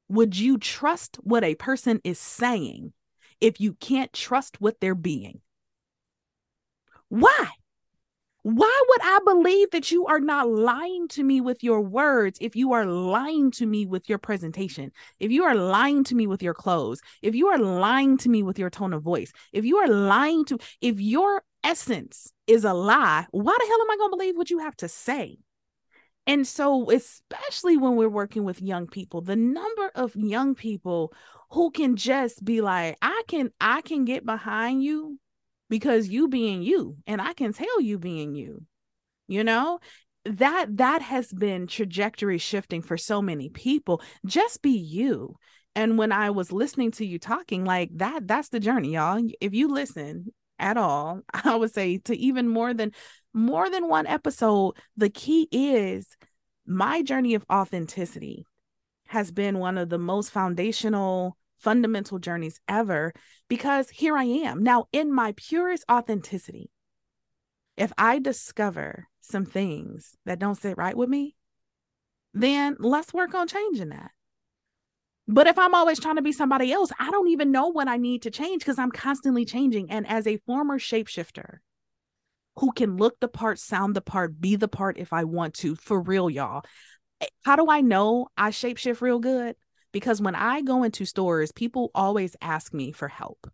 would 0.08 0.36
you 0.36 0.58
trust 0.58 1.16
what 1.22 1.44
a 1.44 1.54
person 1.54 2.00
is 2.04 2.18
saying 2.18 2.92
if 3.40 3.60
you 3.60 3.74
can't 3.74 4.12
trust 4.12 4.60
what 4.60 4.80
they're 4.80 4.94
being? 4.96 5.40
Why? 7.10 7.50
Why 8.42 8.82
would 8.88 9.00
I 9.02 9.18
believe 9.26 9.70
that 9.72 9.90
you 9.90 10.06
are 10.06 10.20
not 10.20 10.48
lying 10.48 11.08
to 11.08 11.22
me 11.22 11.42
with 11.42 11.62
your 11.62 11.82
words 11.82 12.38
if 12.40 12.56
you 12.56 12.72
are 12.72 12.86
lying 12.86 13.50
to 13.52 13.66
me 13.66 13.84
with 13.84 14.08
your 14.08 14.16
presentation? 14.16 14.92
If 15.18 15.30
you 15.30 15.44
are 15.44 15.54
lying 15.54 16.04
to 16.04 16.14
me 16.14 16.26
with 16.26 16.42
your 16.42 16.54
clothes, 16.54 17.02
if 17.20 17.34
you 17.34 17.48
are 17.48 17.58
lying 17.58 18.16
to 18.18 18.30
me 18.30 18.42
with 18.42 18.58
your 18.58 18.70
tone 18.70 18.94
of 18.94 19.02
voice, 19.02 19.30
if 19.52 19.66
you 19.66 19.76
are 19.76 19.88
lying 19.88 20.46
to, 20.46 20.58
if 20.80 20.98
your 20.98 21.42
essence 21.62 22.32
is 22.46 22.64
a 22.64 22.72
lie, 22.72 23.26
why 23.30 23.56
the 23.58 23.66
hell 23.66 23.80
am 23.82 23.90
I 23.90 23.96
going 23.98 24.10
to 24.10 24.16
believe 24.16 24.36
what 24.36 24.50
you 24.50 24.60
have 24.60 24.76
to 24.76 24.88
say? 24.88 25.36
And 26.26 26.46
so, 26.46 26.90
especially 26.90 27.76
when 27.76 27.96
we're 27.96 28.08
working 28.08 28.44
with 28.44 28.62
young 28.62 28.86
people, 28.86 29.20
the 29.20 29.36
number 29.36 29.90
of 29.94 30.16
young 30.16 30.54
people 30.54 31.12
who 31.50 31.70
can 31.70 31.96
just 31.96 32.42
be 32.42 32.62
like, 32.62 32.96
I 33.02 33.22
can, 33.28 33.50
I 33.60 33.82
can 33.82 34.06
get 34.06 34.24
behind 34.24 34.82
you 34.82 35.18
because 35.70 36.08
you 36.08 36.28
being 36.28 36.62
you 36.62 36.96
and 37.06 37.22
I 37.22 37.32
can 37.32 37.54
tell 37.54 37.80
you 37.80 37.98
being 37.98 38.34
you. 38.34 38.66
You 39.26 39.44
know, 39.44 39.78
that 40.24 40.76
that 40.76 41.00
has 41.00 41.32
been 41.32 41.66
trajectory 41.66 42.36
shifting 42.36 42.82
for 42.82 42.98
so 42.98 43.22
many 43.22 43.48
people. 43.48 44.02
Just 44.26 44.60
be 44.60 44.76
you. 44.76 45.36
And 45.74 45.96
when 45.96 46.12
I 46.12 46.30
was 46.30 46.52
listening 46.52 46.90
to 46.92 47.06
you 47.06 47.18
talking 47.18 47.64
like 47.64 47.90
that 47.94 48.26
that's 48.26 48.48
the 48.48 48.60
journey, 48.60 48.94
y'all. 48.94 49.22
If 49.40 49.54
you 49.54 49.68
listen 49.68 50.32
at 50.58 50.76
all, 50.76 51.22
I 51.32 51.56
would 51.56 51.72
say 51.72 51.98
to 51.98 52.16
even 52.16 52.48
more 52.48 52.74
than 52.74 52.92
more 53.32 53.70
than 53.70 53.88
one 53.88 54.08
episode, 54.08 54.74
the 54.96 55.08
key 55.08 55.48
is 55.52 56.06
my 56.66 57.02
journey 57.02 57.34
of 57.34 57.44
authenticity 57.50 58.44
has 59.06 59.32
been 59.32 59.58
one 59.58 59.78
of 59.78 59.88
the 59.88 59.98
most 59.98 60.30
foundational 60.30 61.36
fundamental 61.60 62.18
journeys 62.18 62.60
ever 62.68 63.12
because 63.48 63.90
here 63.90 64.16
I 64.16 64.24
am 64.24 64.62
now 64.62 64.86
in 64.92 65.12
my 65.12 65.34
purest 65.36 65.84
authenticity. 65.90 66.70
If 67.76 67.92
I 67.96 68.18
discover 68.18 69.08
some 69.20 69.46
things 69.46 70.16
that 70.26 70.38
don't 70.38 70.56
sit 70.56 70.76
right 70.76 70.96
with 70.96 71.08
me, 71.08 71.36
then 72.34 72.76
let's 72.78 73.12
work 73.12 73.34
on 73.34 73.48
changing 73.48 73.90
that. 73.90 74.10
But 75.26 75.46
if 75.46 75.58
I'm 75.58 75.74
always 75.74 76.00
trying 76.00 76.16
to 76.16 76.22
be 76.22 76.32
somebody 76.32 76.72
else, 76.72 76.90
I 76.98 77.10
don't 77.10 77.28
even 77.28 77.52
know 77.52 77.68
what 77.68 77.88
I 77.88 77.96
need 77.96 78.22
to 78.22 78.30
change 78.30 78.62
because 78.62 78.78
I'm 78.78 78.90
constantly 78.90 79.44
changing. 79.44 79.90
And 79.90 80.06
as 80.08 80.26
a 80.26 80.38
former 80.38 80.78
shapeshifter 80.78 81.58
who 82.56 82.72
can 82.72 82.96
look 82.96 83.20
the 83.20 83.28
part, 83.28 83.58
sound 83.58 83.94
the 83.94 84.00
part, 84.00 84.40
be 84.40 84.56
the 84.56 84.68
part 84.68 84.98
if 84.98 85.12
I 85.12 85.24
want 85.24 85.54
to, 85.54 85.76
for 85.76 86.00
real, 86.00 86.28
y'all. 86.28 86.64
Eh, 87.20 87.26
how 87.44 87.54
do 87.56 87.70
I 87.70 87.80
know 87.80 88.28
I 88.36 88.50
shapeshift 88.50 89.00
real 89.00 89.20
good? 89.20 89.54
Because 89.92 90.20
when 90.20 90.34
I 90.34 90.62
go 90.62 90.82
into 90.82 91.04
stores, 91.04 91.52
people 91.52 91.90
always 91.94 92.36
ask 92.40 92.72
me 92.72 92.92
for 92.92 93.08
help. 93.08 93.50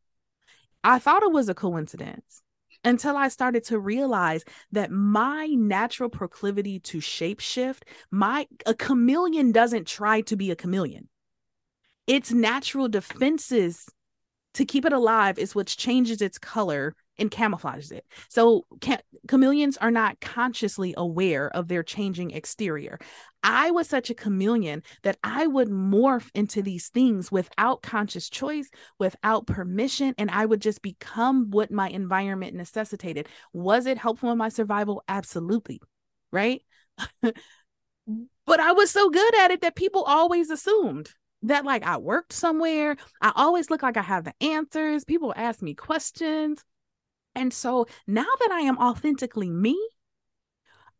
I 0.84 0.98
thought 0.98 1.22
it 1.22 1.32
was 1.32 1.48
a 1.48 1.54
coincidence 1.54 2.42
until 2.84 3.16
I 3.16 3.28
started 3.28 3.64
to 3.64 3.78
realize 3.78 4.44
that 4.72 4.90
my 4.92 5.46
natural 5.46 6.08
proclivity 6.08 6.78
to 6.80 6.98
shapeshift, 6.98 7.82
my 8.10 8.46
a 8.64 8.74
chameleon 8.74 9.50
doesn't 9.50 9.86
try 9.86 10.20
to 10.22 10.36
be 10.36 10.50
a 10.50 10.56
chameleon. 10.56 11.08
Its 12.06 12.30
natural 12.30 12.88
defenses 12.88 13.88
to 14.54 14.64
keep 14.64 14.84
it 14.84 14.92
alive 14.92 15.38
is 15.38 15.54
what 15.54 15.66
changes 15.66 16.22
its 16.22 16.38
color 16.38 16.94
and 17.18 17.30
camouflages 17.30 17.92
it. 17.92 18.04
So 18.28 18.66
ca- 18.80 19.02
chameleons 19.28 19.76
are 19.78 19.90
not 19.90 20.20
consciously 20.20 20.94
aware 20.96 21.48
of 21.50 21.68
their 21.68 21.82
changing 21.82 22.30
exterior. 22.30 22.98
I 23.42 23.70
was 23.70 23.88
such 23.88 24.10
a 24.10 24.14
chameleon 24.14 24.82
that 25.02 25.18
I 25.22 25.46
would 25.46 25.68
morph 25.68 26.30
into 26.34 26.62
these 26.62 26.88
things 26.88 27.30
without 27.30 27.82
conscious 27.82 28.28
choice, 28.28 28.68
without 28.98 29.46
permission, 29.46 30.14
and 30.18 30.30
I 30.30 30.46
would 30.46 30.60
just 30.60 30.82
become 30.82 31.50
what 31.50 31.70
my 31.70 31.88
environment 31.88 32.54
necessitated. 32.56 33.28
Was 33.52 33.86
it 33.86 33.98
helpful 33.98 34.30
in 34.32 34.38
my 34.38 34.48
survival? 34.48 35.04
Absolutely. 35.08 35.80
Right. 36.32 36.62
but 37.22 38.60
I 38.60 38.72
was 38.72 38.90
so 38.90 39.10
good 39.10 39.34
at 39.38 39.50
it 39.50 39.60
that 39.62 39.76
people 39.76 40.02
always 40.02 40.50
assumed 40.50 41.10
that 41.42 41.64
like 41.64 41.84
I 41.84 41.98
worked 41.98 42.32
somewhere. 42.32 42.96
I 43.20 43.32
always 43.34 43.70
look 43.70 43.82
like 43.82 43.96
I 43.96 44.02
have 44.02 44.24
the 44.24 44.34
answers. 44.40 45.04
People 45.04 45.32
ask 45.36 45.62
me 45.62 45.74
questions. 45.74 46.64
And 47.36 47.52
so 47.52 47.86
now 48.06 48.26
that 48.40 48.50
I 48.50 48.62
am 48.62 48.78
authentically 48.78 49.50
me, 49.50 49.78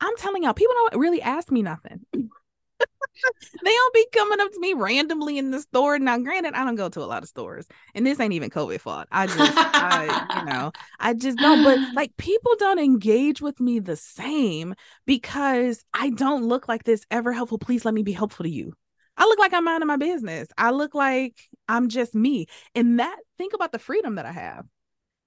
I'm 0.01 0.17
telling 0.17 0.43
y'all, 0.43 0.53
people 0.53 0.75
don't 0.75 1.01
really 1.01 1.23
ask 1.23 1.51
me 1.51 1.63
nothing. 1.63 2.05
they 2.13 3.71
don't 3.71 3.95
be 3.95 4.07
coming 4.13 4.41
up 4.41 4.53
to 4.53 4.61
me 4.61 4.75
randomly 4.75 5.39
in 5.39 5.51
the 5.51 5.61
store. 5.61 5.99
Now, 5.99 6.19
granted, 6.19 6.53
I 6.53 6.65
don't 6.65 6.75
go 6.75 6.91
to 6.91 7.01
a 7.03 7.07
lot 7.07 7.23
of 7.23 7.29
stores, 7.31 7.67
and 7.95 8.07
this 8.07 8.21
ain't 8.21 8.35
even 8.35 8.51
COVID 8.51 8.81
fault. 8.81 9.09
I 9.11 9.27
just, 9.27 9.53
I, 9.57 10.39
you 10.39 10.45
know, 10.53 10.73
I 11.01 11.15
just 11.15 11.39
don't. 11.39 11.65
But 11.65 11.79
like, 11.95 12.15
people 12.19 12.53
don't 12.59 12.79
engage 12.79 13.41
with 13.41 13.59
me 13.59 13.79
the 13.79 13.97
same 13.97 14.75
because 15.07 15.83
I 15.95 16.11
don't 16.11 16.45
look 16.45 16.69
like 16.69 16.85
this 16.85 17.07
ever 17.11 17.33
helpful. 17.33 17.59
Please 17.59 17.87
let 17.87 17.95
me 17.95 18.03
be 18.03 18.13
helpful 18.13 18.45
to 18.45 18.51
you. 18.51 18.75
I 19.17 19.25
look 19.25 19.39
like 19.39 19.55
I'm 19.55 19.65
minding 19.65 19.87
my 19.87 19.97
business. 19.97 20.49
I 20.59 20.73
look 20.73 20.95
like 20.95 21.35
I'm 21.69 21.89
just 21.89 22.15
me. 22.15 22.49
And 22.75 23.01
that, 23.01 23.17
think 23.39 23.55
about 23.55 23.73
the 23.73 23.79
freedom 23.79 24.17
that 24.17 24.27
I 24.27 24.33
have 24.33 24.67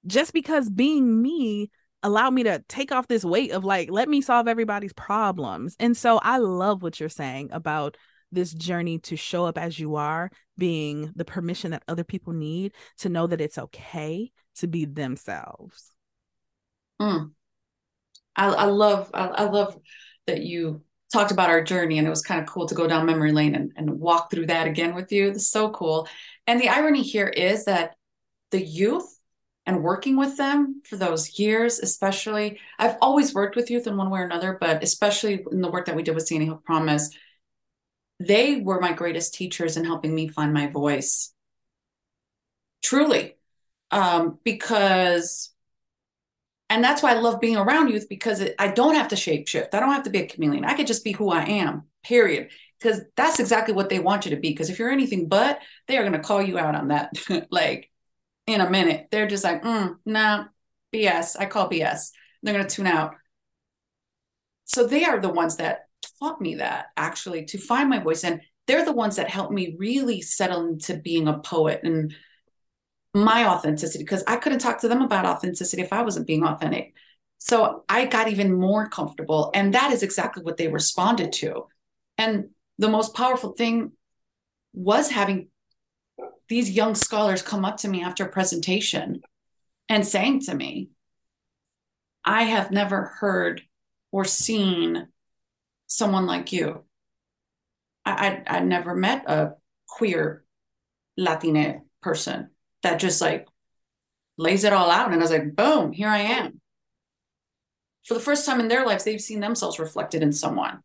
just 0.06 0.34
because 0.34 0.70
being 0.70 1.22
me 1.22 1.70
allowed 2.04 2.34
me 2.34 2.43
to 2.43 2.64
take 2.70 2.91
off 2.91 3.08
this 3.08 3.26
weight 3.26 3.52
of 3.52 3.66
like 3.66 3.91
let 3.91 4.08
me 4.08 4.22
solve 4.22 4.47
everybody's 4.47 4.93
problems. 4.93 5.76
And 5.80 5.95
so 5.95 6.20
i 6.24 6.38
love 6.38 6.82
what 6.82 7.00
you're 7.00 7.10
saying 7.10 7.50
about 7.52 7.97
this 8.32 8.54
journey 8.54 9.00
to 9.00 9.16
show 9.16 9.45
up 9.45 9.58
as 9.58 9.80
you 9.80 9.95
are 9.95 10.30
being 10.58 11.12
the 11.16 11.26
permission 11.26 11.72
that 11.72 11.84
other 11.88 12.04
people 12.04 12.34
need 12.34 12.74
to 13.00 13.10
know 13.10 13.28
that 13.28 13.41
it's 13.41 13.58
okay 13.58 14.32
to 14.56 14.68
be 14.68 14.86
themselves. 14.86 15.91
Mm. 17.02 17.32
I, 18.36 18.47
I 18.47 18.66
love 18.66 19.10
I, 19.14 19.28
I 19.28 19.43
love 19.43 19.78
that 20.28 20.41
you 20.41 20.84
talked 21.12 21.32
about 21.32 21.50
our 21.50 21.64
journey 21.64 21.97
and 21.97 22.06
it 22.06 22.12
was 22.12 22.22
kind 22.22 22.39
of 22.39 22.47
cool 22.47 22.68
to 22.68 22.76
go 22.76 22.88
down 22.88 23.06
memory 23.06 23.32
lane 23.32 23.56
and, 23.56 23.72
and 23.76 24.00
walk 24.00 24.30
through 24.30 24.45
that 24.45 24.68
again 24.68 24.93
with 24.93 25.12
you. 25.12 25.30
It's 25.30 25.50
so 25.50 25.72
cool. 25.72 26.08
And 26.45 26.62
the 26.62 26.70
irony 26.70 27.02
here 27.02 27.28
is 27.28 27.66
that 27.66 27.95
the 28.52 28.64
youth 28.64 29.18
and 29.70 29.84
working 29.84 30.17
with 30.17 30.36
them 30.36 30.82
for 30.84 30.95
those 30.95 31.38
years, 31.38 31.78
especially. 31.78 32.59
I've 32.80 32.97
always 33.03 33.36
worked 33.36 33.55
with 33.55 33.70
youth 33.70 33.86
in 33.86 33.97
one 33.97 34.09
way 34.09 34.22
or 34.22 34.24
another, 34.24 34.57
but 34.59 34.82
especially 34.82 35.45
in 35.51 35.61
the 35.61 35.70
work 35.70 35.86
that 35.86 35.95
we 35.95 36.01
did 36.01 36.15
with 36.15 36.26
Sandy 36.26 36.47
Hook 36.47 36.65
Promise, 36.65 37.11
they 38.20 38.61
were 38.61 38.82
my 38.82 38.93
greatest 38.93 39.36
teachers 39.36 39.78
in 39.78 39.86
helping 39.86 40.15
me 40.15 40.28
find 40.28 40.55
my 40.55 40.65
voice. 40.65 41.36
Truly. 42.82 43.36
Um, 43.91 44.39
because, 44.43 45.51
and 46.72 46.84
that's 46.84 47.03
why 47.03 47.11
I 47.11 47.20
love 47.20 47.39
being 47.39 47.57
around 47.57 47.89
youth 47.89 48.09
because 48.09 48.39
it, 48.39 48.55
I 48.57 48.70
don't 48.70 48.95
have 48.95 49.09
to 49.09 49.15
shape 49.15 49.47
shift. 49.47 49.76
I 49.76 49.80
don't 49.80 49.93
have 49.93 50.03
to 50.05 50.09
be 50.09 50.22
a 50.22 50.28
chameleon. 50.28 50.65
I 50.65 50.74
could 50.74 50.88
just 50.88 51.03
be 51.03 51.11
who 51.11 51.30
I 51.30 51.43
am, 51.43 51.84
period 52.03 52.49
because 52.80 53.01
that's 53.15 53.39
exactly 53.39 53.76
what 53.76 53.89
they 53.89 53.99
want 53.99 54.26
you 54.26 54.32
to 54.32 54.41
be. 54.41 54.49
Because 54.49 54.72
if 54.72 54.80
you're 54.80 54.89
anything 54.89 55.28
but, 55.28 55.59
they 55.88 55.97
are 55.97 56.03
going 56.03 56.13
to 56.13 56.20
call 56.20 56.41
you 56.41 56.57
out 56.57 56.74
on 56.74 56.88
that. 56.88 57.11
like, 57.51 57.89
in 58.54 58.62
a 58.62 58.70
minute. 58.70 59.08
They're 59.12 59.28
just 59.28 59.43
like, 59.43 59.64
mm, 59.64 59.95
nah, 60.06 60.45
BS. 60.93 61.36
I 61.39 61.45
call 61.45 61.70
BS. 61.70 62.12
They're 62.41 62.54
going 62.54 62.66
to 62.66 62.76
tune 62.76 62.88
out. 62.88 63.16
So 64.66 64.86
they 64.86 65.06
are 65.06 65.20
the 65.20 65.30
ones 65.30 65.58
that 65.58 65.86
taught 66.20 66.41
me 66.41 66.56
that 66.56 66.88
actually 66.95 67.45
to 67.45 67.58
find 67.58 67.89
my 67.89 68.00
voice. 68.00 68.24
And 68.24 68.41
they're 68.68 68.86
the 68.86 68.93
ones 68.93 69.16
that 69.16 69.30
helped 69.30 69.52
me 69.52 69.76
really 69.78 70.22
settle 70.22 70.68
into 70.68 70.97
being 70.97 71.28
a 71.28 71.39
poet 71.39 71.82
and 71.84 72.14
my 73.14 73.47
authenticity 73.47 74.04
because 74.04 74.24
I 74.28 74.36
couldn't 74.36 74.60
talk 74.60 74.82
to 74.82 74.88
them 74.88 75.02
about 75.02 75.26
authenticity 75.26 75.82
if 75.82 75.91
I 75.91 76.04
wasn't 76.04 76.28
being 76.28 76.43
authentic. 76.43 76.93
So 77.39 77.84
I 77.89 78.06
got 78.06 78.30
even 78.30 78.54
more 78.54 78.88
comfortable. 78.89 79.50
And 79.54 79.74
that 79.74 79.91
is 79.91 80.04
exactly 80.04 80.43
what 80.43 80.58
they 80.58 80.68
responded 80.68 81.32
to. 81.34 81.66
And 82.18 82.50
the 82.78 82.89
most 82.89 83.16
powerful 83.16 83.54
thing 83.54 83.93
was 84.74 85.10
having 85.10 85.47
these 86.50 86.72
young 86.72 86.95
scholars 86.95 87.41
come 87.41 87.64
up 87.64 87.78
to 87.78 87.88
me 87.88 88.04
after 88.04 88.26
a 88.26 88.32
presentation 88.32 89.22
and 89.88 90.06
saying 90.06 90.41
to 90.41 90.56
me, 90.56 90.89
I 92.26 92.43
have 92.43 92.72
never 92.72 93.14
heard 93.20 93.62
or 94.12 94.26
seen 94.26 95.08
someone 95.88 96.26
like 96.26 96.52
you. 96.52 96.84
I, 98.06 98.43
I, 98.47 98.58
I 98.58 98.60
never 98.62 98.95
met 98.95 99.30
a 99.30 99.54
queer 99.88 100.43
Latina 101.18 101.82
person 102.02 102.50
that 102.82 103.00
just 103.00 103.22
like 103.22 103.47
lays 104.38 104.64
it 104.64 104.74
all 104.74 104.89
out. 104.89 105.08
And 105.08 105.16
I 105.16 105.18
was 105.18 105.32
like, 105.32 105.56
boom, 105.56 105.91
here 105.91 106.10
I 106.10 106.20
am. 106.20 106.60
For 108.06 108.16
the 108.16 108.20
first 108.20 108.45
time 108.45 108.60
in 108.60 108.70
their 108.70 108.86
lives, 108.86 109.04
they've 109.04 109.22
seen 109.22 109.39
themselves 109.39 109.78
reflected 109.78 110.24
in 110.24 110.34
someone. 110.34 110.80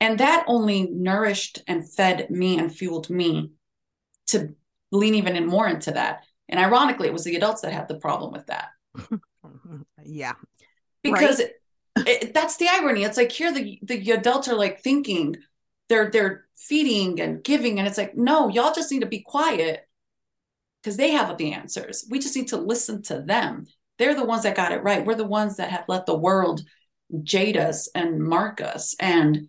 And 0.00 0.18
that 0.18 0.44
only 0.46 0.88
nourished 0.90 1.62
and 1.66 1.86
fed 1.86 2.30
me 2.30 2.58
and 2.58 2.74
fueled 2.74 3.10
me 3.10 3.50
to 4.30 4.54
lean 4.92 5.14
even 5.14 5.46
more 5.46 5.68
into 5.68 5.92
that. 5.92 6.24
And 6.48 6.58
ironically, 6.58 7.06
it 7.08 7.12
was 7.12 7.24
the 7.24 7.36
adults 7.36 7.62
that 7.62 7.72
had 7.72 7.88
the 7.88 7.94
problem 7.94 8.32
with 8.32 8.46
that. 8.46 8.68
yeah. 10.04 10.34
Because 11.02 11.38
right? 11.38 11.50
it, 11.96 12.22
it, 12.22 12.34
that's 12.34 12.56
the 12.56 12.68
irony. 12.68 13.04
It's 13.04 13.16
like 13.16 13.32
here 13.32 13.52
the 13.52 13.78
the 13.82 14.10
adults 14.10 14.48
are 14.48 14.56
like 14.56 14.80
thinking 14.80 15.36
they're 15.88 16.10
they're 16.10 16.46
feeding 16.56 17.20
and 17.20 17.42
giving 17.42 17.78
and 17.78 17.86
it's 17.86 17.98
like 17.98 18.16
no, 18.16 18.48
y'all 18.48 18.74
just 18.74 18.90
need 18.90 19.00
to 19.00 19.06
be 19.06 19.20
quiet 19.20 19.86
because 20.82 20.96
they 20.96 21.10
have 21.12 21.36
the 21.36 21.52
answers. 21.52 22.06
We 22.10 22.18
just 22.18 22.36
need 22.36 22.48
to 22.48 22.56
listen 22.56 23.02
to 23.04 23.20
them. 23.20 23.66
They're 23.98 24.14
the 24.14 24.24
ones 24.24 24.44
that 24.44 24.56
got 24.56 24.72
it 24.72 24.82
right. 24.82 25.04
We're 25.04 25.14
the 25.14 25.24
ones 25.24 25.56
that 25.56 25.70
have 25.70 25.84
let 25.88 26.06
the 26.06 26.16
world 26.16 26.62
jade 27.22 27.56
us 27.56 27.88
and 27.94 28.22
mark 28.22 28.60
us 28.60 28.94
and 28.98 29.48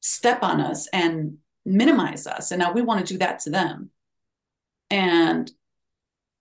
step 0.00 0.42
on 0.42 0.60
us 0.60 0.86
and 0.92 1.38
minimize 1.64 2.26
us. 2.26 2.50
And 2.50 2.60
now 2.60 2.72
we 2.72 2.82
want 2.82 3.06
to 3.06 3.12
do 3.12 3.18
that 3.18 3.40
to 3.40 3.50
them. 3.50 3.90
And 4.90 5.50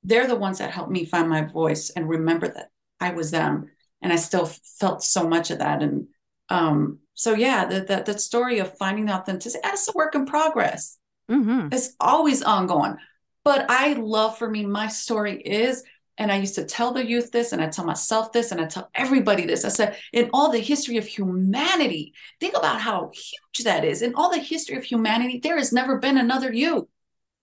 they're 0.03 0.27
the 0.27 0.35
ones 0.35 0.59
that 0.59 0.71
helped 0.71 0.91
me 0.91 1.05
find 1.05 1.27
my 1.29 1.41
voice 1.45 1.89
and 1.89 2.07
remember 2.07 2.47
that 2.47 2.69
I 2.99 3.11
was 3.11 3.31
them. 3.31 3.71
And 4.01 4.13
I 4.13 4.17
still 4.17 4.45
felt 4.45 5.03
so 5.03 5.27
much 5.27 5.49
of 5.49 5.59
that. 5.59 5.81
And 5.81 6.07
um, 6.49 6.99
so 7.15 7.33
yeah, 7.33 7.65
the, 7.65 7.81
that 7.81 8.05
the 8.05 8.19
story 8.19 8.59
of 8.59 8.77
finding 8.77 9.05
the 9.05 9.13
authenticity, 9.13 9.61
that's 9.63 9.87
a 9.87 9.93
work 9.95 10.13
in 10.13 10.25
progress. 10.25 10.97
Mm-hmm. 11.29 11.69
It's 11.71 11.95
always 11.99 12.43
ongoing. 12.43 12.97
But 13.43 13.65
I 13.69 13.93
love 13.93 14.37
for 14.37 14.49
me, 14.49 14.65
my 14.65 14.87
story 14.87 15.41
is, 15.41 15.83
and 16.17 16.31
I 16.31 16.37
used 16.37 16.55
to 16.55 16.65
tell 16.65 16.93
the 16.93 17.05
youth 17.05 17.31
this, 17.31 17.51
and 17.51 17.61
I 17.61 17.67
tell 17.67 17.85
myself 17.85 18.31
this, 18.31 18.51
and 18.51 18.61
I 18.61 18.65
tell 18.65 18.89
everybody 18.95 19.45
this. 19.45 19.65
I 19.65 19.69
said, 19.69 19.97
in 20.13 20.29
all 20.33 20.51
the 20.51 20.59
history 20.59 20.97
of 20.97 21.05
humanity, 21.05 22.13
think 22.39 22.55
about 22.55 22.79
how 22.79 23.11
huge 23.13 23.65
that 23.65 23.83
is. 23.83 24.01
In 24.01 24.15
all 24.15 24.31
the 24.31 24.39
history 24.39 24.77
of 24.77 24.83
humanity, 24.83 25.39
there 25.39 25.57
has 25.57 25.73
never 25.73 25.97
been 25.97 26.17
another 26.17 26.53
you. 26.53 26.87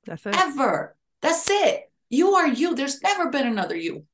That's 0.04 0.26
it. 0.26 0.36
Ever. 0.36 0.96
That's 1.20 1.48
it. 1.48 1.90
You 2.10 2.34
are 2.34 2.48
you. 2.48 2.74
There's 2.74 3.02
never 3.02 3.30
been 3.30 3.46
another 3.46 3.76
you. 3.76 4.04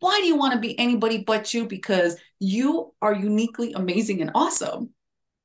Why 0.00 0.20
do 0.20 0.26
you 0.26 0.36
want 0.36 0.54
to 0.54 0.60
be 0.60 0.78
anybody 0.78 1.24
but 1.24 1.52
you? 1.52 1.66
Because 1.66 2.16
you 2.38 2.94
are 3.02 3.14
uniquely 3.14 3.72
amazing 3.72 4.20
and 4.22 4.30
awesome. 4.34 4.90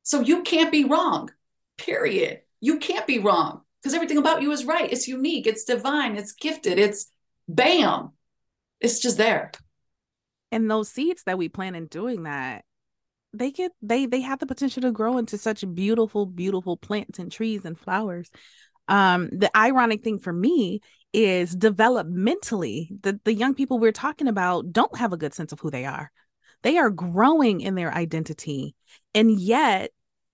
So 0.04 0.22
you 0.22 0.44
can't 0.44 0.72
be 0.72 0.86
wrong, 0.86 1.32
period. 1.78 2.42
You 2.62 2.80
can't 2.80 3.08
be 3.08 3.20
wrong 3.20 3.62
because 3.82 3.94
everything 3.94 4.18
about 4.18 4.42
you 4.42 4.52
is 4.52 4.66
right. 4.66 4.92
It's 4.92 5.08
unique, 5.08 5.48
it's 5.48 5.66
divine, 5.66 6.16
it's 6.16 6.32
gifted, 6.32 6.80
it's 6.80 7.08
bam. 7.48 8.12
It's 8.80 9.00
just 9.00 9.18
there. 9.18 9.52
And 10.52 10.70
those 10.70 10.90
seeds 10.90 11.24
that 11.26 11.38
we 11.38 11.50
plant 11.50 11.76
in 11.76 11.88
doing 11.88 12.24
that, 12.24 12.64
they 13.34 13.52
get 13.52 13.72
they 13.82 14.06
they 14.06 14.22
have 14.22 14.40
the 14.40 14.46
potential 14.46 14.82
to 14.84 14.92
grow 14.92 15.18
into 15.18 15.38
such 15.38 15.66
beautiful, 15.74 16.26
beautiful 16.26 16.78
plants 16.78 17.20
and 17.20 17.32
trees 17.32 17.66
and 17.66 17.78
flowers 17.78 18.30
um 18.88 19.30
the 19.32 19.56
ironic 19.58 20.04
thing 20.04 20.20
for 20.20 20.34
me 20.34 20.82
is 21.14 21.56
developmentally 21.56 22.90
the 23.02 23.20
the 23.24 23.34
young 23.34 23.56
people 23.56 23.80
we're 23.80 23.92
talking 23.92 24.28
about 24.28 24.72
don't 24.72 24.98
have 24.98 25.14
a 25.14 25.18
good 25.18 25.34
sense 25.34 25.52
of 25.52 25.60
who 25.60 25.72
they 25.72 25.86
are. 25.86 26.12
They 26.64 26.78
are 26.78 26.90
growing 26.90 27.62
in 27.62 27.76
their 27.76 27.94
identity. 27.94 28.76
And 29.14 29.32
yet 29.32 29.92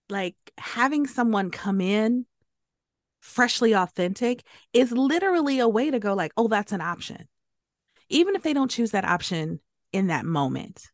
like 0.09 0.35
having 0.57 1.07
someone 1.07 1.51
come 1.51 1.81
in 1.81 2.25
freshly 3.19 3.73
authentic 3.73 4.43
is 4.73 4.91
literally 4.91 5.59
a 5.59 5.69
way 5.69 5.91
to 5.91 5.99
go 5.99 6.13
like 6.13 6.33
oh 6.35 6.47
that's 6.47 6.71
an 6.71 6.81
option. 6.81 7.27
Even 8.09 8.35
if 8.35 8.41
they 8.41 8.53
don't 8.53 8.71
choose 8.71 8.91
that 8.91 9.05
option 9.05 9.59
in 9.93 10.07
that 10.07 10.25
moment 10.25 10.91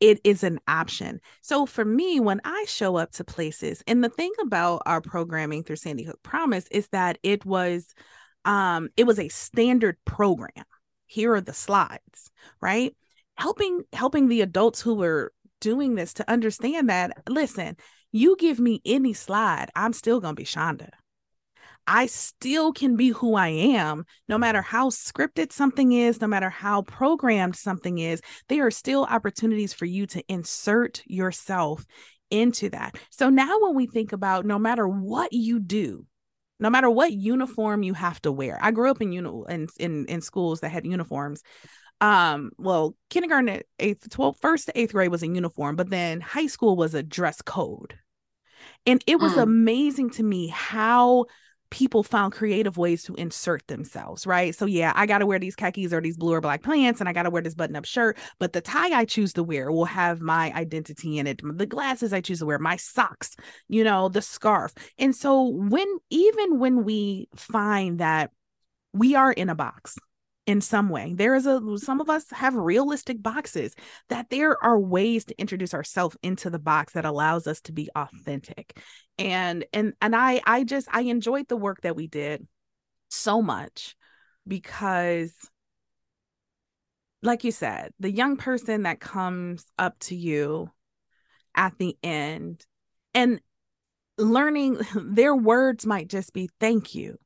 it 0.00 0.20
is 0.24 0.42
an 0.42 0.58
option. 0.66 1.20
So 1.42 1.66
for 1.66 1.84
me, 1.84 2.20
when 2.20 2.40
I 2.44 2.64
show 2.66 2.96
up 2.96 3.12
to 3.12 3.24
places, 3.24 3.82
and 3.86 4.02
the 4.02 4.08
thing 4.08 4.32
about 4.40 4.82
our 4.86 5.00
programming 5.00 5.62
through 5.62 5.76
Sandy 5.76 6.04
Hook 6.04 6.22
Promise 6.22 6.66
is 6.70 6.88
that 6.88 7.18
it 7.22 7.44
was 7.44 7.94
um 8.44 8.88
it 8.96 9.04
was 9.04 9.18
a 9.18 9.28
standard 9.28 9.96
program. 10.04 10.64
Here 11.06 11.34
are 11.34 11.40
the 11.40 11.52
slides, 11.52 12.30
right? 12.60 12.96
Helping 13.36 13.82
helping 13.92 14.28
the 14.28 14.40
adults 14.40 14.80
who 14.80 14.94
were 14.94 15.32
doing 15.60 15.94
this 15.94 16.14
to 16.14 16.30
understand 16.30 16.88
that 16.88 17.12
listen, 17.28 17.76
you 18.12 18.36
give 18.38 18.58
me 18.58 18.80
any 18.84 19.12
slide, 19.12 19.68
I'm 19.76 19.92
still 19.92 20.20
to 20.20 20.32
be 20.32 20.44
Shanda. 20.44 20.90
I 21.86 22.06
still 22.06 22.72
can 22.72 22.96
be 22.96 23.08
who 23.08 23.34
I 23.34 23.48
am, 23.48 24.04
no 24.28 24.38
matter 24.38 24.62
how 24.62 24.90
scripted 24.90 25.52
something 25.52 25.92
is, 25.92 26.20
no 26.20 26.26
matter 26.26 26.50
how 26.50 26.82
programmed 26.82 27.56
something 27.56 27.98
is. 27.98 28.20
There 28.48 28.66
are 28.66 28.70
still 28.70 29.04
opportunities 29.04 29.72
for 29.72 29.86
you 29.86 30.06
to 30.08 30.22
insert 30.28 31.02
yourself 31.06 31.84
into 32.30 32.70
that. 32.70 32.96
So 33.10 33.28
now, 33.28 33.58
when 33.60 33.74
we 33.74 33.86
think 33.86 34.12
about 34.12 34.46
no 34.46 34.58
matter 34.58 34.86
what 34.86 35.32
you 35.32 35.58
do, 35.58 36.06
no 36.58 36.70
matter 36.70 36.90
what 36.90 37.12
uniform 37.12 37.82
you 37.82 37.94
have 37.94 38.20
to 38.22 38.32
wear, 38.32 38.58
I 38.60 38.70
grew 38.70 38.90
up 38.90 39.00
in 39.00 39.12
uni- 39.12 39.44
in, 39.48 39.68
in 39.78 40.06
in 40.06 40.20
schools 40.20 40.60
that 40.60 40.70
had 40.70 40.86
uniforms. 40.86 41.42
Um, 42.00 42.50
well, 42.56 42.96
kindergarten, 43.10 43.60
eighth, 43.78 44.08
12th, 44.08 44.40
first 44.40 44.66
to 44.66 44.78
eighth 44.78 44.92
grade 44.92 45.10
was 45.10 45.22
in 45.22 45.34
uniform, 45.34 45.76
but 45.76 45.90
then 45.90 46.20
high 46.20 46.46
school 46.46 46.76
was 46.76 46.94
a 46.94 47.02
dress 47.02 47.42
code. 47.42 47.98
And 48.86 49.04
it 49.06 49.20
was 49.20 49.34
mm. 49.34 49.42
amazing 49.42 50.10
to 50.10 50.22
me 50.22 50.48
how 50.48 51.26
people 51.70 52.02
found 52.02 52.32
creative 52.32 52.76
ways 52.76 53.02
to 53.04 53.14
insert 53.14 53.66
themselves, 53.68 54.26
right? 54.26 54.54
So 54.54 54.66
yeah, 54.66 54.92
I 54.94 55.06
got 55.06 55.18
to 55.18 55.26
wear 55.26 55.38
these 55.38 55.54
khakis 55.54 55.92
or 55.92 56.00
these 56.00 56.16
blue 56.16 56.34
or 56.34 56.40
black 56.40 56.62
pants 56.62 57.00
and 57.00 57.08
I 57.08 57.12
got 57.12 57.22
to 57.22 57.30
wear 57.30 57.42
this 57.42 57.54
button-up 57.54 57.84
shirt, 57.84 58.18
but 58.38 58.52
the 58.52 58.60
tie 58.60 58.90
I 58.90 59.04
choose 59.04 59.32
to 59.34 59.42
wear 59.42 59.70
will 59.70 59.84
have 59.84 60.20
my 60.20 60.52
identity 60.52 61.18
in 61.18 61.26
it. 61.26 61.40
The 61.42 61.66
glasses 61.66 62.12
I 62.12 62.20
choose 62.20 62.40
to 62.40 62.46
wear, 62.46 62.58
my 62.58 62.76
socks, 62.76 63.36
you 63.68 63.84
know, 63.84 64.08
the 64.08 64.22
scarf. 64.22 64.74
And 64.98 65.14
so 65.14 65.42
when 65.42 65.86
even 66.10 66.58
when 66.58 66.84
we 66.84 67.28
find 67.36 68.00
that 68.00 68.30
we 68.92 69.14
are 69.14 69.32
in 69.32 69.48
a 69.48 69.54
box, 69.54 69.96
in 70.46 70.60
some 70.60 70.88
way. 70.88 71.14
There 71.14 71.34
is 71.34 71.46
a 71.46 71.60
some 71.78 72.00
of 72.00 72.10
us 72.10 72.24
have 72.30 72.54
realistic 72.54 73.22
boxes 73.22 73.74
that 74.08 74.30
there 74.30 74.62
are 74.62 74.78
ways 74.78 75.24
to 75.26 75.40
introduce 75.40 75.74
ourselves 75.74 76.16
into 76.22 76.50
the 76.50 76.58
box 76.58 76.94
that 76.94 77.04
allows 77.04 77.46
us 77.46 77.60
to 77.62 77.72
be 77.72 77.88
authentic. 77.94 78.78
And 79.18 79.64
and 79.72 79.92
and 80.00 80.16
I 80.16 80.40
I 80.46 80.64
just 80.64 80.88
I 80.90 81.02
enjoyed 81.02 81.48
the 81.48 81.56
work 81.56 81.82
that 81.82 81.96
we 81.96 82.06
did 82.06 82.46
so 83.08 83.42
much 83.42 83.96
because 84.46 85.32
like 87.22 87.44
you 87.44 87.52
said, 87.52 87.92
the 88.00 88.10
young 88.10 88.36
person 88.36 88.84
that 88.84 88.98
comes 88.98 89.66
up 89.78 89.98
to 90.00 90.16
you 90.16 90.70
at 91.54 91.76
the 91.78 91.96
end 92.02 92.64
and 93.12 93.40
learning 94.16 94.78
their 94.94 95.34
words 95.34 95.84
might 95.86 96.08
just 96.08 96.32
be 96.32 96.48
thank 96.60 96.94
you 96.94 97.18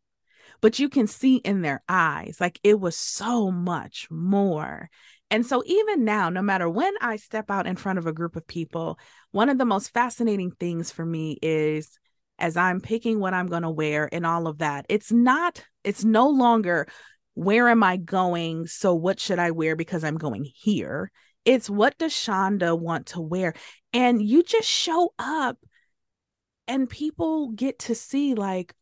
but 0.65 0.79
you 0.79 0.89
can 0.89 1.07
see 1.07 1.37
in 1.37 1.61
their 1.61 1.83
eyes 1.91 2.39
like 2.41 2.59
it 2.65 2.81
was 2.81 2.97
so 2.97 3.51
much 3.51 4.09
more. 4.11 4.89
And 5.31 5.45
so, 5.45 5.62
even 5.67 6.07
now, 6.07 6.31
no 6.31 6.41
matter 6.41 6.71
when 6.71 6.95
I 7.03 7.17
step 7.17 7.51
out 7.51 7.67
in 7.67 7.77
front 7.77 7.99
of 7.99 8.07
a 8.07 8.15
group 8.15 8.35
of 8.35 8.47
people, 8.47 8.99
one 9.31 9.51
of 9.51 9.59
the 9.59 9.67
most 9.67 9.93
fascinating 9.93 10.53
things 10.53 10.91
for 10.91 11.05
me 11.05 11.37
is 11.43 11.99
as 12.39 12.57
I'm 12.57 12.81
picking 12.81 13.21
what 13.21 13.35
I'm 13.35 13.49
going 13.49 13.61
to 13.61 13.69
wear 13.69 14.09
and 14.11 14.25
all 14.25 14.47
of 14.47 14.57
that, 14.59 14.87
it's 14.89 15.12
not, 15.12 15.62
it's 15.85 16.03
no 16.03 16.31
longer 16.31 16.89
where 17.35 17.69
am 17.69 17.83
I 17.83 17.99
going? 17.99 18.67
So, 18.67 18.95
what 18.95 19.21
should 19.21 19.39
I 19.39 19.51
wear 19.51 19.77
because 19.77 20.03
I'm 20.03 20.17
going 20.17 20.47
here? 20.47 21.11
It's 21.45 21.69
what 21.69 21.99
does 21.99 22.15
Shanda 22.15 22.81
want 22.81 23.09
to 23.09 23.21
wear? 23.21 23.53
And 23.93 24.23
you 24.27 24.43
just 24.43 24.67
show 24.67 25.12
up 25.19 25.59
and 26.67 26.89
people 26.89 27.51
get 27.51 27.81
to 27.81 27.95
see, 27.95 28.35
like, 28.35 28.75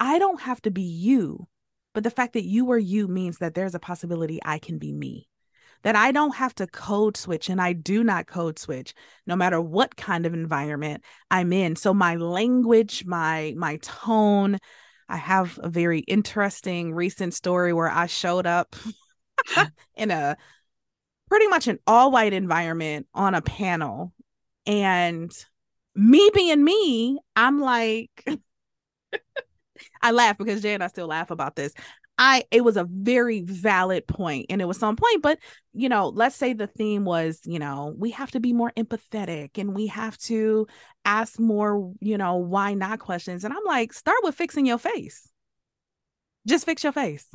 I 0.00 0.18
don't 0.18 0.40
have 0.40 0.60
to 0.62 0.70
be 0.70 0.82
you, 0.82 1.48
but 1.94 2.04
the 2.04 2.10
fact 2.10 2.34
that 2.34 2.44
you 2.44 2.70
are 2.70 2.78
you 2.78 3.08
means 3.08 3.38
that 3.38 3.54
there's 3.54 3.74
a 3.74 3.80
possibility 3.80 4.40
I 4.44 4.58
can 4.58 4.78
be 4.78 4.92
me. 4.92 5.28
That 5.82 5.94
I 5.94 6.10
don't 6.10 6.34
have 6.34 6.54
to 6.56 6.66
code 6.66 7.16
switch 7.16 7.48
and 7.48 7.60
I 7.60 7.72
do 7.72 8.02
not 8.02 8.26
code 8.26 8.58
switch 8.58 8.94
no 9.26 9.36
matter 9.36 9.60
what 9.60 9.96
kind 9.96 10.26
of 10.26 10.34
environment 10.34 11.04
I'm 11.30 11.52
in. 11.52 11.76
So 11.76 11.94
my 11.94 12.16
language, 12.16 13.04
my 13.06 13.54
my 13.56 13.76
tone, 13.76 14.58
I 15.08 15.16
have 15.16 15.58
a 15.62 15.68
very 15.68 16.00
interesting 16.00 16.94
recent 16.94 17.32
story 17.32 17.72
where 17.72 17.88
I 17.88 18.06
showed 18.06 18.44
up 18.44 18.74
in 19.96 20.10
a 20.10 20.36
pretty 21.28 21.46
much 21.46 21.68
an 21.68 21.78
all 21.86 22.10
white 22.10 22.32
environment 22.32 23.06
on 23.14 23.34
a 23.34 23.42
panel 23.42 24.12
and 24.66 25.32
me 25.94 26.30
being 26.34 26.62
me, 26.62 27.18
I'm 27.34 27.60
like 27.60 28.28
I 30.02 30.10
laugh 30.12 30.38
because 30.38 30.62
Jay 30.62 30.74
and 30.74 30.82
I 30.82 30.88
still 30.88 31.06
laugh 31.06 31.30
about 31.30 31.56
this. 31.56 31.72
I 32.18 32.44
it 32.50 32.64
was 32.64 32.76
a 32.76 32.88
very 32.90 33.42
valid 33.42 34.06
point 34.08 34.46
and 34.50 34.60
it 34.60 34.64
was 34.64 34.76
some 34.76 34.96
point, 34.96 35.22
but 35.22 35.38
you 35.72 35.88
know, 35.88 36.08
let's 36.08 36.34
say 36.34 36.52
the 36.52 36.66
theme 36.66 37.04
was, 37.04 37.40
you 37.44 37.60
know, 37.60 37.94
we 37.96 38.10
have 38.10 38.32
to 38.32 38.40
be 38.40 38.52
more 38.52 38.72
empathetic 38.76 39.56
and 39.56 39.74
we 39.74 39.86
have 39.86 40.18
to 40.18 40.66
ask 41.04 41.38
more, 41.38 41.92
you 42.00 42.18
know, 42.18 42.36
why 42.36 42.74
not 42.74 42.98
questions. 42.98 43.44
And 43.44 43.54
I'm 43.54 43.64
like, 43.64 43.92
start 43.92 44.18
with 44.24 44.34
fixing 44.34 44.66
your 44.66 44.78
face. 44.78 45.30
Just 46.46 46.66
fix 46.66 46.82
your 46.82 46.92
face. 46.92 47.26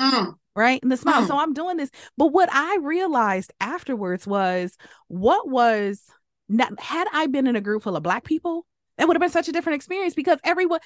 Mm. 0.00 0.34
Right. 0.56 0.82
And 0.82 0.90
the 0.90 0.96
smile. 0.96 1.22
Mm. 1.22 1.28
So 1.28 1.38
I'm 1.38 1.54
doing 1.54 1.76
this. 1.76 1.90
But 2.16 2.28
what 2.28 2.48
I 2.52 2.78
realized 2.82 3.52
afterwards 3.60 4.26
was 4.26 4.76
what 5.06 5.48
was 5.48 6.02
not 6.48 6.78
had 6.80 7.06
I 7.12 7.26
been 7.26 7.46
in 7.46 7.56
a 7.56 7.60
group 7.60 7.84
full 7.84 7.96
of 7.96 8.02
black 8.02 8.24
people, 8.24 8.66
it 8.98 9.06
would 9.06 9.16
have 9.16 9.20
been 9.20 9.30
such 9.30 9.48
a 9.48 9.52
different 9.52 9.76
experience 9.76 10.14
because 10.14 10.38
everyone 10.44 10.80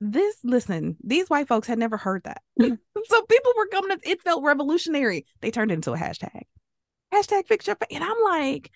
this 0.00 0.36
listen 0.42 0.96
these 1.04 1.28
white 1.28 1.46
folks 1.46 1.68
had 1.68 1.78
never 1.78 1.96
heard 1.96 2.22
that. 2.24 2.42
So 3.06 3.22
people 3.22 3.52
were 3.56 3.66
coming 3.68 3.98
to, 3.98 4.10
it 4.10 4.22
felt 4.22 4.44
revolutionary. 4.44 5.24
They 5.40 5.50
turned 5.50 5.72
into 5.72 5.92
a 5.92 5.96
hashtag. 5.96 6.42
Hashtag 7.14 7.46
fix 7.46 7.66
your 7.66 7.76
and 7.90 8.04
i'm 8.04 8.16
like 8.24 8.70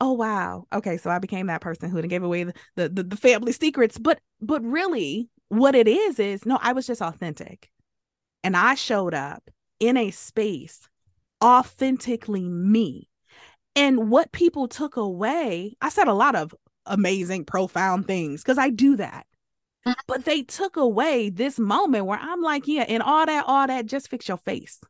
oh 0.00 0.12
wow. 0.12 0.66
Okay 0.72 0.96
so 0.96 1.10
i 1.10 1.18
became 1.18 1.46
that 1.48 1.60
person 1.60 1.90
who 1.90 2.00
gave 2.02 2.22
away 2.22 2.44
the, 2.44 2.54
the, 2.76 2.88
the, 2.88 3.02
the 3.04 3.16
family 3.16 3.52
secrets. 3.52 3.98
But 3.98 4.20
but 4.40 4.62
really 4.64 5.28
what 5.48 5.74
it 5.74 5.88
is 5.88 6.18
is 6.18 6.46
no 6.46 6.58
i 6.62 6.72
was 6.72 6.86
just 6.86 7.02
authentic. 7.02 7.70
And 8.42 8.56
i 8.56 8.74
showed 8.74 9.14
up 9.14 9.50
in 9.80 9.96
a 9.96 10.10
space 10.10 10.88
authentically 11.42 12.48
me. 12.48 13.08
And 13.76 14.08
what 14.08 14.32
people 14.32 14.68
took 14.68 14.96
away 14.96 15.76
i 15.80 15.88
said 15.88 16.08
a 16.08 16.14
lot 16.14 16.34
of 16.34 16.54
amazing 16.86 17.44
profound 17.44 18.06
things 18.06 18.42
because 18.42 18.58
i 18.58 18.68
do 18.68 18.96
that 18.96 19.26
but 20.06 20.24
they 20.24 20.42
took 20.42 20.76
away 20.76 21.30
this 21.30 21.58
moment 21.58 22.06
where 22.06 22.18
I'm 22.18 22.40
like, 22.40 22.66
yeah, 22.66 22.84
and 22.88 23.02
all 23.02 23.26
that, 23.26 23.44
all 23.46 23.66
that, 23.66 23.86
just 23.86 24.08
fix 24.08 24.28
your 24.28 24.38
face. 24.38 24.80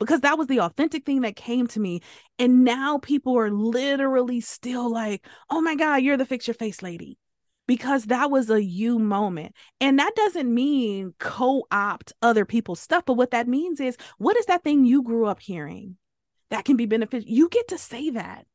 Because 0.00 0.22
that 0.22 0.36
was 0.36 0.48
the 0.48 0.60
authentic 0.60 1.06
thing 1.06 1.20
that 1.20 1.36
came 1.36 1.66
to 1.68 1.80
me. 1.80 2.00
And 2.38 2.64
now 2.64 2.98
people 2.98 3.38
are 3.38 3.50
literally 3.50 4.40
still 4.40 4.90
like, 4.90 5.24
oh 5.50 5.60
my 5.60 5.76
God, 5.76 6.02
you're 6.02 6.16
the 6.16 6.26
fix 6.26 6.48
your 6.48 6.54
face 6.54 6.82
lady. 6.82 7.16
Because 7.66 8.06
that 8.06 8.30
was 8.30 8.50
a 8.50 8.62
you 8.62 8.98
moment. 8.98 9.54
And 9.80 9.98
that 9.98 10.14
doesn't 10.16 10.52
mean 10.52 11.14
co 11.18 11.66
opt 11.70 12.12
other 12.20 12.44
people's 12.44 12.80
stuff. 12.80 13.04
But 13.06 13.14
what 13.14 13.30
that 13.30 13.48
means 13.48 13.80
is, 13.80 13.96
what 14.18 14.36
is 14.36 14.46
that 14.46 14.64
thing 14.64 14.84
you 14.84 15.02
grew 15.02 15.26
up 15.26 15.40
hearing 15.40 15.96
that 16.50 16.64
can 16.64 16.76
be 16.76 16.86
beneficial? 16.86 17.30
You 17.30 17.48
get 17.48 17.68
to 17.68 17.78
say 17.78 18.10
that. 18.10 18.46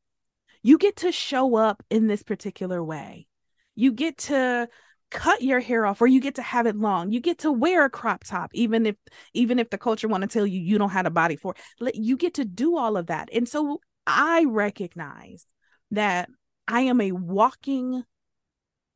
You 0.62 0.78
get 0.78 0.96
to 0.96 1.10
show 1.10 1.56
up 1.56 1.82
in 1.90 2.06
this 2.06 2.22
particular 2.22 2.84
way. 2.84 3.26
You 3.74 3.92
get 3.92 4.18
to 4.18 4.68
cut 5.10 5.42
your 5.42 5.60
hair 5.60 5.86
off 5.86 6.00
or 6.00 6.06
you 6.06 6.20
get 6.20 6.36
to 6.36 6.42
have 6.42 6.66
it 6.66 6.76
long. 6.76 7.10
You 7.10 7.20
get 7.20 7.38
to 7.38 7.52
wear 7.52 7.84
a 7.84 7.90
crop 7.90 8.24
top 8.24 8.50
even 8.54 8.86
if 8.86 8.96
even 9.34 9.58
if 9.58 9.70
the 9.70 9.78
culture 9.78 10.08
want 10.08 10.22
to 10.22 10.28
tell 10.28 10.46
you 10.46 10.60
you 10.60 10.78
don't 10.78 10.90
have 10.90 11.06
a 11.06 11.10
body 11.10 11.36
for 11.36 11.54
it. 11.80 11.94
You 11.96 12.16
get 12.16 12.34
to 12.34 12.44
do 12.44 12.76
all 12.76 12.96
of 12.96 13.06
that. 13.06 13.28
And 13.32 13.48
so 13.48 13.80
i 14.06 14.44
recognize 14.48 15.44
that 15.90 16.30
i 16.66 16.80
am 16.80 17.00
a 17.00 17.12
walking 17.12 18.02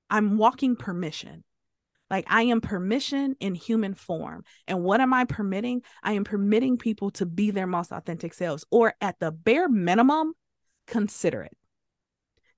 i'm 0.09 0.39
walking 0.39 0.77
permission. 0.77 1.45
Like 2.11 2.27
i 2.29 2.43
am 2.43 2.61
permission 2.61 3.37
in 3.41 3.55
human 3.55 3.95
form. 3.95 4.45
And 4.69 4.83
what 4.83 5.01
am 5.01 5.13
i 5.13 5.25
permitting? 5.25 5.83
I 6.03 6.13
am 6.13 6.25
permitting 6.25 6.79
people 6.79 7.11
to 7.13 7.27
be 7.27 7.51
their 7.51 7.67
most 7.67 7.93
authentic 7.93 8.35
selves 8.35 8.65
or 8.71 8.95
at 9.01 9.19
the 9.19 9.33
bare 9.33 9.69
minimum 9.69 10.35
consider 10.87 11.43
it 11.43 11.57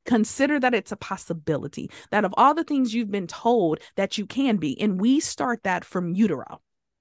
consider 0.07 0.59
that 0.61 0.75
it's 0.75 0.93
a 0.93 0.97
possibility 0.97 1.91
that 2.11 2.25
of 2.25 2.35
all 2.37 2.55
the 2.55 2.65
things 2.65 2.95
you've 2.95 3.11
been 3.11 3.27
told 3.27 3.79
that 3.97 4.19
you 4.19 4.27
can 4.27 4.57
be 4.57 4.81
and 4.81 5.01
we 5.01 5.21
start 5.21 5.63
that 5.65 5.85
from 5.85 6.15
utero 6.15 6.61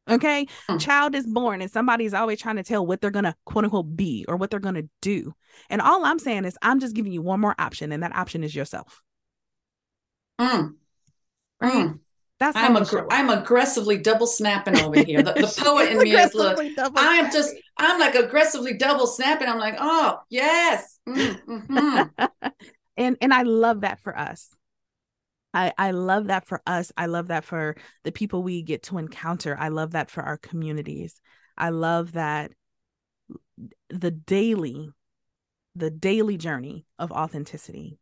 okay 0.09 0.45
mm. 0.69 0.79
child 0.79 1.15
is 1.15 1.25
born 1.25 1.61
and 1.61 1.71
somebody's 1.71 2.13
always 2.13 2.39
trying 2.39 2.57
to 2.57 2.63
tell 2.63 2.85
what 2.85 3.01
they're 3.01 3.11
gonna 3.11 3.35
quote 3.45 3.63
unquote 3.63 3.95
be 3.95 4.25
or 4.27 4.35
what 4.35 4.49
they're 4.49 4.59
gonna 4.59 4.83
do 5.01 5.33
and 5.69 5.81
all 5.81 6.05
i'm 6.05 6.19
saying 6.19 6.45
is 6.45 6.57
i'm 6.61 6.79
just 6.79 6.95
giving 6.95 7.11
you 7.11 7.21
one 7.21 7.39
more 7.39 7.55
option 7.57 7.91
and 7.91 8.03
that 8.03 8.15
option 8.15 8.43
is 8.43 8.55
yourself 8.55 9.01
mm. 10.39 10.73
right 11.61 11.73
mm. 11.73 11.99
That's 12.37 12.57
I'm 12.57 12.75
aggr- 12.75 13.07
I'm 13.09 13.29
aggressively 13.29 13.97
double 13.97 14.27
snapping 14.27 14.77
over 14.81 15.01
here. 15.01 15.23
The, 15.23 15.33
the 15.33 15.53
poet 15.63 15.91
in 15.91 15.99
me 15.99 16.15
is 16.15 16.33
look. 16.33 16.59
I 16.59 17.15
am 17.15 17.31
just 17.31 17.55
I'm 17.77 17.99
like 17.99 18.15
aggressively 18.15 18.73
double 18.73 19.07
snapping. 19.07 19.47
I'm 19.47 19.57
like, 19.57 19.75
oh 19.79 20.19
yes. 20.29 20.99
Mm, 21.07 21.41
mm-hmm. 21.45 22.47
and 22.97 23.17
and 23.21 23.33
I 23.33 23.43
love 23.43 23.81
that 23.81 23.99
for 23.99 24.17
us. 24.17 24.49
I, 25.53 25.73
I 25.77 25.91
love 25.91 26.27
that 26.27 26.45
for 26.45 26.61
us. 26.67 26.91
I 26.97 27.05
love 27.05 27.29
that 27.29 27.45
for 27.45 27.77
the 28.03 28.11
people 28.11 28.43
we 28.43 28.61
get 28.61 28.83
to 28.83 28.97
encounter. 28.97 29.55
I 29.57 29.69
love 29.69 29.91
that 29.91 30.11
for 30.11 30.21
our 30.21 30.37
communities. 30.37 31.21
I 31.57 31.69
love 31.69 32.11
that 32.11 32.51
the 33.89 34.11
daily, 34.11 34.89
the 35.73 35.89
daily 35.89 36.35
journey 36.35 36.85
of 36.99 37.13
authenticity 37.13 37.99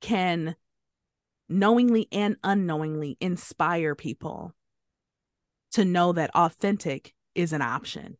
can 0.00 0.54
knowingly 1.48 2.06
and 2.12 2.36
unknowingly 2.44 3.16
inspire 3.20 3.96
people 3.96 4.54
to 5.72 5.84
know 5.84 6.12
that 6.12 6.34
authentic 6.36 7.12
is 7.34 7.52
an 7.52 7.62
option 7.62 8.16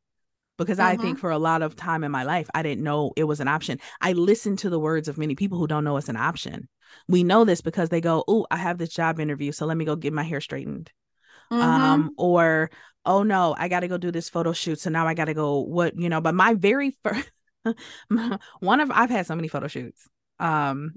because. 0.61 0.79
I 0.81 0.97
think 0.97 1.17
mm-hmm. 1.17 1.21
for 1.21 1.31
a 1.31 1.39
lot 1.39 1.63
of 1.63 1.77
time 1.77 2.05
in 2.05 2.11
my 2.11 2.23
life, 2.23 2.49
I 2.55 2.63
didn't 2.63 2.83
know 2.83 3.13
it 3.17 3.25
was 3.25 3.41
an 3.41 3.49
option. 3.49 3.79
I 4.01 4.13
listened 4.13 4.61
to 4.61 4.71
the 4.71 4.79
words 4.79 5.09
of 5.09 5.19
many 5.19 5.35
people 5.35 5.59
who 5.59 5.67
don't 5.67 5.85
know 5.85 5.97
it's 5.97 6.09
an 6.09 6.17
option. 6.17 6.69
We 7.09 7.23
know 7.23 7.45
this 7.45 7.61
because 7.61 7.89
they 7.89 8.01
go, 8.01 8.25
Oh, 8.27 8.47
I 8.51 8.57
have 8.57 8.79
this 8.79 8.91
job 8.91 9.21
interview. 9.21 9.53
So 9.53 9.67
let 9.67 9.77
me 9.77 9.85
go 9.85 9.97
get 9.97 10.13
my 10.13 10.23
hair 10.23 10.41
straightened. 10.41 10.91
Mm-hmm. 11.53 11.63
Um, 11.63 12.15
or, 12.17 12.71
Oh 13.05 13.23
no, 13.23 13.55
I 13.57 13.69
got 13.69 13.81
to 13.81 13.89
go 13.89 13.99
do 13.99 14.11
this 14.11 14.29
photo 14.29 14.53
shoot. 14.53 14.81
So 14.81 14.91
now 14.91 15.07
I 15.07 15.15
got 15.15 15.27
to 15.27 15.35
go, 15.35 15.61
what, 15.61 15.99
you 15.99 16.09
know, 16.09 16.21
but 16.21 16.35
my 16.35 16.55
very 16.55 16.97
first, 17.03 17.31
one 18.61 18.81
of, 18.81 18.91
I've 18.91 19.11
had 19.11 19.27
so 19.27 19.37
many 19.37 19.49
photo 19.49 19.69
shoots. 19.69 20.07
Um, 20.39 20.95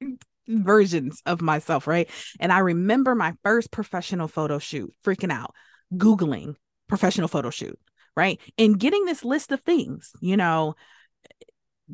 versions 0.48 1.22
of 1.24 1.40
myself, 1.40 1.86
right? 1.86 2.08
And 2.38 2.52
I 2.52 2.58
remember 2.58 3.14
my 3.14 3.34
first 3.42 3.70
professional 3.70 4.28
photo 4.28 4.58
shoot, 4.58 4.92
freaking 5.04 5.32
out, 5.32 5.54
Googling 5.94 6.56
professional 6.88 7.28
photo 7.28 7.50
shoot 7.50 7.78
right? 8.16 8.40
And 8.58 8.78
getting 8.78 9.04
this 9.04 9.24
list 9.24 9.52
of 9.52 9.60
things, 9.60 10.12
you 10.20 10.36
know, 10.36 10.74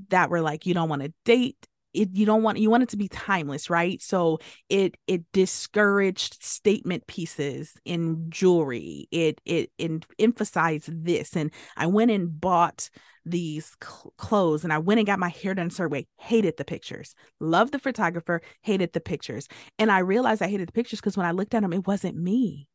that 0.08 0.30
were 0.30 0.40
like, 0.40 0.66
you 0.66 0.74
don't 0.74 0.88
want 0.88 1.02
to 1.02 1.12
date 1.24 1.66
it 1.92 2.10
you 2.12 2.26
don't 2.26 2.42
want 2.42 2.58
you 2.58 2.70
want 2.70 2.82
it 2.82 2.88
to 2.90 2.96
be 2.96 3.08
timeless 3.08 3.70
right? 3.70 4.00
So 4.02 4.38
it 4.68 4.96
it 5.06 5.24
discouraged 5.32 6.42
statement 6.42 7.06
pieces 7.06 7.74
in 7.84 8.30
jewelry. 8.30 9.08
It 9.10 9.40
it, 9.44 9.70
it 9.78 10.06
emphasized 10.18 11.04
this 11.04 11.36
and 11.36 11.50
i 11.76 11.86
went 11.86 12.10
and 12.10 12.40
bought 12.40 12.90
these 13.26 13.76
cl- 13.82 14.14
clothes 14.16 14.64
and 14.64 14.72
i 14.72 14.78
went 14.78 14.98
and 14.98 15.06
got 15.06 15.18
my 15.18 15.28
hair 15.28 15.54
done 15.54 15.68
a 15.68 15.70
certain 15.70 15.90
way. 15.90 16.06
Hated 16.18 16.56
the 16.56 16.64
pictures. 16.64 17.14
Loved 17.40 17.72
the 17.72 17.78
photographer. 17.78 18.40
Hated 18.62 18.92
the 18.92 19.00
pictures. 19.00 19.48
And 19.78 19.90
i 19.90 19.98
realized 19.98 20.42
i 20.42 20.48
hated 20.48 20.68
the 20.68 20.72
pictures 20.72 21.00
because 21.00 21.16
when 21.16 21.26
i 21.26 21.32
looked 21.32 21.54
at 21.54 21.62
them 21.62 21.72
it 21.72 21.86
wasn't 21.86 22.16
me. 22.16 22.68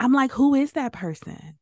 I'm 0.00 0.12
like 0.12 0.32
who 0.32 0.54
is 0.54 0.72
that 0.72 0.92
person 0.92 1.58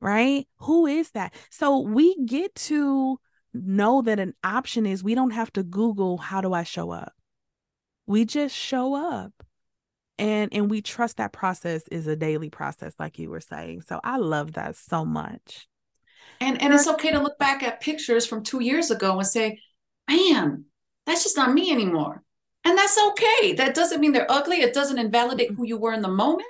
right? 0.00 0.46
Who 0.58 0.86
is 0.86 1.10
that? 1.12 1.34
So 1.50 1.80
we 1.80 2.16
get 2.24 2.54
to 2.54 3.18
know 3.52 4.02
that 4.02 4.20
an 4.20 4.34
option 4.44 4.86
is 4.86 5.02
we 5.02 5.14
don't 5.14 5.30
have 5.30 5.52
to 5.54 5.62
Google, 5.62 6.18
how 6.18 6.40
do 6.40 6.52
I 6.52 6.62
show 6.62 6.90
up? 6.90 7.12
We 8.06 8.24
just 8.24 8.54
show 8.54 8.94
up. 8.94 9.32
And 10.18 10.50
and 10.54 10.70
we 10.70 10.80
trust 10.80 11.18
that 11.18 11.32
process 11.32 11.86
is 11.88 12.06
a 12.06 12.16
daily 12.16 12.48
process, 12.48 12.94
like 12.98 13.18
you 13.18 13.28
were 13.28 13.40
saying. 13.40 13.82
So 13.82 14.00
I 14.02 14.16
love 14.16 14.54
that 14.54 14.74
so 14.74 15.04
much. 15.04 15.68
And 16.40 16.60
and 16.62 16.72
it's 16.72 16.88
okay 16.88 17.10
to 17.10 17.20
look 17.20 17.38
back 17.38 17.62
at 17.62 17.82
pictures 17.82 18.26
from 18.26 18.42
two 18.42 18.60
years 18.60 18.90
ago 18.90 19.18
and 19.18 19.26
say, 19.26 19.60
man, 20.08 20.64
that's 21.04 21.22
just 21.22 21.36
not 21.36 21.52
me 21.52 21.70
anymore. 21.70 22.22
And 22.64 22.76
that's 22.76 22.98
okay. 23.08 23.52
That 23.52 23.74
doesn't 23.74 24.00
mean 24.00 24.12
they're 24.12 24.30
ugly. 24.30 24.56
It 24.62 24.74
doesn't 24.74 24.98
invalidate 24.98 25.50
mm-hmm. 25.50 25.56
who 25.56 25.66
you 25.66 25.76
were 25.76 25.92
in 25.92 26.02
the 26.02 26.08
moment. 26.08 26.48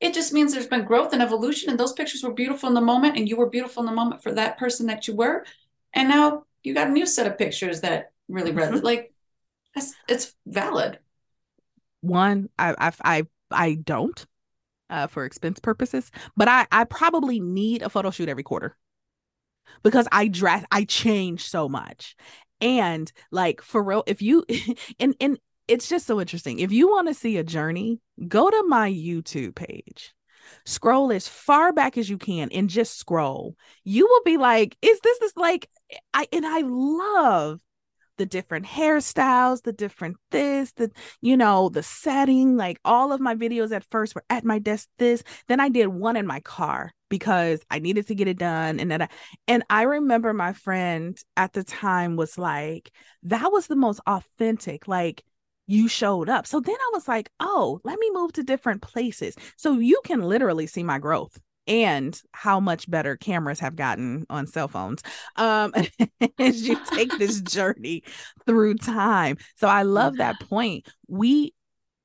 It 0.00 0.14
just 0.14 0.32
means 0.32 0.52
there's 0.52 0.66
been 0.66 0.84
growth 0.84 1.12
and 1.12 1.22
evolution, 1.22 1.70
and 1.70 1.78
those 1.78 1.92
pictures 1.92 2.22
were 2.22 2.32
beautiful 2.32 2.68
in 2.68 2.74
the 2.74 2.80
moment, 2.80 3.16
and 3.16 3.28
you 3.28 3.36
were 3.36 3.50
beautiful 3.50 3.82
in 3.82 3.86
the 3.86 3.92
moment 3.94 4.22
for 4.22 4.32
that 4.32 4.58
person 4.58 4.86
that 4.86 5.08
you 5.08 5.16
were. 5.16 5.44
And 5.92 6.08
now 6.08 6.44
you 6.62 6.74
got 6.74 6.88
a 6.88 6.92
new 6.92 7.06
set 7.06 7.26
of 7.26 7.38
pictures 7.38 7.80
that 7.80 8.12
really 8.28 8.52
mm-hmm. 8.52 8.74
resonate. 8.74 8.82
Like, 8.84 9.12
it's 10.08 10.34
valid. 10.46 10.98
One, 12.00 12.48
I, 12.58 12.74
I, 12.78 12.92
I, 13.04 13.22
I 13.50 13.74
don't 13.74 14.24
uh, 14.90 15.06
for 15.06 15.24
expense 15.24 15.58
purposes, 15.60 16.10
but 16.36 16.48
I, 16.48 16.66
I 16.70 16.84
probably 16.84 17.40
need 17.40 17.82
a 17.82 17.90
photo 17.90 18.10
shoot 18.10 18.28
every 18.28 18.42
quarter 18.42 18.76
because 19.82 20.08
I 20.12 20.28
dress, 20.28 20.64
I 20.70 20.84
change 20.84 21.48
so 21.48 21.68
much. 21.68 22.16
And 22.60 23.10
like 23.30 23.62
for 23.62 23.82
real, 23.82 24.04
if 24.06 24.22
you 24.22 24.44
and 25.00 25.14
and 25.20 25.38
it's 25.68 25.88
just 25.88 26.06
so 26.06 26.20
interesting. 26.20 26.58
If 26.58 26.72
you 26.72 26.88
want 26.88 27.08
to 27.08 27.14
see 27.14 27.36
a 27.36 27.44
journey, 27.44 28.00
go 28.26 28.50
to 28.50 28.64
my 28.66 28.90
YouTube 28.90 29.54
page. 29.54 30.14
Scroll 30.64 31.12
as 31.12 31.28
far 31.28 31.72
back 31.72 31.98
as 31.98 32.08
you 32.08 32.16
can 32.16 32.48
and 32.52 32.70
just 32.70 32.98
scroll. 32.98 33.54
You 33.84 34.06
will 34.06 34.22
be 34.24 34.38
like, 34.38 34.76
is 34.80 34.98
this 35.00 35.18
this 35.18 35.32
like 35.36 35.68
I 36.14 36.26
and 36.32 36.46
I 36.46 36.62
love 36.62 37.60
the 38.16 38.26
different 38.26 38.66
hairstyles, 38.66 39.62
the 39.62 39.72
different 39.72 40.16
this, 40.30 40.72
the 40.72 40.90
you 41.20 41.36
know, 41.36 41.68
the 41.68 41.82
setting. 41.82 42.56
Like 42.56 42.78
all 42.84 43.12
of 43.12 43.20
my 43.20 43.34
videos 43.34 43.72
at 43.72 43.84
first 43.90 44.14
were 44.14 44.24
at 44.28 44.44
my 44.44 44.58
desk, 44.58 44.88
this. 44.98 45.22
Then 45.48 45.60
I 45.60 45.68
did 45.68 45.86
one 45.88 46.16
in 46.16 46.26
my 46.26 46.40
car 46.40 46.92
because 47.08 47.60
I 47.70 47.78
needed 47.78 48.06
to 48.08 48.14
get 48.14 48.28
it 48.28 48.38
done. 48.38 48.80
And 48.80 48.90
then 48.90 49.02
I, 49.02 49.08
and 49.46 49.62
I 49.70 49.82
remember 49.82 50.32
my 50.34 50.52
friend 50.52 51.18
at 51.36 51.52
the 51.52 51.64
time 51.64 52.16
was 52.16 52.36
like, 52.36 52.90
that 53.22 53.50
was 53.50 53.66
the 53.66 53.76
most 53.76 54.00
authentic. 54.06 54.86
Like 54.88 55.22
you 55.68 55.86
showed 55.86 56.28
up. 56.28 56.46
So 56.46 56.58
then 56.58 56.74
I 56.74 56.90
was 56.92 57.06
like, 57.06 57.30
oh, 57.38 57.80
let 57.84 57.98
me 58.00 58.10
move 58.12 58.32
to 58.32 58.42
different 58.42 58.82
places. 58.82 59.36
So 59.56 59.74
you 59.78 60.00
can 60.04 60.22
literally 60.22 60.66
see 60.66 60.82
my 60.82 60.98
growth 60.98 61.38
and 61.68 62.20
how 62.32 62.58
much 62.58 62.90
better 62.90 63.16
cameras 63.16 63.60
have 63.60 63.76
gotten 63.76 64.24
on 64.30 64.46
cell 64.46 64.68
phones 64.68 65.02
um, 65.36 65.72
as 66.40 66.66
you 66.66 66.80
take 66.86 67.16
this 67.18 67.40
journey 67.42 68.02
through 68.46 68.74
time. 68.76 69.36
So 69.56 69.68
I 69.68 69.82
love 69.82 70.16
that 70.16 70.40
point. 70.40 70.88
We 71.06 71.52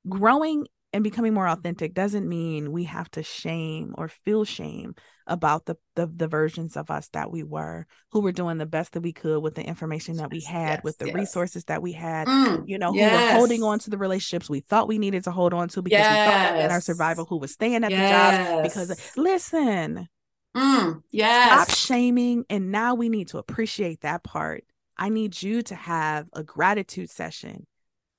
growing 0.08 0.66
and 0.92 1.02
becoming 1.02 1.34
more 1.34 1.48
authentic 1.48 1.94
doesn't 1.94 2.28
mean 2.28 2.70
we 2.70 2.84
have 2.84 3.10
to 3.12 3.22
shame 3.22 3.94
or 3.96 4.08
feel 4.08 4.44
shame 4.44 4.94
about 5.26 5.64
the, 5.64 5.76
the, 5.96 6.06
the 6.06 6.28
versions 6.28 6.76
of 6.76 6.90
us 6.90 7.08
that 7.08 7.30
we 7.30 7.42
were 7.42 7.86
who 8.10 8.20
were 8.20 8.32
doing 8.32 8.58
the 8.58 8.66
best 8.66 8.92
that 8.92 9.00
we 9.00 9.12
could 9.12 9.40
with 9.40 9.54
the 9.54 9.64
information 9.64 10.16
that 10.16 10.30
we 10.30 10.40
had 10.40 10.76
yes, 10.76 10.84
with 10.84 10.98
the 10.98 11.06
yes. 11.06 11.14
resources 11.14 11.64
that 11.64 11.80
we 11.80 11.92
had 11.92 12.26
mm, 12.26 12.62
you 12.66 12.78
know 12.78 12.92
yes. 12.92 13.10
who 13.10 13.16
were 13.16 13.38
holding 13.38 13.62
on 13.62 13.78
to 13.78 13.90
the 13.90 13.98
relationships 13.98 14.50
we 14.50 14.60
thought 14.60 14.88
we 14.88 14.98
needed 14.98 15.24
to 15.24 15.30
hold 15.30 15.54
on 15.54 15.68
to 15.68 15.82
because 15.82 15.98
we 15.98 16.14
thought 16.14 16.58
in 16.58 16.70
our 16.70 16.80
survival 16.80 17.24
who 17.24 17.38
was 17.38 17.52
staying 17.52 17.84
at 17.84 17.90
the 17.90 17.96
job 17.96 18.62
because 18.62 19.16
listen. 19.16 20.08
Mm, 20.56 21.02
yes. 21.10 21.66
stop 21.66 21.76
shaming 21.76 22.44
and 22.48 22.70
now 22.70 22.94
we 22.94 23.08
need 23.08 23.26
to 23.28 23.38
appreciate 23.38 24.02
that 24.02 24.22
part. 24.22 24.62
I 24.96 25.08
need 25.08 25.42
you 25.42 25.62
to 25.62 25.74
have 25.74 26.28
a 26.32 26.44
gratitude 26.44 27.10
session 27.10 27.66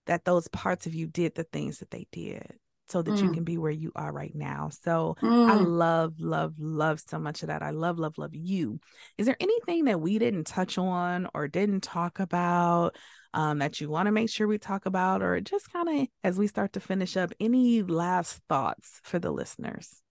that 0.06 0.26
those 0.26 0.49
parts 0.49 0.86
of 0.86 0.93
you 0.93 1.08
did 1.08 1.36
the 1.36 1.45
things 1.45 1.80
that 1.80 1.91
they 1.91 2.08
did 2.12 2.58
so 2.88 3.01
that 3.01 3.11
mm. 3.11 3.23
you 3.23 3.31
can 3.31 3.43
be 3.43 3.57
where 3.57 3.71
you 3.71 3.91
are 3.95 4.11
right 4.11 4.33
now. 4.36 4.69
So 4.69 5.15
mm. 5.21 5.49
I 5.49 5.55
love, 5.55 6.13
love, 6.19 6.53
love 6.59 6.99
so 6.99 7.17
much 7.17 7.41
of 7.41 7.47
that. 7.47 7.63
I 7.63 7.71
love, 7.71 7.97
love, 7.97 8.17
love 8.17 8.36
you. 8.36 8.79
Is 9.17 9.25
there 9.25 9.38
anything 9.39 9.86
that 9.86 9.99
we 9.99 10.19
didn't 10.19 10.45
touch 10.45 10.77
on 10.77 11.27
or 11.33 11.47
didn't 11.47 11.81
talk 11.81 12.19
about 12.19 12.95
um, 13.33 13.59
that 13.59 13.81
you 13.81 13.89
want 13.89 14.05
to 14.05 14.11
make 14.11 14.29
sure 14.29 14.47
we 14.47 14.57
talk 14.57 14.86
about, 14.86 15.21
or 15.21 15.41
just 15.41 15.71
kind 15.71 15.89
of 15.89 16.07
as 16.23 16.38
we 16.38 16.47
start 16.47 16.73
to 16.73 16.79
finish 16.79 17.17
up, 17.17 17.33
any 17.39 17.83
last 17.83 18.39
thoughts 18.47 19.01
for 19.03 19.19
the 19.19 19.31
listeners? 19.31 20.01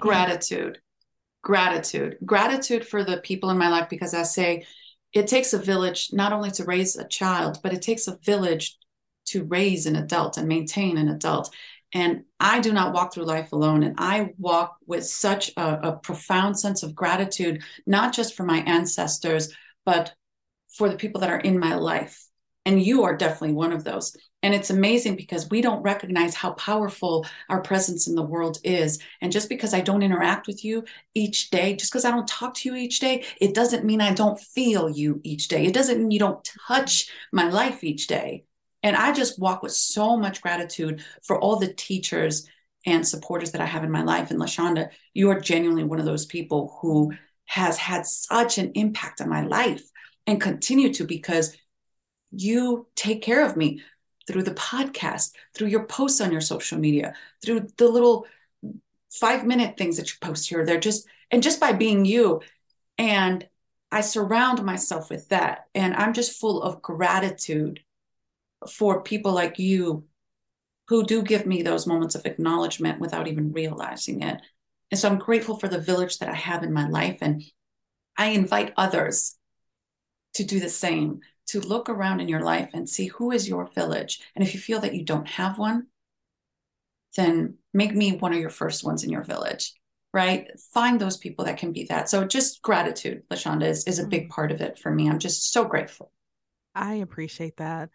Gratitude, 0.00 0.78
gratitude, 1.42 2.16
gratitude 2.24 2.86
for 2.86 3.02
the 3.02 3.18
people 3.18 3.50
in 3.50 3.58
my 3.58 3.68
life 3.68 3.88
because 3.88 4.14
I 4.14 4.22
say 4.22 4.66
it 5.12 5.26
takes 5.26 5.52
a 5.52 5.58
village 5.58 6.10
not 6.12 6.32
only 6.32 6.50
to 6.52 6.64
raise 6.64 6.96
a 6.96 7.08
child, 7.08 7.58
but 7.62 7.72
it 7.72 7.82
takes 7.82 8.06
a 8.08 8.18
village 8.24 8.76
to 9.26 9.44
raise 9.44 9.86
an 9.86 9.96
adult 9.96 10.36
and 10.36 10.46
maintain 10.46 10.96
an 10.96 11.08
adult. 11.08 11.54
And 11.94 12.24
I 12.40 12.58
do 12.58 12.72
not 12.72 12.92
walk 12.92 13.14
through 13.14 13.24
life 13.24 13.52
alone. 13.52 13.84
And 13.84 13.94
I 13.98 14.30
walk 14.36 14.76
with 14.84 15.06
such 15.06 15.52
a, 15.56 15.88
a, 15.88 15.92
profound 15.96 16.58
sense 16.58 16.82
of 16.82 16.94
gratitude, 16.94 17.62
not 17.86 18.12
just 18.12 18.34
for 18.34 18.42
my 18.42 18.58
ancestors, 18.58 19.54
but 19.86 20.12
for 20.68 20.88
the 20.88 20.96
people 20.96 21.20
that 21.20 21.30
are 21.30 21.38
in 21.38 21.58
my 21.58 21.76
life. 21.76 22.26
And 22.66 22.82
you 22.82 23.04
are 23.04 23.16
definitely 23.16 23.52
one 23.52 23.72
of 23.72 23.84
those. 23.84 24.16
And 24.42 24.54
it's 24.54 24.70
amazing 24.70 25.16
because 25.16 25.48
we 25.50 25.60
don't 25.60 25.82
recognize 25.82 26.34
how 26.34 26.52
powerful 26.52 27.24
our 27.48 27.62
presence 27.62 28.08
in 28.08 28.14
the 28.14 28.22
world 28.22 28.58
is. 28.64 28.98
And 29.20 29.30
just 29.30 29.48
because 29.48 29.72
I 29.72 29.80
don't 29.80 30.02
interact 30.02 30.46
with 30.46 30.64
you 30.64 30.84
each 31.14 31.50
day, 31.50 31.76
just 31.76 31.92
because 31.92 32.04
I 32.04 32.10
don't 32.10 32.26
talk 32.26 32.54
to 32.54 32.68
you 32.68 32.74
each 32.74 32.98
day, 33.00 33.24
it 33.40 33.54
doesn't 33.54 33.84
mean 33.84 34.00
I 34.00 34.12
don't 34.12 34.40
feel 34.40 34.90
you 34.90 35.20
each 35.22 35.48
day. 35.48 35.66
It 35.66 35.74
doesn't 35.74 35.98
mean 35.98 36.10
you 36.10 36.18
don't 36.18 36.46
touch 36.66 37.08
my 37.32 37.48
life 37.48 37.84
each 37.84 38.06
day. 38.06 38.44
And 38.84 38.94
I 38.94 39.12
just 39.12 39.40
walk 39.40 39.64
with 39.64 39.72
so 39.72 40.16
much 40.16 40.40
gratitude 40.40 41.02
for 41.24 41.40
all 41.40 41.56
the 41.56 41.74
teachers 41.74 42.48
and 42.86 43.04
supporters 43.04 43.50
that 43.50 43.60
I 43.60 43.66
have 43.66 43.82
in 43.82 43.90
my 43.90 44.02
life. 44.04 44.30
And 44.30 44.40
LaShanda, 44.40 44.90
you 45.14 45.30
are 45.30 45.40
genuinely 45.40 45.82
one 45.82 45.98
of 45.98 46.06
those 46.06 46.26
people 46.26 46.78
who 46.80 47.12
has 47.46 47.78
had 47.78 48.06
such 48.06 48.58
an 48.58 48.70
impact 48.76 49.20
on 49.20 49.28
my 49.28 49.42
life 49.42 49.90
and 50.26 50.40
continue 50.40 50.92
to 50.94 51.04
because 51.04 51.56
you 52.30 52.86
take 52.94 53.22
care 53.22 53.44
of 53.44 53.56
me. 53.56 53.80
through 54.26 54.42
the 54.42 54.54
podcast, 54.54 55.32
through 55.54 55.68
your 55.68 55.84
posts 55.84 56.20
on 56.20 56.32
your 56.32 56.40
social 56.40 56.78
media, 56.78 57.14
through 57.44 57.68
the 57.76 57.88
little 57.88 58.26
five 59.10 59.44
minute 59.44 59.76
things 59.76 59.96
that 59.96 60.08
you 60.10 60.16
post 60.20 60.48
here. 60.48 60.64
They're 60.64 60.80
just, 60.80 61.06
and 61.30 61.42
just 61.42 61.60
by 61.60 61.72
being 61.72 62.04
you. 62.04 62.40
And 62.98 63.46
I 63.92 64.00
surround 64.00 64.62
myself 64.64 65.10
with 65.10 65.28
that. 65.28 65.66
And 65.74 65.94
I'm 65.94 66.14
just 66.14 66.40
full 66.40 66.62
of 66.62 66.82
gratitude 66.82 67.80
for 68.68 69.02
people 69.02 69.32
like 69.32 69.58
you 69.58 70.04
who 70.88 71.04
do 71.04 71.22
give 71.22 71.46
me 71.46 71.62
those 71.62 71.86
moments 71.86 72.14
of 72.14 72.26
acknowledgement 72.26 73.00
without 73.00 73.26
even 73.26 73.52
realizing 73.52 74.22
it. 74.22 74.40
And 74.90 75.00
so 75.00 75.08
I'm 75.08 75.18
grateful 75.18 75.58
for 75.58 75.68
the 75.68 75.80
village 75.80 76.18
that 76.18 76.28
I 76.28 76.34
have 76.34 76.62
in 76.62 76.72
my 76.72 76.88
life. 76.88 77.18
And 77.20 77.42
I 78.16 78.26
invite 78.26 78.74
others 78.76 79.36
to 80.34 80.44
do 80.44 80.60
the 80.60 80.68
same, 80.68 81.20
to 81.48 81.60
look 81.60 81.88
around 81.88 82.20
in 82.20 82.28
your 82.28 82.42
life 82.42 82.70
and 82.74 82.88
see 82.88 83.06
who 83.06 83.32
is 83.32 83.48
your 83.48 83.68
village. 83.74 84.20
And 84.34 84.44
if 84.44 84.54
you 84.54 84.60
feel 84.60 84.80
that 84.80 84.94
you 84.94 85.04
don't 85.04 85.28
have 85.28 85.58
one, 85.58 85.86
then 87.16 87.56
make 87.72 87.94
me 87.94 88.16
one 88.16 88.32
of 88.32 88.40
your 88.40 88.50
first 88.50 88.84
ones 88.84 89.04
in 89.04 89.10
your 89.10 89.22
village, 89.22 89.72
right? 90.12 90.48
Find 90.72 91.00
those 91.00 91.16
people 91.16 91.44
that 91.46 91.58
can 91.58 91.72
be 91.72 91.84
that. 91.84 92.08
So 92.08 92.24
just 92.24 92.60
gratitude, 92.62 93.22
LaShanda, 93.30 93.66
is, 93.66 93.84
is 93.84 93.98
a 93.98 94.06
big 94.06 94.28
mm. 94.28 94.30
part 94.30 94.52
of 94.52 94.60
it 94.60 94.78
for 94.78 94.90
me. 94.90 95.08
I'm 95.08 95.18
just 95.18 95.52
so 95.52 95.64
grateful. 95.64 96.10
I 96.74 96.94
appreciate 96.94 97.56
that. 97.58 97.90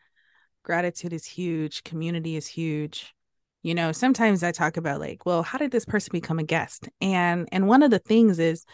Gratitude 0.70 1.14
is 1.14 1.26
huge. 1.26 1.84
Community 1.84 2.36
is 2.36 2.46
huge. 2.46 3.16
You 3.64 3.74
know, 3.74 3.92
sometimes 3.92 4.44
I 4.44 4.52
talk 4.52 4.78
about 4.78 5.00
like, 5.00 5.26
well, 5.26 5.42
how 5.42 5.58
did 5.58 5.72
this 5.72 5.84
person 5.84 6.12
become 6.12 6.38
a 6.38 6.44
guest? 6.44 6.88
And 7.02 7.50
and 7.52 7.68
one 7.68 7.82
of 7.82 7.90
the 7.90 7.98
things 7.98 8.38
is 8.38 8.66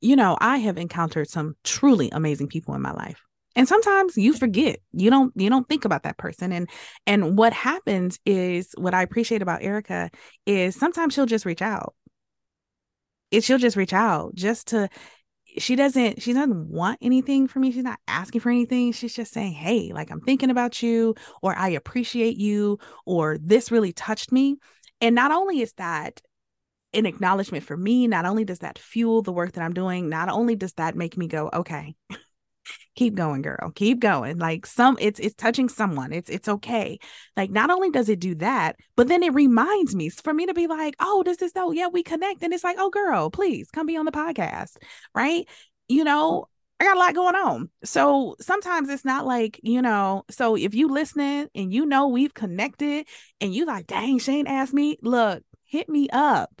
you 0.00 0.16
know, 0.16 0.38
I 0.40 0.56
have 0.56 0.78
encountered 0.78 1.28
some 1.28 1.54
truly 1.62 2.08
amazing 2.10 2.48
people 2.48 2.74
in 2.74 2.80
my 2.80 2.92
life. 2.92 3.22
And 3.54 3.68
sometimes 3.68 4.16
you 4.16 4.32
forget. 4.32 4.78
You 4.92 5.10
don't 5.10 5.30
you 5.36 5.50
don't 5.50 5.68
think 5.68 5.84
about 5.84 6.04
that 6.04 6.16
person. 6.16 6.52
And 6.52 6.70
and 7.06 7.36
what 7.36 7.52
happens 7.52 8.18
is 8.24 8.74
what 8.78 8.94
I 8.94 9.02
appreciate 9.02 9.42
about 9.42 9.62
Erika 9.62 10.10
is 10.46 10.74
sometimes 10.74 11.12
she'll 11.12 11.26
just 11.26 11.44
reach 11.44 11.60
out. 11.60 11.94
It 13.30 13.44
she'll 13.44 13.58
just 13.58 13.76
reach 13.76 13.92
out 13.92 14.34
just 14.36 14.68
to 14.68 14.88
she 15.58 15.76
doesn't 15.76 16.22
she 16.22 16.32
doesn't 16.32 16.68
want 16.68 16.98
anything 17.00 17.46
from 17.46 17.62
me 17.62 17.70
she's 17.70 17.82
not 17.82 17.98
asking 18.08 18.40
for 18.40 18.50
anything 18.50 18.92
she's 18.92 19.14
just 19.14 19.32
saying 19.32 19.52
hey 19.52 19.90
like 19.94 20.10
i'm 20.10 20.20
thinking 20.20 20.50
about 20.50 20.82
you 20.82 21.14
or 21.42 21.56
i 21.56 21.68
appreciate 21.68 22.36
you 22.36 22.78
or 23.04 23.38
this 23.38 23.70
really 23.70 23.92
touched 23.92 24.32
me 24.32 24.56
and 25.00 25.14
not 25.14 25.30
only 25.30 25.60
is 25.60 25.72
that 25.74 26.20
an 26.96 27.06
acknowledgement 27.06 27.64
for 27.64 27.76
me. 27.76 28.06
Not 28.06 28.24
only 28.24 28.44
does 28.44 28.60
that 28.60 28.78
fuel 28.78 29.22
the 29.22 29.32
work 29.32 29.52
that 29.52 29.62
I'm 29.62 29.74
doing, 29.74 30.08
not 30.08 30.28
only 30.28 30.56
does 30.56 30.72
that 30.74 30.96
make 30.96 31.16
me 31.16 31.28
go, 31.28 31.50
okay, 31.52 31.94
keep 32.96 33.14
going, 33.14 33.42
girl, 33.42 33.70
keep 33.74 34.00
going. 34.00 34.38
Like 34.38 34.66
some, 34.66 34.96
it's 35.00 35.20
it's 35.20 35.34
touching 35.34 35.68
someone. 35.68 36.12
It's 36.12 36.28
it's 36.28 36.48
okay. 36.48 36.98
Like 37.36 37.50
not 37.50 37.70
only 37.70 37.90
does 37.90 38.08
it 38.08 38.18
do 38.18 38.34
that, 38.36 38.76
but 38.96 39.08
then 39.08 39.22
it 39.22 39.34
reminds 39.34 39.94
me 39.94 40.08
for 40.08 40.34
me 40.34 40.46
to 40.46 40.54
be 40.54 40.66
like, 40.66 40.96
oh, 40.98 41.22
this 41.24 41.40
is 41.42 41.52
so 41.52 41.70
yeah, 41.70 41.88
we 41.88 42.02
connect, 42.02 42.42
and 42.42 42.52
it's 42.52 42.64
like, 42.64 42.76
oh, 42.78 42.90
girl, 42.90 43.30
please 43.30 43.70
come 43.70 43.86
be 43.86 43.96
on 43.96 44.06
the 44.06 44.12
podcast, 44.12 44.76
right? 45.14 45.46
You 45.88 46.02
know, 46.04 46.46
I 46.80 46.84
got 46.84 46.96
a 46.96 46.98
lot 46.98 47.14
going 47.14 47.36
on. 47.36 47.70
So 47.84 48.36
sometimes 48.40 48.88
it's 48.88 49.04
not 49.04 49.26
like, 49.26 49.60
you 49.62 49.80
know, 49.80 50.24
so 50.30 50.56
if 50.56 50.74
you 50.74 50.88
listening 50.88 51.48
and 51.54 51.72
you 51.72 51.86
know 51.86 52.08
we've 52.08 52.34
connected 52.34 53.06
and 53.40 53.54
you 53.54 53.64
like, 53.64 53.86
dang, 53.86 54.18
Shane 54.18 54.46
asked 54.46 54.74
me, 54.74 54.98
look, 55.02 55.42
hit 55.64 55.88
me 55.88 56.08
up. 56.12 56.60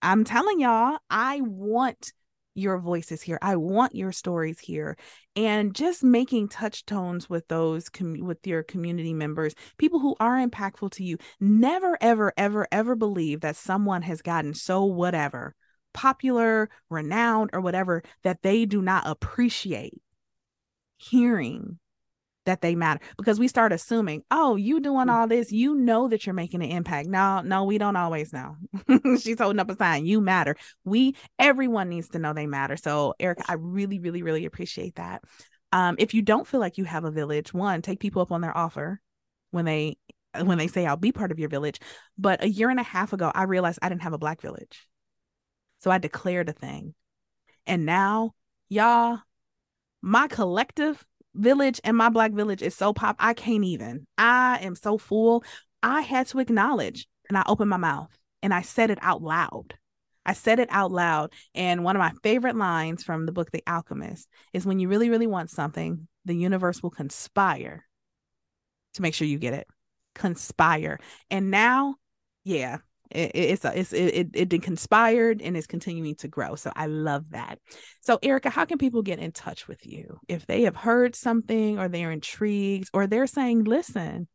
I'm 0.00 0.24
telling 0.24 0.58
y'all, 0.58 0.98
I 1.10 1.42
want 1.42 2.12
your 2.54 2.78
voices 2.78 3.22
here. 3.22 3.38
I 3.42 3.56
want 3.56 3.94
your 3.94 4.12
stories 4.12 4.58
here. 4.58 4.96
And 5.34 5.74
just 5.74 6.04
making 6.04 6.48
touch 6.48 6.84
tones 6.84 7.28
with 7.30 7.48
those 7.48 7.88
com- 7.88 8.20
with 8.20 8.46
your 8.46 8.62
community 8.62 9.14
members, 9.14 9.54
people 9.78 9.98
who 9.98 10.14
are 10.20 10.36
impactful 10.36 10.90
to 10.92 11.04
you. 11.04 11.18
Never 11.40 11.96
ever 12.00 12.32
ever 12.36 12.66
ever 12.70 12.94
believe 12.94 13.40
that 13.40 13.56
someone 13.56 14.02
has 14.02 14.22
gotten 14.22 14.54
so 14.54 14.84
whatever, 14.84 15.54
popular, 15.94 16.68
renowned 16.90 17.50
or 17.52 17.60
whatever 17.60 18.02
that 18.22 18.42
they 18.42 18.66
do 18.66 18.82
not 18.82 19.06
appreciate 19.06 20.00
hearing 20.98 21.78
that 22.44 22.60
they 22.60 22.74
matter 22.74 23.00
because 23.16 23.38
we 23.38 23.48
start 23.48 23.72
assuming, 23.72 24.22
oh, 24.30 24.56
you 24.56 24.80
doing 24.80 25.06
mm. 25.06 25.12
all 25.12 25.26
this, 25.26 25.52
you 25.52 25.74
know 25.74 26.08
that 26.08 26.26
you're 26.26 26.34
making 26.34 26.62
an 26.62 26.70
impact. 26.70 27.08
No, 27.08 27.40
no, 27.40 27.64
we 27.64 27.78
don't 27.78 27.96
always 27.96 28.32
know. 28.32 28.56
She's 29.20 29.38
holding 29.38 29.60
up 29.60 29.70
a 29.70 29.76
sign. 29.76 30.06
You 30.06 30.20
matter. 30.20 30.56
We, 30.84 31.16
everyone 31.38 31.88
needs 31.88 32.08
to 32.10 32.18
know 32.18 32.32
they 32.32 32.46
matter. 32.46 32.76
So, 32.76 33.14
Erika, 33.20 33.44
I 33.48 33.54
really, 33.54 33.98
really, 33.98 34.22
really 34.22 34.44
appreciate 34.44 34.96
that. 34.96 35.22
Um, 35.72 35.96
if 35.98 36.14
you 36.14 36.22
don't 36.22 36.46
feel 36.46 36.60
like 36.60 36.78
you 36.78 36.84
have 36.84 37.04
a 37.04 37.10
village, 37.10 37.54
one, 37.54 37.80
take 37.80 38.00
people 38.00 38.22
up 38.22 38.32
on 38.32 38.40
their 38.40 38.56
offer 38.56 39.00
when 39.50 39.64
they 39.64 39.96
when 40.40 40.56
they 40.56 40.66
say 40.66 40.86
I'll 40.86 40.96
be 40.96 41.12
part 41.12 41.30
of 41.30 41.38
your 41.38 41.48
village. 41.48 41.78
But 42.18 42.42
a 42.42 42.48
year 42.48 42.70
and 42.70 42.80
a 42.80 42.84
half 42.84 43.12
ago, 43.12 43.30
I 43.34 43.44
realized 43.44 43.78
I 43.82 43.88
didn't 43.88 44.02
have 44.02 44.14
a 44.14 44.18
black 44.18 44.40
village. 44.40 44.86
So 45.80 45.90
I 45.90 45.98
declared 45.98 46.48
a 46.48 46.52
thing. 46.52 46.94
And 47.66 47.86
now, 47.86 48.32
y'all, 48.68 49.18
my 50.00 50.28
collective 50.28 51.04
village 51.34 51.80
and 51.84 51.96
my 51.96 52.08
black 52.08 52.32
village 52.32 52.62
is 52.62 52.74
so 52.74 52.92
pop. 52.92 53.16
I 53.18 53.34
can't 53.34 53.64
even. 53.64 54.06
I 54.18 54.58
am 54.62 54.74
so 54.74 54.98
full. 54.98 55.44
I 55.82 56.02
had 56.02 56.26
to 56.28 56.38
acknowledge 56.38 57.06
and 57.28 57.36
I 57.36 57.42
opened 57.46 57.70
my 57.70 57.76
mouth 57.76 58.16
and 58.42 58.52
I 58.52 58.62
said 58.62 58.90
it 58.90 58.98
out 59.02 59.22
loud. 59.22 59.74
I 60.24 60.34
said 60.34 60.58
it 60.58 60.68
out 60.70 60.92
loud. 60.92 61.32
And 61.54 61.82
one 61.82 61.96
of 61.96 62.00
my 62.00 62.12
favorite 62.22 62.56
lines 62.56 63.02
from 63.02 63.26
the 63.26 63.32
book 63.32 63.50
The 63.50 63.62
Alchemist 63.66 64.28
is 64.52 64.64
when 64.64 64.78
you 64.78 64.88
really, 64.88 65.10
really 65.10 65.26
want 65.26 65.50
something, 65.50 66.06
the 66.24 66.36
universe 66.36 66.82
will 66.82 66.90
conspire 66.90 67.84
to 68.94 69.02
make 69.02 69.14
sure 69.14 69.26
you 69.26 69.38
get 69.38 69.54
it. 69.54 69.66
Conspire. 70.14 71.00
And 71.30 71.50
now, 71.50 71.96
yeah, 72.44 72.78
it, 73.14 73.30
it's 73.34 73.64
a, 73.64 73.78
it's 73.78 73.92
it, 73.92 74.30
it 74.34 74.52
it 74.52 74.62
conspired 74.62 75.42
and 75.42 75.56
is 75.56 75.66
continuing 75.66 76.14
to 76.16 76.28
grow. 76.28 76.54
So 76.54 76.72
I 76.74 76.86
love 76.86 77.30
that. 77.30 77.58
So 78.00 78.18
Erika, 78.22 78.50
how 78.50 78.64
can 78.64 78.78
people 78.78 79.02
get 79.02 79.18
in 79.18 79.32
touch 79.32 79.68
with 79.68 79.86
you 79.86 80.18
if 80.28 80.46
they 80.46 80.62
have 80.62 80.76
heard 80.76 81.14
something 81.14 81.78
or 81.78 81.88
they're 81.88 82.10
intrigued 82.10 82.90
or 82.92 83.06
they're 83.06 83.26
saying, 83.26 83.64
"Listen, 83.64 84.28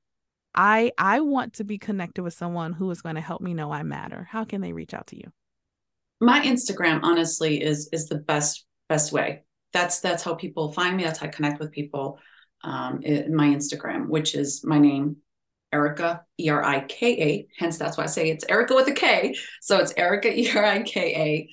I 0.55 0.91
I 0.97 1.21
want 1.21 1.53
to 1.53 1.63
be 1.63 1.77
connected 1.77 2.23
with 2.23 2.33
someone 2.33 2.73
who 2.73 2.89
is 2.91 3.01
going 3.01 3.15
to 3.15 3.21
help 3.21 3.41
me 3.41 3.53
know 3.53 3.71
I 3.71 3.83
matter." 3.83 4.27
How 4.29 4.43
can 4.43 4.61
they 4.61 4.73
reach 4.73 4.93
out 4.93 5.07
to 5.07 5.17
you? 5.17 5.31
My 6.19 6.41
Instagram, 6.41 7.01
honestly, 7.03 7.61
is 7.61 7.89
is 7.91 8.07
the 8.07 8.19
best 8.19 8.65
best 8.89 9.11
way. 9.11 9.43
That's 9.73 9.99
that's 9.99 10.23
how 10.23 10.35
people 10.35 10.71
find 10.71 10.95
me. 10.95 11.03
That's 11.03 11.19
how 11.19 11.27
I 11.27 11.29
connect 11.29 11.59
with 11.59 11.71
people. 11.71 12.19
Um, 12.63 13.01
in 13.03 13.35
my 13.35 13.49
Instagram, 13.49 14.07
which 14.07 14.33
is 14.33 14.63
my 14.65 14.79
name, 14.79 15.17
Erika, 15.71 16.23
E 16.39 16.49
R 16.49 16.63
I 16.63 16.81
K 16.81 17.21
A. 17.21 17.47
Hence, 17.57 17.77
that's 17.77 17.97
why 17.97 18.05
I 18.05 18.07
say 18.07 18.29
it's 18.29 18.45
Erika 18.47 18.75
with 18.75 18.87
a 18.87 18.93
K. 18.93 19.35
So 19.61 19.77
it's 19.77 19.93
Erika, 19.97 20.31
E 20.39 20.49
R 20.55 20.63
I 20.63 20.81
K 20.83 21.49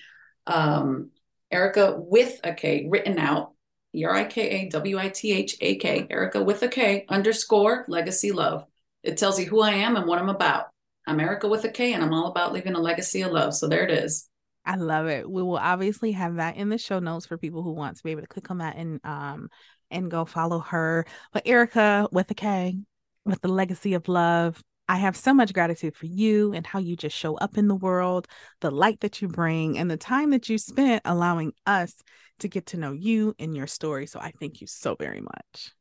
A. 0.46 0.52
Um, 0.52 1.10
Erika 1.50 1.96
with 1.98 2.40
a 2.44 2.54
K 2.54 2.86
written 2.88 3.18
out, 3.18 3.52
E 3.94 4.04
R 4.04 4.14
I 4.14 4.24
K 4.24 4.48
A 4.48 4.68
W 4.70 4.98
I 4.98 5.08
T 5.08 5.32
H 5.32 5.56
A 5.60 5.76
K, 5.76 6.06
Erika 6.10 6.42
with 6.42 6.62
a 6.62 6.68
K 6.68 7.06
underscore 7.08 7.84
legacy 7.88 8.32
love. 8.32 8.64
It 9.02 9.18
tells 9.18 9.38
you 9.38 9.46
who 9.46 9.60
I 9.60 9.72
am 9.72 9.96
and 9.96 10.06
what 10.06 10.18
I'm 10.18 10.30
about. 10.30 10.66
I'm 11.06 11.20
Erika 11.20 11.48
with 11.48 11.64
a 11.64 11.68
K 11.68 11.92
and 11.92 12.02
I'm 12.02 12.14
all 12.14 12.28
about 12.28 12.52
leaving 12.52 12.74
a 12.74 12.80
legacy 12.80 13.22
of 13.22 13.32
love. 13.32 13.54
So 13.54 13.68
there 13.68 13.84
it 13.84 13.90
is. 13.90 14.28
I 14.66 14.76
love 14.76 15.06
it. 15.08 15.30
We 15.30 15.42
will 15.42 15.58
obviously 15.58 16.12
have 16.12 16.36
that 16.36 16.56
in 16.56 16.70
the 16.70 16.78
show 16.78 16.98
notes 16.98 17.26
for 17.26 17.36
people 17.36 17.62
who 17.62 17.72
want 17.72 17.98
to 17.98 18.02
be 18.02 18.12
able 18.12 18.22
to 18.22 18.26
click 18.26 18.50
on 18.50 18.58
that 18.58 18.76
and 18.76 19.00
um 19.04 19.50
and 19.90 20.10
go 20.10 20.24
follow 20.24 20.60
her. 20.60 21.04
But 21.32 21.42
Erika 21.46 22.08
with 22.10 22.30
a 22.30 22.34
K, 22.34 22.78
with 23.24 23.40
the 23.40 23.48
legacy 23.48 23.94
of 23.94 24.08
love. 24.08 24.62
I 24.88 24.96
have 24.96 25.16
so 25.16 25.32
much 25.32 25.54
gratitude 25.54 25.96
for 25.96 26.06
you 26.06 26.52
and 26.52 26.66
how 26.66 26.78
you 26.78 26.94
just 26.94 27.16
show 27.16 27.36
up 27.36 27.56
in 27.56 27.68
the 27.68 27.74
world, 27.74 28.28
the 28.60 28.70
light 28.70 29.00
that 29.00 29.22
you 29.22 29.28
bring, 29.28 29.78
and 29.78 29.90
the 29.90 29.96
time 29.96 30.30
that 30.30 30.48
you 30.48 30.58
spent 30.58 31.02
allowing 31.06 31.52
us 31.66 31.94
to 32.40 32.48
get 32.48 32.66
to 32.66 32.76
know 32.76 32.92
you 32.92 33.34
and 33.38 33.56
your 33.56 33.66
story. 33.66 34.06
So 34.06 34.20
I 34.20 34.32
thank 34.38 34.60
you 34.60 34.66
so 34.66 34.94
very 34.94 35.20
much. 35.20 35.72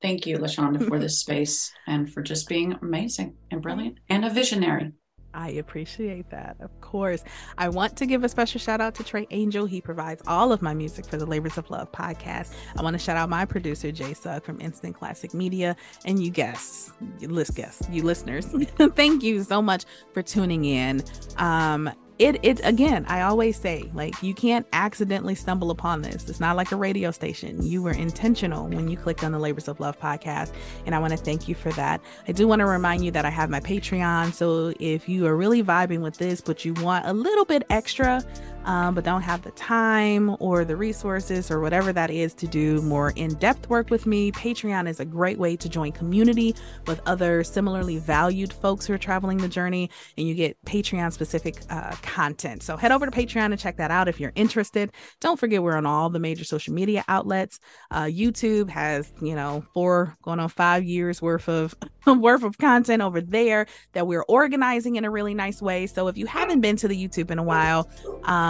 Thank 0.00 0.26
you, 0.26 0.38
LaShanda, 0.38 0.86
for 0.86 0.98
this 0.98 1.18
space 1.20 1.72
and 1.86 2.10
for 2.10 2.22
just 2.22 2.48
being 2.48 2.76
amazing 2.80 3.36
and 3.50 3.60
brilliant 3.60 3.98
and 4.08 4.24
a 4.24 4.30
visionary. 4.30 4.92
I 5.36 5.50
appreciate 5.50 6.30
that. 6.30 6.56
Of 6.60 6.80
course. 6.80 7.22
I 7.58 7.68
want 7.68 7.94
to 7.98 8.06
give 8.06 8.24
a 8.24 8.28
special 8.28 8.58
shout 8.58 8.80
out 8.80 8.94
to 8.96 9.04
Trey 9.04 9.26
Angel. 9.30 9.66
He 9.66 9.82
provides 9.82 10.22
all 10.26 10.50
of 10.50 10.62
my 10.62 10.72
music 10.72 11.04
for 11.04 11.18
the 11.18 11.26
Labors 11.26 11.58
of 11.58 11.68
Love 11.70 11.92
podcast. 11.92 12.54
I 12.76 12.82
want 12.82 12.94
to 12.94 12.98
shout 12.98 13.18
out 13.18 13.28
my 13.28 13.44
producer, 13.44 13.92
Jay 13.92 14.14
Sugg 14.14 14.44
from 14.44 14.58
Instant 14.62 14.96
Classic 14.96 15.34
Media. 15.34 15.76
And 16.06 16.24
you 16.24 16.30
guests, 16.30 16.90
list 17.20 17.54
guests, 17.54 17.86
you 17.90 18.02
listeners, 18.02 18.46
thank 18.94 19.22
you 19.22 19.42
so 19.42 19.60
much 19.60 19.84
for 20.14 20.22
tuning 20.22 20.64
in. 20.64 21.04
Um, 21.36 21.90
it 22.18 22.38
it 22.42 22.60
again 22.64 23.04
i 23.08 23.22
always 23.22 23.58
say 23.58 23.90
like 23.92 24.22
you 24.22 24.32
can't 24.32 24.66
accidentally 24.72 25.34
stumble 25.34 25.70
upon 25.70 26.02
this. 26.02 26.28
It's 26.28 26.40
not 26.40 26.56
like 26.56 26.72
a 26.72 26.76
radio 26.76 27.10
station. 27.10 27.64
You 27.64 27.82
were 27.82 27.92
intentional 27.92 28.68
when 28.68 28.88
you 28.88 28.96
clicked 28.96 29.24
on 29.24 29.32
the 29.32 29.38
labors 29.38 29.68
of 29.68 29.80
love 29.80 29.98
podcast 29.98 30.52
and 30.86 30.94
i 30.94 30.98
want 30.98 31.12
to 31.12 31.16
thank 31.16 31.48
you 31.48 31.54
for 31.54 31.72
that. 31.72 32.00
I 32.28 32.32
do 32.32 32.48
want 32.48 32.60
to 32.60 32.66
remind 32.66 33.04
you 33.04 33.10
that 33.12 33.24
i 33.24 33.30
have 33.30 33.50
my 33.50 33.60
patreon 33.60 34.32
so 34.32 34.72
if 34.80 35.08
you 35.08 35.26
are 35.26 35.36
really 35.36 35.62
vibing 35.62 36.00
with 36.00 36.16
this 36.18 36.40
but 36.40 36.64
you 36.64 36.74
want 36.74 37.06
a 37.06 37.12
little 37.12 37.44
bit 37.44 37.64
extra 37.70 38.22
um, 38.66 38.94
but 38.94 39.04
don't 39.04 39.22
have 39.22 39.42
the 39.42 39.52
time 39.52 40.36
or 40.40 40.64
the 40.64 40.76
resources 40.76 41.50
or 41.50 41.60
whatever 41.60 41.92
that 41.92 42.10
is 42.10 42.34
to 42.34 42.46
do 42.46 42.82
more 42.82 43.12
in 43.16 43.34
depth 43.36 43.70
work 43.70 43.90
with 43.90 44.06
me, 44.06 44.32
Patreon 44.32 44.88
is 44.88 45.00
a 45.00 45.04
great 45.04 45.38
way 45.38 45.56
to 45.56 45.68
join 45.68 45.92
community 45.92 46.54
with 46.86 47.00
other 47.06 47.42
similarly 47.42 47.98
valued 47.98 48.52
folks 48.52 48.86
who 48.86 48.92
are 48.92 48.98
traveling 48.98 49.38
the 49.38 49.48
journey, 49.48 49.88
and 50.18 50.26
you 50.28 50.34
get 50.34 50.56
Patreon 50.64 51.12
specific 51.12 51.62
uh, 51.70 51.94
content. 52.02 52.62
So 52.62 52.76
head 52.76 52.92
over 52.92 53.06
to 53.06 53.12
Patreon 53.12 53.46
and 53.46 53.58
check 53.58 53.76
that 53.76 53.90
out 53.90 54.08
if 54.08 54.20
you're 54.20 54.32
interested. 54.34 54.92
Don't 55.20 55.38
forget, 55.38 55.62
we're 55.62 55.76
on 55.76 55.86
all 55.86 56.10
the 56.10 56.18
major 56.18 56.44
social 56.44 56.74
media 56.74 57.04
outlets. 57.08 57.60
Uh, 57.90 58.04
YouTube 58.04 58.68
has, 58.68 59.12
you 59.22 59.34
know, 59.34 59.64
four 59.72 60.16
going 60.22 60.40
on 60.40 60.48
five 60.48 60.84
years 60.84 61.22
worth 61.22 61.48
of 61.48 61.74
worth 62.06 62.42
of 62.42 62.58
content 62.58 63.02
over 63.02 63.20
there 63.20 63.66
that 63.92 64.06
we're 64.06 64.24
organizing 64.28 64.96
in 64.96 65.04
a 65.04 65.10
really 65.10 65.34
nice 65.34 65.62
way. 65.62 65.86
So 65.86 66.08
if 66.08 66.16
you 66.16 66.26
haven't 66.26 66.60
been 66.60 66.76
to 66.76 66.88
the 66.88 66.96
YouTube 66.96 67.30
in 67.30 67.38
a 67.38 67.42
while, 67.42 67.88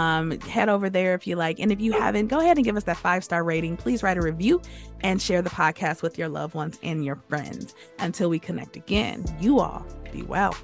um, 0.07 0.39
head 0.41 0.69
over 0.69 0.89
there 0.89 1.13
if 1.13 1.27
you 1.27 1.35
like. 1.35 1.59
And 1.59 1.71
if 1.71 1.81
you 1.81 1.91
haven't, 1.91 2.27
go 2.27 2.39
ahead 2.39 2.57
and 2.57 2.65
give 2.65 2.77
us 2.77 2.83
that 2.83 2.97
five 2.97 3.23
star 3.23 3.43
rating. 3.43 3.77
Please 3.77 4.03
write 4.03 4.17
a 4.17 4.21
review 4.21 4.61
and 5.01 5.21
share 5.21 5.41
the 5.41 5.49
podcast 5.49 6.01
with 6.01 6.17
your 6.17 6.29
loved 6.29 6.55
ones 6.55 6.79
and 6.83 7.03
your 7.03 7.17
friends. 7.27 7.73
Until 7.99 8.29
we 8.29 8.39
connect 8.39 8.75
again, 8.75 9.25
you 9.39 9.59
all 9.59 9.85
be 10.11 10.23
well. 10.23 10.55